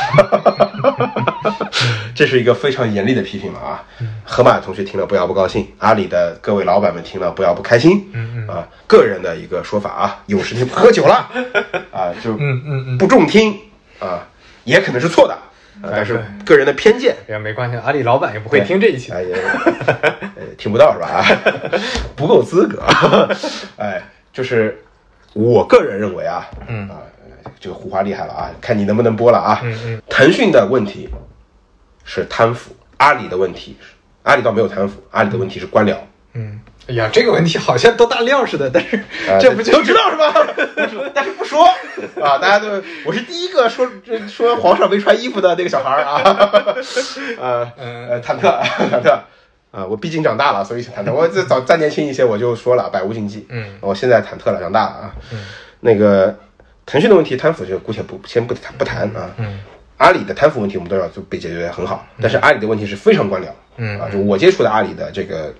[2.14, 3.82] 这是一个非常严厉的批评了啊！
[4.24, 8.08] 河马同学听了不要不高兴，阿里的各位老板们听了不要不开心，
[8.48, 11.28] 啊，个人的一个说法啊，有时间不喝酒了
[11.90, 13.58] 啊，就嗯嗯嗯不中听
[13.98, 14.26] 啊，
[14.64, 19.12] 也可能是错的啊但是个人的偏见，哎呀，没关系，阿里老板也不会听这一期
[20.56, 21.08] 听不到是吧？
[21.08, 21.24] 啊，
[22.14, 22.80] 不够资格。
[23.76, 24.00] 哎，
[24.32, 24.80] 就是
[25.34, 26.88] 我个人认为啊，嗯。
[26.88, 26.96] 啊，
[27.60, 29.60] 这个胡话厉害了啊，看你能不能播了啊。
[29.62, 30.02] 嗯嗯。
[30.08, 31.08] 腾讯的问题
[32.04, 33.88] 是贪腐，阿里的问题是
[34.22, 35.94] 阿里倒没有贪腐，阿里的问题是官僚。
[36.32, 38.96] 嗯，哎呀，这个问题好像都大料似的，但是
[39.28, 40.34] 啊，这不就都知道是吧？
[41.14, 41.64] 但是不说
[42.20, 42.68] 啊，大家都
[43.04, 46.22] 我是第一个说这说皇上没穿衣服的那个小孩儿啊，
[47.40, 48.08] 呃嗯。
[48.08, 49.18] 呃忐忑忐忑
[49.74, 51.12] 啊，我毕竟长大了，所以忐忑。
[51.12, 55.14] 我这早再年轻一些我就说了百无禁忌，嗯我现在忐忑了，长大了啊。
[55.80, 56.34] 那个
[56.86, 59.58] 腾讯的问题贪腐就姑且不先不谈不谈啊，嗯
[59.96, 63.46] 阿里的贪腐问题我们都知道就被解决得很好，但是阿里的问题是非常官僚，
[63.76, 65.52] 嗯啊，就我接触的阿里的这个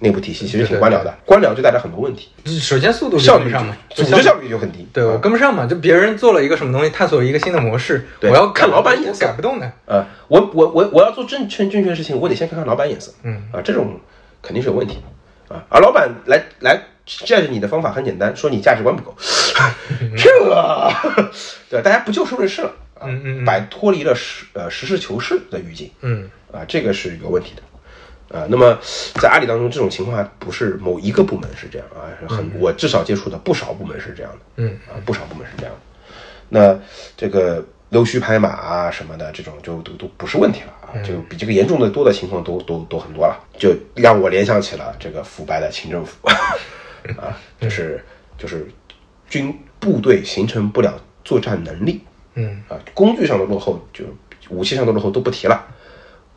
[0.00, 2.28] 内部体系其实挺官僚的，官僚就带来很多问题。
[2.60, 4.86] 首先速度效率上嘛，组织效率就很低。
[4.92, 9.70] 对我跟不上嘛，就别人做了一个什么东西，探索一个新的模式，我要看老板我眼色改不动的。
[9.86, 13.12] 呃，我我我我要做正确正确的事情，我得先看看老板眼色。
[13.22, 13.98] 嗯啊，这种
[14.42, 14.98] 肯定是有问题
[15.48, 15.64] 啊。
[15.68, 19.16] 而老板来来 judge 你的方法很简单，说你价值观不够，
[20.16, 20.30] 这
[21.70, 27.62] 对大家不就事论事了，嗯嗯摆脱离了实呃实事求是的语境嗯啊，这个是有问题的。
[28.32, 28.78] 啊，那么
[29.14, 34.38] 在阿里当中，这种情况还不是某一个部门是这样啊，很我至少接触的不少部门是这样的。
[34.56, 34.78] 嗯。
[34.86, 35.80] 啊，不少部门是这样的。
[36.50, 36.78] 那
[37.16, 46.28] 这个溜须拍马啊什么的，这种就都都不是问题了啊，就比这个严重的多的情况都都都很多了，就让我联想起了这个腐败的清政府。
[47.16, 48.04] 啊，就是
[48.36, 48.68] 就是
[49.30, 52.02] 军部队形成不了作战能力
[52.34, 52.62] 嗯。
[52.68, 54.04] 啊，工具上的落后，就
[54.50, 55.64] 武器上的落后都不提了。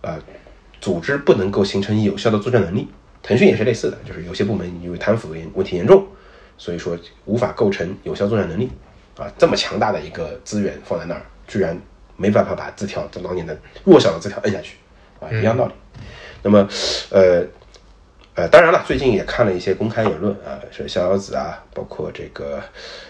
[0.01, 0.17] 啊，
[0.81, 2.89] 组织不能够形成有效的作战能力。
[3.23, 6.05] 腾讯也是类似的，就是有些部门因为贪腐问问题严重，
[6.57, 8.69] 所以说无法构成有效作战能力
[9.15, 9.31] 啊。
[9.37, 11.79] 这么强大的一个资源放在那儿，居然
[12.17, 14.75] 没办法把字条当年的弱小的字条摁下去
[15.21, 15.73] 啊，一样道理。
[16.43, 16.67] 那么，
[17.11, 17.45] 呃。
[18.33, 22.63] 呃，当然了，最近也看了一些公开言论啊，是逍遥子啊，包括这个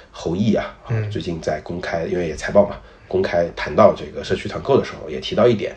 [0.10, 2.78] 侯毅啊，啊最近在公开，因为也财报嘛，
[3.08, 5.76] 公开谈到这个社区团购的时候，也提到一点，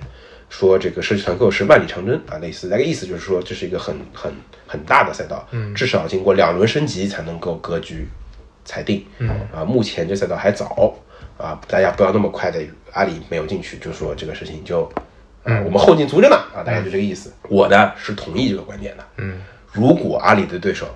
[0.57, 4.33] 说这个社区团购是万里长征啊，类似那个意思就是说这是一个很很
[4.69, 8.07] 很大的赛道，嗯，至少经过两轮升级才能够格局
[8.65, 10.95] 裁定，嗯啊，目前这赛道还早
[11.37, 12.61] 啊，大家不要那么快的，
[12.93, 14.89] 阿里没有进去，就说这个事情就。
[15.47, 17.31] 嗯，我们后进足着呢啊，大概就这个意思。
[17.51, 19.05] 我呢是同意这个观点的。
[19.19, 20.87] 嗯，如果阿里的对手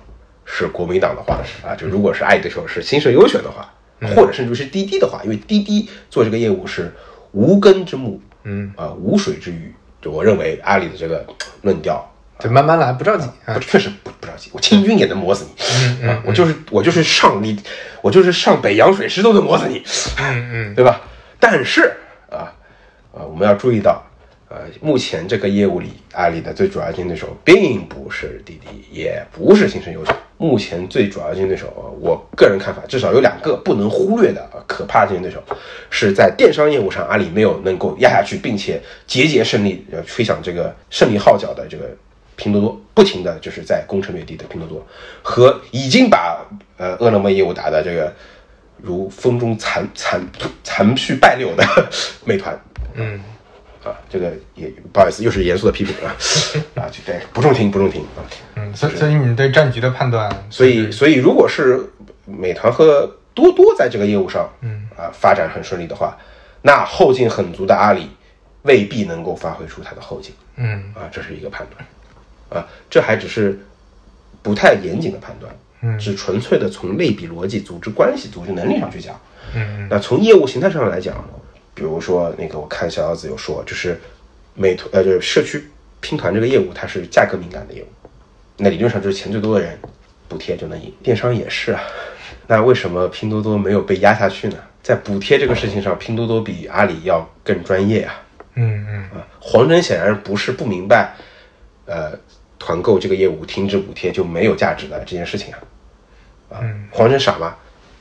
[0.43, 3.71] 是国民党的话啊，就如果是阿里对手是新社优选的话，
[4.15, 6.91] 或者甚至是滴滴的话，因为滴滴做这个业务是
[7.31, 8.19] 无根之木，
[8.49, 9.73] 嗯啊，无水之鱼。
[10.01, 11.25] 就我认为阿里的这个
[11.61, 12.09] 论调
[12.39, 13.59] 就慢慢来，不着急啊不，。
[13.59, 15.45] 确实不不着急，我清军也能磨死
[16.01, 17.59] 你，啊，我就是我就是上你，
[18.01, 19.83] 我就是上北洋水师都能磨死你，
[20.19, 21.01] 嗯嗯对吧？
[21.37, 21.93] 但是
[22.29, 22.47] 啊，
[23.13, 24.01] 啊，我们要注意到，
[24.47, 30.15] 呃，目前这个业务里，阿里的最主要竞争对手并不是滴滴，也不是新生优选。
[30.41, 31.67] 目前最主要的竞争对手，
[31.99, 35.43] 我个人看法，至少有两个不能忽略的、可怕的竞争对手，
[35.89, 41.93] 是在电商业务上阿里没有能够压下去，并且节节胜利，呃，吹响这个胜利号角的这个
[42.37, 44.81] 拼多多，不停的就是在攻城略地的拼多多，
[45.21, 46.39] 和已经把
[46.77, 48.09] 呃饿了么业务打的这个
[48.77, 50.25] 如风中残残
[50.63, 51.65] 残絮败柳的
[52.23, 52.57] 美团
[52.93, 53.19] 嗯
[53.83, 56.15] 啊，这个也不好意思，又是严肃的批评啊
[56.75, 58.19] 啊，就对，不中听不中听啊。
[58.55, 61.81] 嗯，所以所以你对战局的判断，所以所以如果是
[62.25, 66.17] 美团和多多在这个业务上，嗯啊发展很顺利的话，
[66.61, 68.09] 那后劲很足的阿里
[68.63, 73.57] 未必能够发挥出它的后劲嗯啊，这是一个判断啊，这还只是
[74.41, 79.17] 不太严谨的判断，嗯只纯粹的从类比逻辑、组织关系、组织能力上去讲。
[79.55, 81.15] 嗯那从业务形态上来讲，
[81.79, 83.97] 比如说那个我看小姚子有说，就是
[84.53, 85.63] 美团呃，就是社区
[86.01, 87.87] 拼团这个业务，它是价格敏感的业务，
[88.57, 89.79] 那理论上就是钱最多的人
[90.27, 90.93] 补贴就能赢。
[91.01, 91.81] 电商也是啊，
[92.47, 94.57] 那为什么拼多多没有被压下去呢？
[94.83, 98.21] 在补贴这个事情上，拼多多比阿里要更专业啊。
[98.55, 101.15] 嗯嗯啊，黄峥显然不是不明白，
[101.85, 102.11] 呃，
[102.57, 105.59] 团购这个业务停止补贴就没有价值的这件事情啊。
[106.49, 106.59] 啊，
[106.91, 107.55] 黄峥傻吗？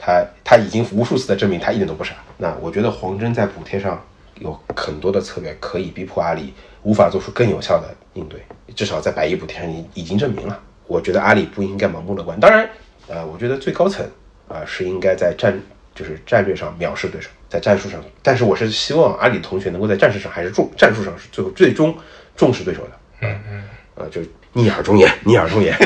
[0.09, 2.15] 他他已经无数次的证明他一点都不傻。
[2.39, 4.03] 那我觉得黄峥在补贴上
[4.37, 8.41] 有很多的策略可以逼迫阿里无法做出更有效的应对，
[8.75, 10.59] 至少在百亿补贴上已已经证明了。
[10.87, 12.41] 我觉得阿里不应该盲目乐观。
[12.41, 12.67] 当然，
[13.07, 14.09] 呃，我觉得最高层
[14.49, 15.55] 啊、是应该在战
[15.95, 18.03] 就是战略上藐视对手，在战术上。
[18.23, 21.95] 但是我是希望阿里同学能够在战术上还是重战术上是最后最终
[22.35, 22.91] 重视对手的。
[23.21, 23.65] 嗯嗯。
[23.97, 24.23] 呃，就
[24.55, 25.77] 逆耳忠言，逆耳忠言。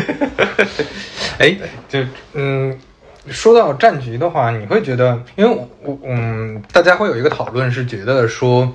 [1.39, 1.57] 哎，
[1.89, 1.99] 就
[2.35, 2.79] 嗯，
[3.29, 8.73] 说到战局的话，你会觉得，因为我我嗯，大家会有一个讨论是觉得说，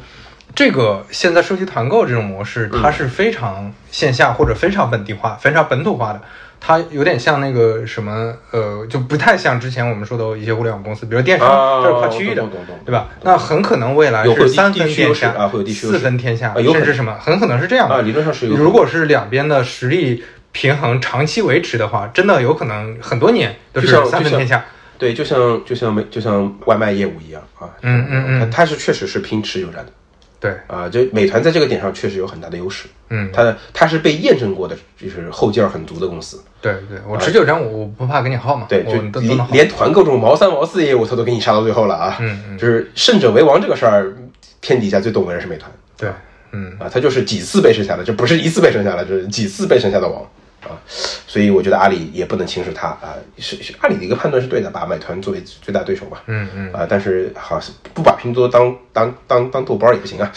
[0.56, 6.22] 这个现在社区团购这种模式，嗯它是非常线下或者非常本地化、非常本土化的。
[6.60, 12.44] 它有点像那个什么，呃，就不太像之前我们说的一些互联网公司，比如电商，啊这是跨区域的
[12.84, 13.10] 对吧？
[13.22, 17.95] 那很可能未来是三分天下四分天下，甚至什么，很可能是这样的。
[17.95, 18.56] 啊，理论上是有。
[18.56, 24.65] 如果是两边的实力平衡长期维持的话，真的有可能很多年都是三分天下。
[24.98, 28.40] 对，就像就像美就像外卖业务一样啊，嗯嗯嗯。
[28.40, 29.91] 它它是确实是拼持久战的。
[30.40, 39.48] 对，啊，就美团在这个点上确实有很大的优势，嗯，它的它是被验证过的，就是后劲儿很足的公司，对对，我持久战我我不怕跟你耗嘛，对，就连。
[39.52, 42.57] 连团购这种毛三毛四业务，它都给你杀到最后了啊，嗯嗯。
[42.57, 44.14] 就是胜者为王这个事儿，
[44.61, 45.72] 天底下最懂的人是美团。
[45.98, 46.10] 对，
[46.52, 50.22] 嗯啊，它就是几次被剩下的，这不是一次被剩下的，就是几次被剩下的王
[50.64, 50.76] 啊，
[51.28, 60.32] 所以我觉得阿里也不能轻视他啊，是是阿里的一个判断是对的，把美团作为最大对手嘛，嗯嗯啊，但是好像不把拼多多当当当当豆包也不行啊，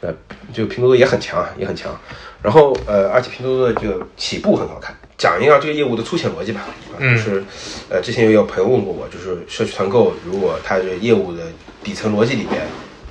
[0.00, 0.12] 呃，
[0.52, 1.94] 就拼多多也很强啊，也很强。
[2.42, 4.94] 然后呃，而且拼多多的这个起步很好看。
[5.16, 6.60] 讲一下这个业务的粗浅逻辑吧，
[7.00, 7.42] 就是
[7.88, 11.44] 呃，之前也有朋友问过我，就是社区团购如果它这个业务的
[11.82, 12.60] 底层逻辑里边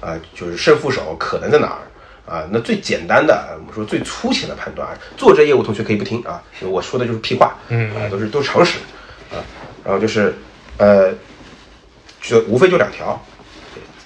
[0.01, 1.79] 啊、就是胜负手可能在哪儿？
[2.25, 8.79] 啊，那最简单的，我们说最粗浅的判断，做这业务同学可以不听啊，我说的就是屁话，嗯啊，都是都是常识
[9.31, 9.43] 啊。
[9.83, 10.33] 然后就是
[10.77, 11.11] 呃，
[12.21, 13.21] 就无非就两条，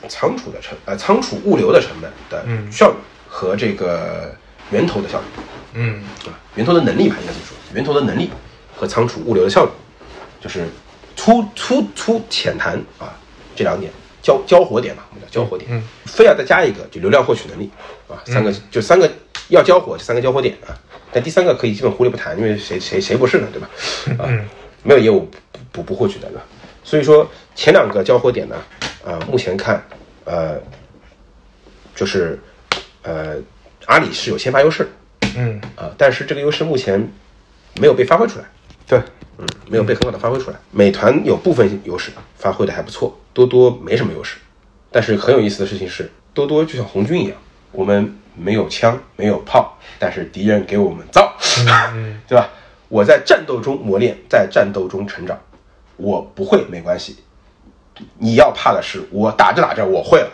[0.09, 2.95] 仓储的成呃仓储物流的成本的效率
[3.27, 4.33] 和这个
[4.71, 5.25] 源头的效率
[5.75, 8.31] 嗯啊，源头的能力吧，应该这么说，源头的能力
[8.75, 9.69] 和仓储物流的效率，
[10.41, 10.67] 就是
[11.15, 13.13] 粗粗粗浅谈啊
[13.55, 13.91] 这两点
[14.21, 17.69] 交交火点嘛，我们叫交火点，嗯非要再加一个就流量获取能力
[18.07, 19.09] 啊，三个、就三个
[19.49, 20.77] 要交火，就三个交火点啊，
[21.11, 23.69] 但第三个可以基本忽略不谈，因为谁谁谁不是呢，对吧？
[24.23, 24.29] 啊，
[24.83, 25.29] 没有业务
[25.71, 26.41] 不不不获取的，对吧？
[26.83, 28.55] 所以说前两个交火点呢，
[29.05, 29.81] 啊、目前看，
[30.25, 30.59] 呃，
[31.95, 32.39] 就是
[33.03, 33.35] 呃，
[33.85, 34.87] 阿里是有先发优势。
[35.35, 36.99] 嗯，啊，但是这个优势目前
[37.75, 38.45] 没有被发挥出来，
[38.87, 38.99] 对，
[39.37, 40.57] 嗯，没有被很好的发挥出来。
[40.71, 44.37] 美团有部分优势发挥的还不错，多多没什么优势。
[44.91, 47.37] 但是很有意思的事情是，多多就像红军一样，
[47.71, 51.35] 我们没有枪，没有炮，但是敌人给我们造，
[52.27, 52.49] 对吧？
[52.87, 55.37] 我在战斗中磨练，在战斗中成长，
[55.97, 57.17] 我不会没关系。
[58.17, 60.29] 你要怕的是我打着打着我会了，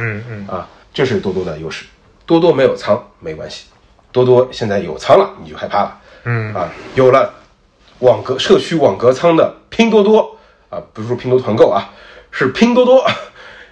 [0.00, 1.84] 嗯嗯 啊，这是多多的优势。
[2.24, 3.66] 多多没有仓没关系，
[4.10, 6.00] 多多现在有仓了，你就害怕了。
[6.24, 7.34] 嗯啊，有了
[8.02, 10.36] 网格社区网格仓的拼多多
[10.70, 11.90] 啊，不是说拼多多团购啊，
[12.32, 13.06] 是拼多多，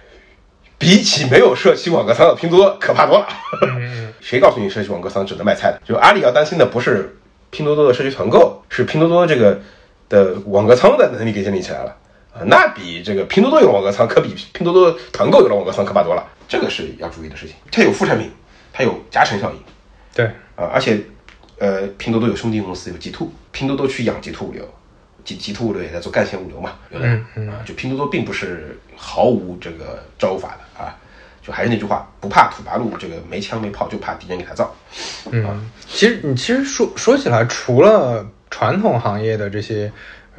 [0.79, 3.27] 比起没有社区网格仓的拼多多可怕多了。
[4.21, 5.81] 谁告诉你社区网格仓只能卖菜的？
[5.85, 7.17] 就阿里要担心的不是
[7.49, 9.59] 拼多多的社区团购，是拼多多这个
[10.07, 11.97] 的网格仓的能力给建立起来了
[12.33, 16.25] 啊，那比这个拼多多有网格仓，可比拼多多团购有了网格仓可怕多了。
[16.47, 17.55] 这个是要注意的事情。
[17.69, 18.31] 它有副产品，
[18.71, 19.57] 它有加成效应。
[20.13, 20.25] 对，
[20.55, 21.01] 啊，而且，
[21.61, 24.67] 呃，拼多多有兄弟公司有极兔，拼多多去养极兔物流，
[25.23, 30.97] 极极兔物流也在做干线物流嘛，有的、啊，就拼多多并不是毫无这个招法的啊，
[31.43, 34.73] 就还是那句话，不怕土八路，这个没枪没炮，就怕敌人给他造。
[35.31, 39.93] 嗯，其实你其实说说起来，除了传统行业的这些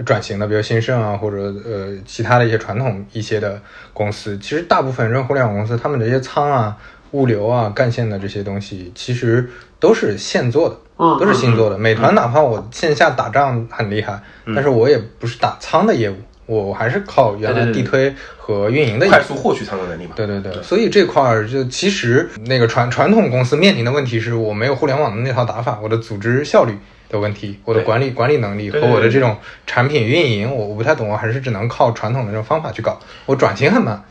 [0.05, 3.63] 转型的，比如新盛啊，或者呃其他的一些传统一些的
[3.93, 6.77] 公司，其实大部分这互联网公司，他们这些仓啊、
[7.13, 9.49] 物流啊、干线的这些东西，其实
[9.79, 11.79] 都是现做的，嗯都是新做的。
[11.79, 14.21] 美团哪怕我线下打仗很厉害，
[14.55, 16.17] 但是我也不是打仓的业务，
[16.47, 20.13] 我还是靠原来地推和运营的快速获取仓的能力嘛。
[20.17, 26.77] 对对对，所以这块儿就其实那个传传统公司面临的问题是我没有互联网的那套打法，我的组织效率
[27.11, 29.37] 的问题，我的管理管理能力和我的这种
[29.67, 34.03] 产品运营，我我不太懂，我还是只能靠传统的这种方法去搞，我转型很慢。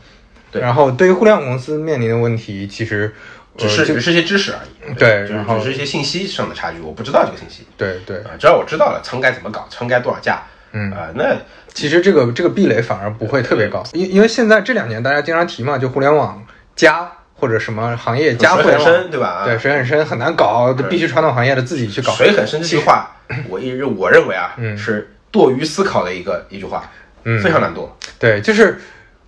[0.52, 0.62] 对。
[0.62, 3.12] 然后对于互联网公司面临的问题，其实
[3.56, 7.66] 只是只是些知识而已，就是对然后只是一些信息上的差距，我不知道这个信息。
[7.76, 10.42] 对对，啊，只要我知道了仓该怎么搞，仓该多少价，
[10.72, 10.92] 嗯。
[10.92, 11.36] 啊，那
[11.74, 16.44] 其实这个这个壁垒反而不会特别高，因因为现在这两年大家经常提嘛，就互联网
[16.76, 19.26] 加或者什么行业加互水联网，很深对吧？
[19.28, 22.12] 啊对，水很深，很难搞，必须传统行业的自己去搞。
[22.12, 23.10] 水很深这句话，
[23.48, 24.76] 我一直我认为啊，嗯。
[24.76, 26.90] 是多余思考的一个一句话，
[27.24, 27.42] 嗯。
[27.42, 27.96] 非常难做。
[28.18, 28.78] 对，就是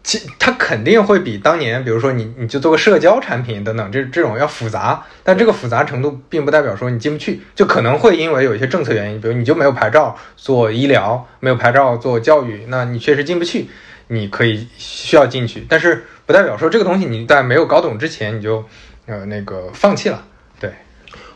[0.05, 13.67] 其它肯定会比当年，比如说你你就做个社交产品等等这这种要复杂，但这个复杂程度并不代表说你进不去，就可能会因为有一些政策原因，比如你就没有牌照做医疗，没有牌照做教育，那你确实进不去，
[14.09, 18.63] 你可以需要进去，但是不代表说这个东西你在没有搞懂之前你就
[19.07, 20.23] 呃那个放弃了，
[20.61, 20.71] 对，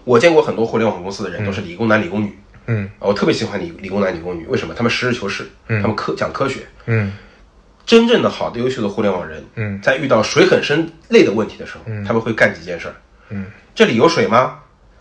[0.04, 2.90] 我见过很多互联网公司的人都是理工男、理工女，嗯。
[2.98, 4.74] 我特别喜欢理理工男、理工女，为什么？
[4.74, 5.80] 他们实事求是，嗯。
[5.80, 6.60] 他们科讲科学。
[6.84, 7.10] 嗯
[7.88, 12.94] 真正的好的优秀的互联网人，嗯在遇到水很深类的问题的时候，他们会干几件事儿。
[13.30, 14.58] 嗯这里有水吗？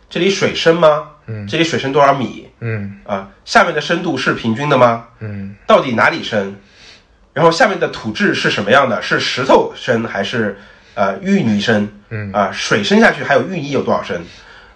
[0.09, 1.09] 这里水深吗？
[1.25, 2.47] 嗯，这里水深多少米？
[2.61, 5.05] 嗯啊，下面的深度是平均的吗？
[5.19, 6.55] 嗯到底哪里深？
[7.33, 9.01] 然后下面的土质是什么样的？
[9.01, 10.57] 是石头深还是
[10.93, 11.89] 呃淤泥深？
[12.09, 14.21] 嗯啊，水深下去还有淤泥有多少深？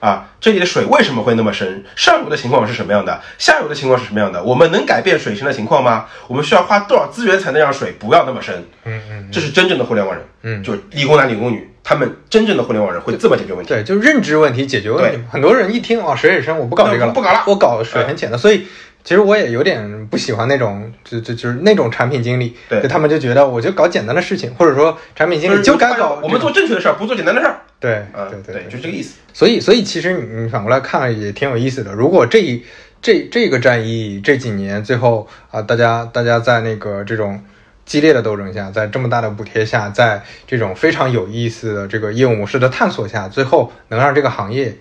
[0.02, 1.86] 啊，这里的水为什么会那么深？
[1.95, 3.22] 上游的情况是什么样的？
[3.38, 4.44] 下游的情况是什么样的？
[4.44, 6.07] 我们能改变水深的情况吗？
[6.28, 8.65] 我们需要花多少资源才能让水不要那么深？
[8.84, 13.69] 嗯嗯，这是真正的互联网人，嗯就是理工男、理工女，他们真正的互联网人会这么解决问题。
[13.69, 15.22] 对，就是认知问题解决问题。
[15.30, 18.36] 很多人一听哦，水很深，我不搞这个了，不搞了我搞水很浅的。
[18.36, 18.65] 所以
[19.03, 27.61] 其实我也有点不喜欢那种，就就就是那种产品经理，对就他们就觉得我就搞简单的事情，或者说产品经理就该搞我们做正确的事儿，不做简单的事儿。
[27.80, 29.15] 对啊，对对，就这个意思。
[29.34, 31.94] 所以，所以其实你你反过来看也挺有意思的。
[31.94, 32.64] 如果这一
[33.02, 37.41] 这这个战役这几年最后啊、大家大家在那个这种
[37.84, 44.78] 激烈的斗争下，在这么大的补贴下，在这种非常有意思的这个业务模式的探索下，最后能让这个行业，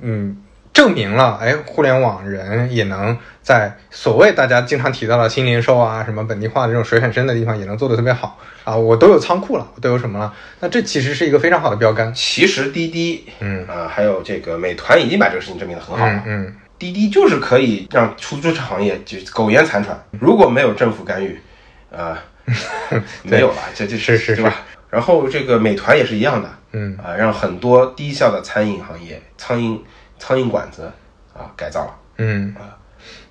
[0.00, 0.36] 嗯，
[0.74, 8.76] 证明了，哎，互联网人也能在所谓大家经常提到的新零售啊，什么本地化的这种水很深的地方，也能做得特别好啊。
[8.76, 10.34] 我都有仓库了，我都有什么了？
[10.58, 12.12] 那这其实是一个非常好的标杆。
[12.12, 16.12] 其实滴滴，嗯啊、还有这个美团已经把这个事情证明的很好了。
[16.26, 16.56] 嗯嗯。
[16.76, 21.40] 滴滴就是可以让出租车行业就苟延残喘，如果没有政府干预，
[21.96, 22.20] 啊、
[23.22, 24.62] 没有了，这这是是对吧？
[24.90, 29.78] 然后这个美团也是一样的，嗯啊、让很多低效的餐饮行业、苍蝇
[30.24, 30.90] 苍蝇馆子
[31.34, 32.54] 啊改造了，嗯。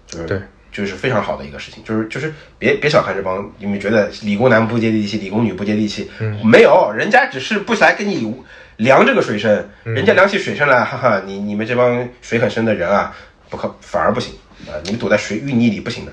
[0.05, 0.39] 就是对，
[0.71, 8.31] 就是非常好的一个事情，就是就是别别小看这帮，你们觉得理工男不接地气，理工女不接地气，嗯没有，人家只是不来跟你
[8.77, 13.11] 量这个水深，嗯人家量起水深来，哈哈，你你们这帮水很深的人啊，
[13.49, 14.35] 不可反而不行
[14.67, 16.11] 啊、你们躲在水淤泥里不行的，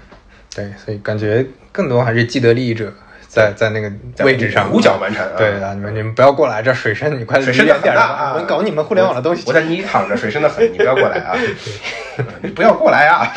[0.54, 2.90] 对，所以感觉更多还是既得利益者
[3.30, 3.88] 在在那个
[4.24, 9.52] 位置上五角完成啊对啊，你们你们不要过来，这水深你快水深的啊，我搞你们互联网的东西我。
[9.52, 11.36] 在泥里躺着，水深的很，你不要过来啊，
[12.42, 13.32] 你不要过来啊，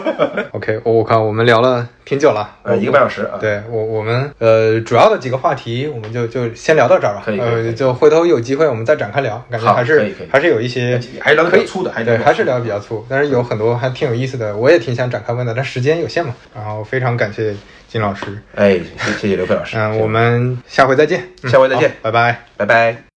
[0.52, 17.54] OK，我我看我们聊了挺久了，呃，一个半小时啊，对我我们呃主要的几个话题我们就就先聊到这儿吧，可以呃就回头有机会我们再展开聊，感觉还是还是有一些还是聊得可以比较粗的还是聊对还是得比较粗的聊比较粗，但是有很多还挺有意思的，我也挺想展开问的，但时间有限嘛，然后非常感谢
[17.88, 22.44] 金老师，哎，谢谢谢刘飞老师，嗯，我们下回再见，嗯下回再见拜拜。
[22.56, 23.07] 拜拜。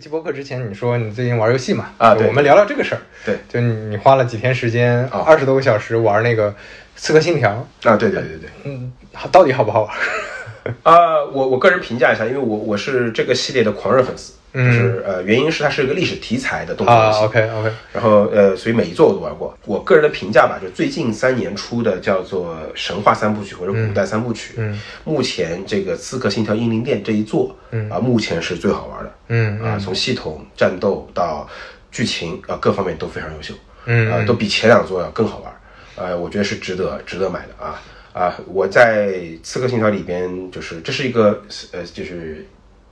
[0.00, 1.90] 期播客之前，你说你最近玩游戏嘛？
[1.98, 3.00] 啊对我们聊聊这个事儿。
[3.24, 6.50] 对，就你你花了几天时间，啊二十多个小时玩那个
[6.96, 8.48] 《刺客信条》，啊，对对对对。
[8.64, 9.94] 嗯，好到底好不好玩？
[10.82, 17.24] 啊、我我个人评价一下，因为我我是这个系列的狂热粉丝就是呃，原因是它是一个历史题材的动作游啊戏。
[17.24, 19.56] ，OK OK，然后呃，所以每一座我都玩过。
[19.64, 27.88] 我个人的评价吧，就最近三年出的叫做神话三部曲或者古代三部曲，嗯，目前这个《刺客信条：英灵殿》这一座，嗯。
[27.88, 31.48] 啊，目前是最好玩的，嗯啊，从系统、战斗到
[31.92, 33.54] 剧情啊各方面都非常优秀，
[33.86, 35.52] 嗯啊，都比前两座要更好玩，
[35.94, 37.64] 呃，我觉得是值得值得买的。
[37.64, 37.80] 啊
[38.12, 38.36] 啊！
[38.48, 39.06] 我在
[39.40, 41.40] 《刺客信条》里边，就是这是一个
[41.70, 42.44] 呃，就是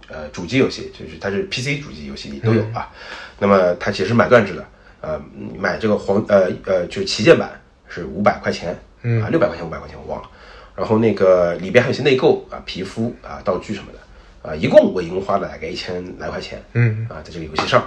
[0.09, 2.91] 呃主机游戏，就是它是 PC 主机游戏里都有啊。
[3.39, 4.65] 那么它其实是买断制的，
[5.01, 5.23] 呃，
[5.59, 7.51] 买这个黄呃呃就是旗舰版
[7.89, 10.29] 是五百块钱，嗯啊六百块钱五百块钱我忘了。
[10.75, 17.87] 然后那个里边还有一些内购啊，皮肤啊、道具什么的啊，一共我一共花了大概一千来块钱，嗯啊，在这个游戏上。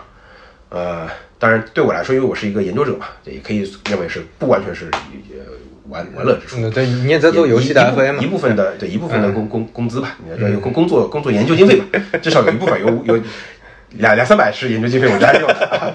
[0.69, 1.05] 呃，
[1.37, 5.51] 当然对我来说，因为我是一个研究者嘛，也可以认为是不完全是呃
[5.91, 6.55] 玩玩乐之处。
[6.57, 13.21] 嗯，对你也在做游戏的一一部 FA 嘛一，部分的对一部分的工工工资吧，你要有工工作工作研究经费吧，至少有一部分有有
[13.97, 15.93] 两两三百是研究经费，我觉得还是有的。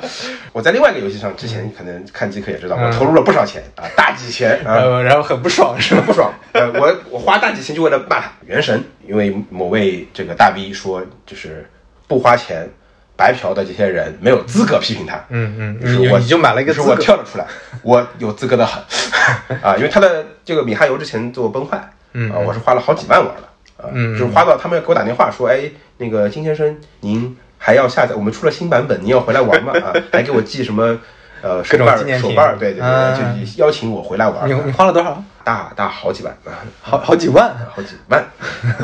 [0.52, 6.02] 我在另外一个游戏上，之前可能看极客也知道，我投入了不少钱啊，大几千啊，呃，然后很不爽是吧？
[6.06, 6.30] 不爽。
[6.52, 8.78] 呃，我我花大几千就为了骂他《原神》，
[9.08, 11.66] 因为某位这个大 V 说，就是
[12.06, 12.68] 不花钱
[13.16, 15.16] 白嫖的这些人没有资格批评他。
[15.30, 17.46] 嗯嗯，就是我你你就买了一个是我跳了出来，
[17.82, 18.82] 我有资格的很
[19.62, 29.72] 啊，因为他的这个米哈游之前做崩坏，嗯啊，我是花了好几万玩的啊，嗯就是花到他们给我打电话说，哎，那个金先生，您还要下载，我们出了新版本，您要回来玩吗？
[29.82, 30.98] 啊，还给我寄什么
[31.42, 35.22] 呃手办各种纪念手办，对对啊对，就邀请我回来玩你，你花了多少？
[35.46, 36.58] 大大好几万啊。
[36.82, 37.54] 好好几万。
[37.72, 38.24] 好几万，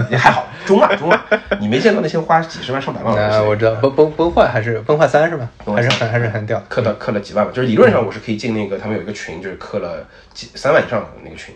[0.09, 1.25] 也还好，中啊中啊，
[1.59, 5.49] 你没见过那些花几十万上百万的我知道，崩崩崩坏还是崩坏三是吧？
[5.75, 6.67] 还是很还是很屌的。
[6.71, 11.53] 氪到氪了几万吧，就是理论上我是可以进那个，他们有一个群，就是氪了几三万以上的那个群，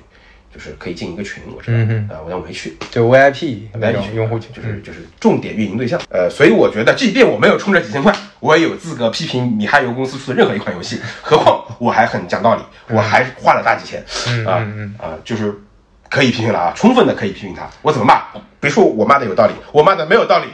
[0.56, 8.10] 就是可以进一个群，我知道，嗯啊，我但我没去，就 VIP 那种没去用户群，就是就是重点运营对象，呃，所以我觉得，即便我没有充这几千块，
[8.40, 14.02] 我也有资格批评米哈游公司出的任何一款游戏，何况我还很讲道理，我还花了大几千，
[14.46, 14.64] 啊
[14.96, 15.54] 啊，就是
[16.08, 18.22] 可以批评了啊，充分的可以批评他，我怎么骂？
[18.58, 20.46] 别说我骂的有道理，我骂的没有道理。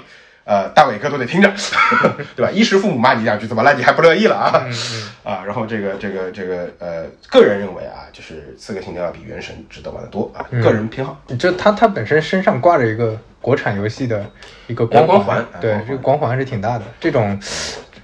[0.45, 1.53] 呃，大伟哥都得听着，
[2.35, 2.51] 对吧？
[2.51, 3.75] 衣食父母骂你两句，怎么了？
[3.75, 4.67] 你还不乐意了啊？
[5.23, 11.21] 啊，然后这个这个这个呃，个人认为啊，就是《刺客信条》要比《原神》值得玩的多啊，个人偏好。
[11.39, 14.25] 就它它本身身上挂着一个国产游戏的
[14.67, 16.85] 一个光光环啊光，环对这个光环还是挺大的。
[16.99, 17.39] 这种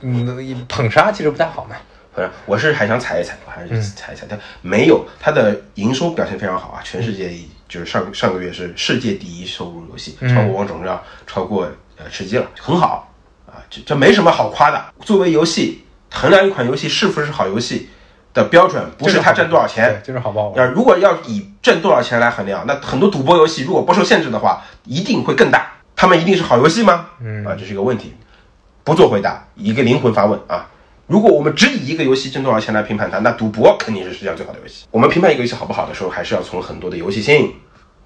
[0.03, 1.77] 嗯捧杀其实不太好嘛。
[2.47, 4.27] 我是还想踩一踩，我还是踩一踩。
[4.29, 7.31] 它没有它的营收表现非常好啊，全世界
[7.69, 13.13] 就是上上个月是世界第一收入游戏，超过王者荣耀，超过呃吃鸡了，很好
[13.47, 13.61] 啊。
[13.71, 14.85] 这这没什么好夸的。
[15.01, 17.89] 作为游戏衡量一款游戏是不是好游戏
[18.33, 20.57] 的标准，不是它挣多少钱，，就是好不好玩。
[20.57, 25.73] 要如果要以挣多少钱来衡量，那很多赌博游戏如果不受限制的话，一定会更大。
[25.95, 27.09] 他们一定是好游戏吗？
[27.21, 28.15] 嗯啊，这是一个问题，
[28.85, 30.67] 不做回答，一个灵魂发问啊。
[31.09, 34.87] 如果我们只以一个游戏挣多少钱来评判它，那赌博肯定是世界上最好的游戏。
[34.91, 37.53] 我们评判一个游戏好不好的时候，还是要从很多的游戏性、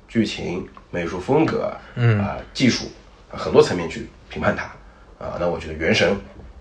[0.09, 3.02] 剧情、美术风格，嗯啊、技术、啊
[3.33, 4.65] 很多层面去评判它
[5.25, 5.37] 啊。
[5.41, 6.11] 那我觉得《原神》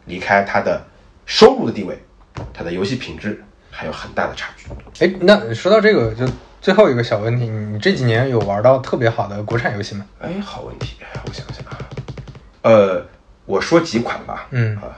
[0.05, 0.81] 离开它的
[1.25, 1.97] 收入的地位，
[2.53, 4.67] 它的游戏品质还有很大的差距。
[5.05, 6.27] 哎，那说到这个，就
[6.59, 10.05] 最后一个小问题，你这几年有玩到特别好的国产游戏吗？
[10.19, 11.79] 哎，好问题，我想想啊，
[12.63, 13.05] 呃，
[13.45, 14.93] 我说几款吧，嗯啊，呃，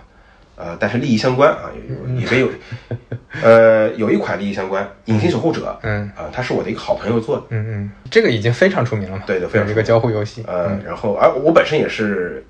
[0.80, 2.50] 但是利益相关啊，有有里边有，
[3.42, 6.10] 呃，有一款利益相关，《隐形守护者》，嗯。
[6.16, 9.24] 啊，它是我的一个好朋友做的，嗯嗯，这个已经非常出名了嘛。
[9.26, 10.44] 对的非常有这个交互游戏。
[10.48, 12.46] 呃，然后而我本身也是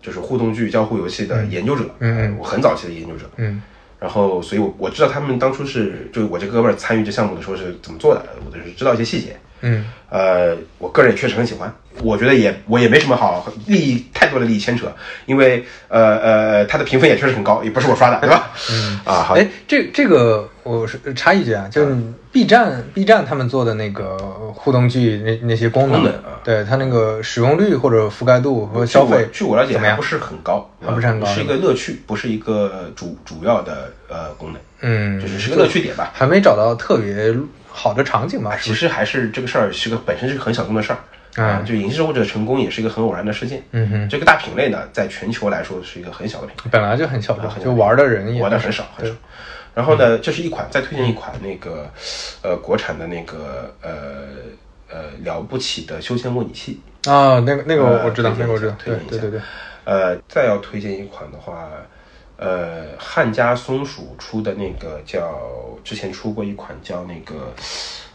[0.00, 2.18] 就是互动剧交互游戏的研究者，嗯嗯。
[2.32, 3.62] 呃我很早期的研究者，嗯。
[4.00, 11.70] 然后所以我我知道他们当初是就我这哥们儿参与这项目的时候是怎么做的，我就是知道一些细节，嗯呃，我个人也确实很喜欢，
[12.02, 14.90] 我觉得也我也没什么好利益太多的利益牵扯，
[15.26, 18.50] 因为呃呃，它的评分也确实很高，也不是我刷的，对吧？
[18.70, 21.94] 嗯啊，好，哎，这这个我是插一句啊，就是
[22.32, 24.16] B 站 B 站他们做的那个
[24.54, 30.02] 互动剧那那些功能，啊对它那个使用率或者覆盖度和消费，据我了解还不？
[30.02, 36.10] 是很高，还不是很高啊是一个乐趣，不是一个主主要的呃功能，嗯，就是是个乐趣点吧。
[36.14, 37.34] 还没找到特别
[37.78, 38.56] 好的场景吧？
[38.56, 40.98] 是其实还是这个事儿是个本身是个很小众的事儿
[41.42, 43.62] 啊，就影视守护者成功也是一个很偶然的事件。
[43.70, 46.70] 嗯哼，这个大品类呢，在全球来说是一个很小的品类。
[46.72, 49.14] 本来就很小就玩的人也玩的很少很少。
[49.74, 51.88] 然后呢，这是一款，再推荐一款那个，
[52.42, 53.90] 呃，国产的那个呃
[54.90, 56.80] 呃了不起的修仙模拟器。
[57.06, 59.40] 啊，那个那个我知道，那个我知道，推荐一下对对对对，
[59.84, 61.68] 呃，再要推荐一款的话，
[62.38, 65.40] 呃，汉家松鼠出的那个叫
[65.82, 67.52] 之前出过一款叫那个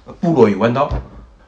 [0.06, 0.88] 呃《部落与弯刀》，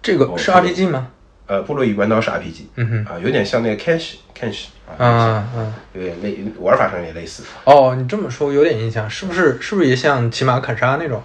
[0.02, 1.08] 这个是哦 RPG 吗？
[1.48, 5.74] 呃，部落与弯刀是 RPG，嗯哼啊，有点像那个 Kensh Kensh 啊，嗯嗯。
[5.94, 9.58] 有点类玩法上也类似，哦，你这么说有点印象，是不是？
[9.62, 11.24] 是不是也像骑马砍杀那种？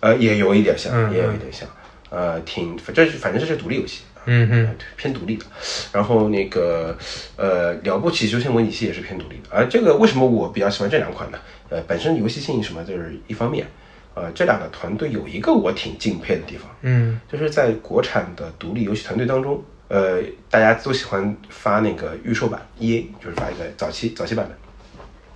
[0.00, 1.68] 呃，也有一点像，嗯也有一点像，
[2.08, 5.44] 呃，挺，这是反正这是独立游戏，嗯哼，偏独立的。
[5.92, 6.96] 然后那个
[7.36, 9.48] 呃，了不起休闲模拟器也是偏独立的。
[9.50, 11.38] 而这个为什么我比较喜欢这两款呢？
[11.68, 13.66] 呃，本身游戏性什么就是一方面，
[14.14, 24.56] 呃，这两个团队有一个我挺敬佩的地方，嗯就是在国产的独立游戏团队当中，呃，大家都喜欢发那个预售版，EA 就是发一个早期早期版本，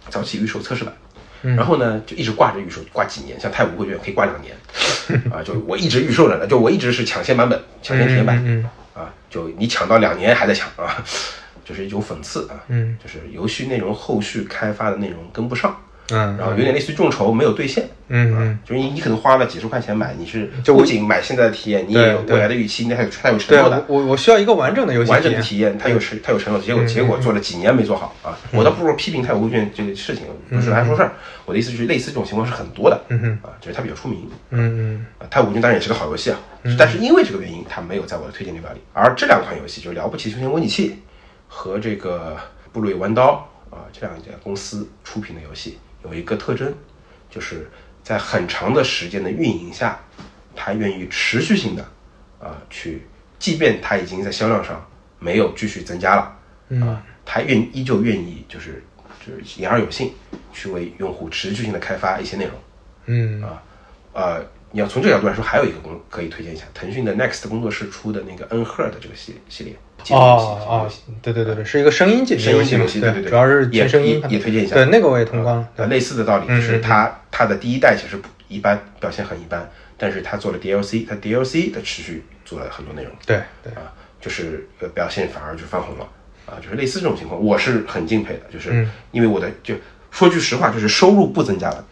[0.08, 0.94] 早期预售测试版。
[1.42, 4.54] 然后呢，就一直挂着预售，挂几年，像太古汇卷可以挂两年，
[5.32, 8.62] 啊，就我一直预售着呢，就我一直是抢先版本、抢先体验版，嗯
[9.00, 11.04] 啊，就你抢到两年还在抢啊，
[11.64, 15.80] 就是一种讽刺啊，嗯，就是游戏内容后续开发的内容跟不上，
[16.12, 24.00] 嗯然后有点类似于众筹没有兑现，嗯嗯，就是你你可能花了几十块钱买，你是就不仅买现在的体验，你也有未来的预期，你还有还有承诺的我。
[24.00, 28.36] 我我需要一个完整的游戏完整的体验，它有承它有承诺，结果结果做了几年没做好啊！
[28.52, 31.12] 我倒不如批评太古汇卷这个事情，不是来说事儿。
[31.46, 34.28] 我的意思是，类似这种情况是很多的，嗯啊，就是它比较出名。
[34.50, 36.38] 嗯啊，它无菌当然也是个好游戏啊，
[36.78, 38.80] 但是因为这个原因，它没有在我的推荐列表里。
[38.92, 40.96] 而这两款游戏，就是了不起休闲模拟器
[41.48, 42.36] 和这个
[42.72, 46.72] 部落与弯刀啊这两家公司出品的游戏，有一个特征，
[47.30, 47.68] 就是
[48.02, 49.98] 在很长的时间的运营下，
[50.56, 51.82] 它愿意持续性的
[52.38, 53.06] 啊去，
[53.38, 54.84] 即便它已经在销量上
[55.18, 56.38] 没有继续增加了，
[56.86, 58.82] 啊，它愿依旧愿意就是
[59.24, 60.12] 就是言而有信，
[60.52, 62.54] 去为用户持续性的开发一些内容。
[63.06, 63.62] 嗯啊，
[64.12, 69.74] 呃，你要从这个角度来说，还有一个工可以推荐一下，腾讯的 Next 工作室出的那个 Unheard 这个系系列，
[70.10, 70.90] 哦哦，
[71.20, 75.68] 对对对对，是一个声音解谜游戏对对对，主要是也声音也也推荐一下，对，那个我也通关了。
[75.76, 86.08] 呃，类似的道理，就嗯是它它的第一代其实不一般，表现很一般，但是它做了 DLC，它 DLC 的持续做了很多内容，对对，啊，就是呃表现反而就翻红了。
[86.46, 88.90] 啊，就是类似这种情况，我是很敬佩的，就是嗯。
[89.12, 89.74] 因为我的就
[90.10, 91.84] 说句实话，就是收入不增加了，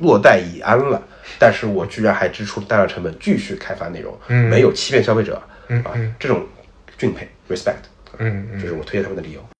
[0.00, 1.00] 落袋已安了，
[1.38, 4.48] 但是我居然还支出了大量成本继续开发内容，嗯。
[4.48, 6.46] 没有欺骗消费者，嗯啊，这种
[6.98, 7.84] 敬佩 respect，
[8.18, 8.60] 嗯嗯。
[8.60, 9.46] 这是我推荐他们的理由。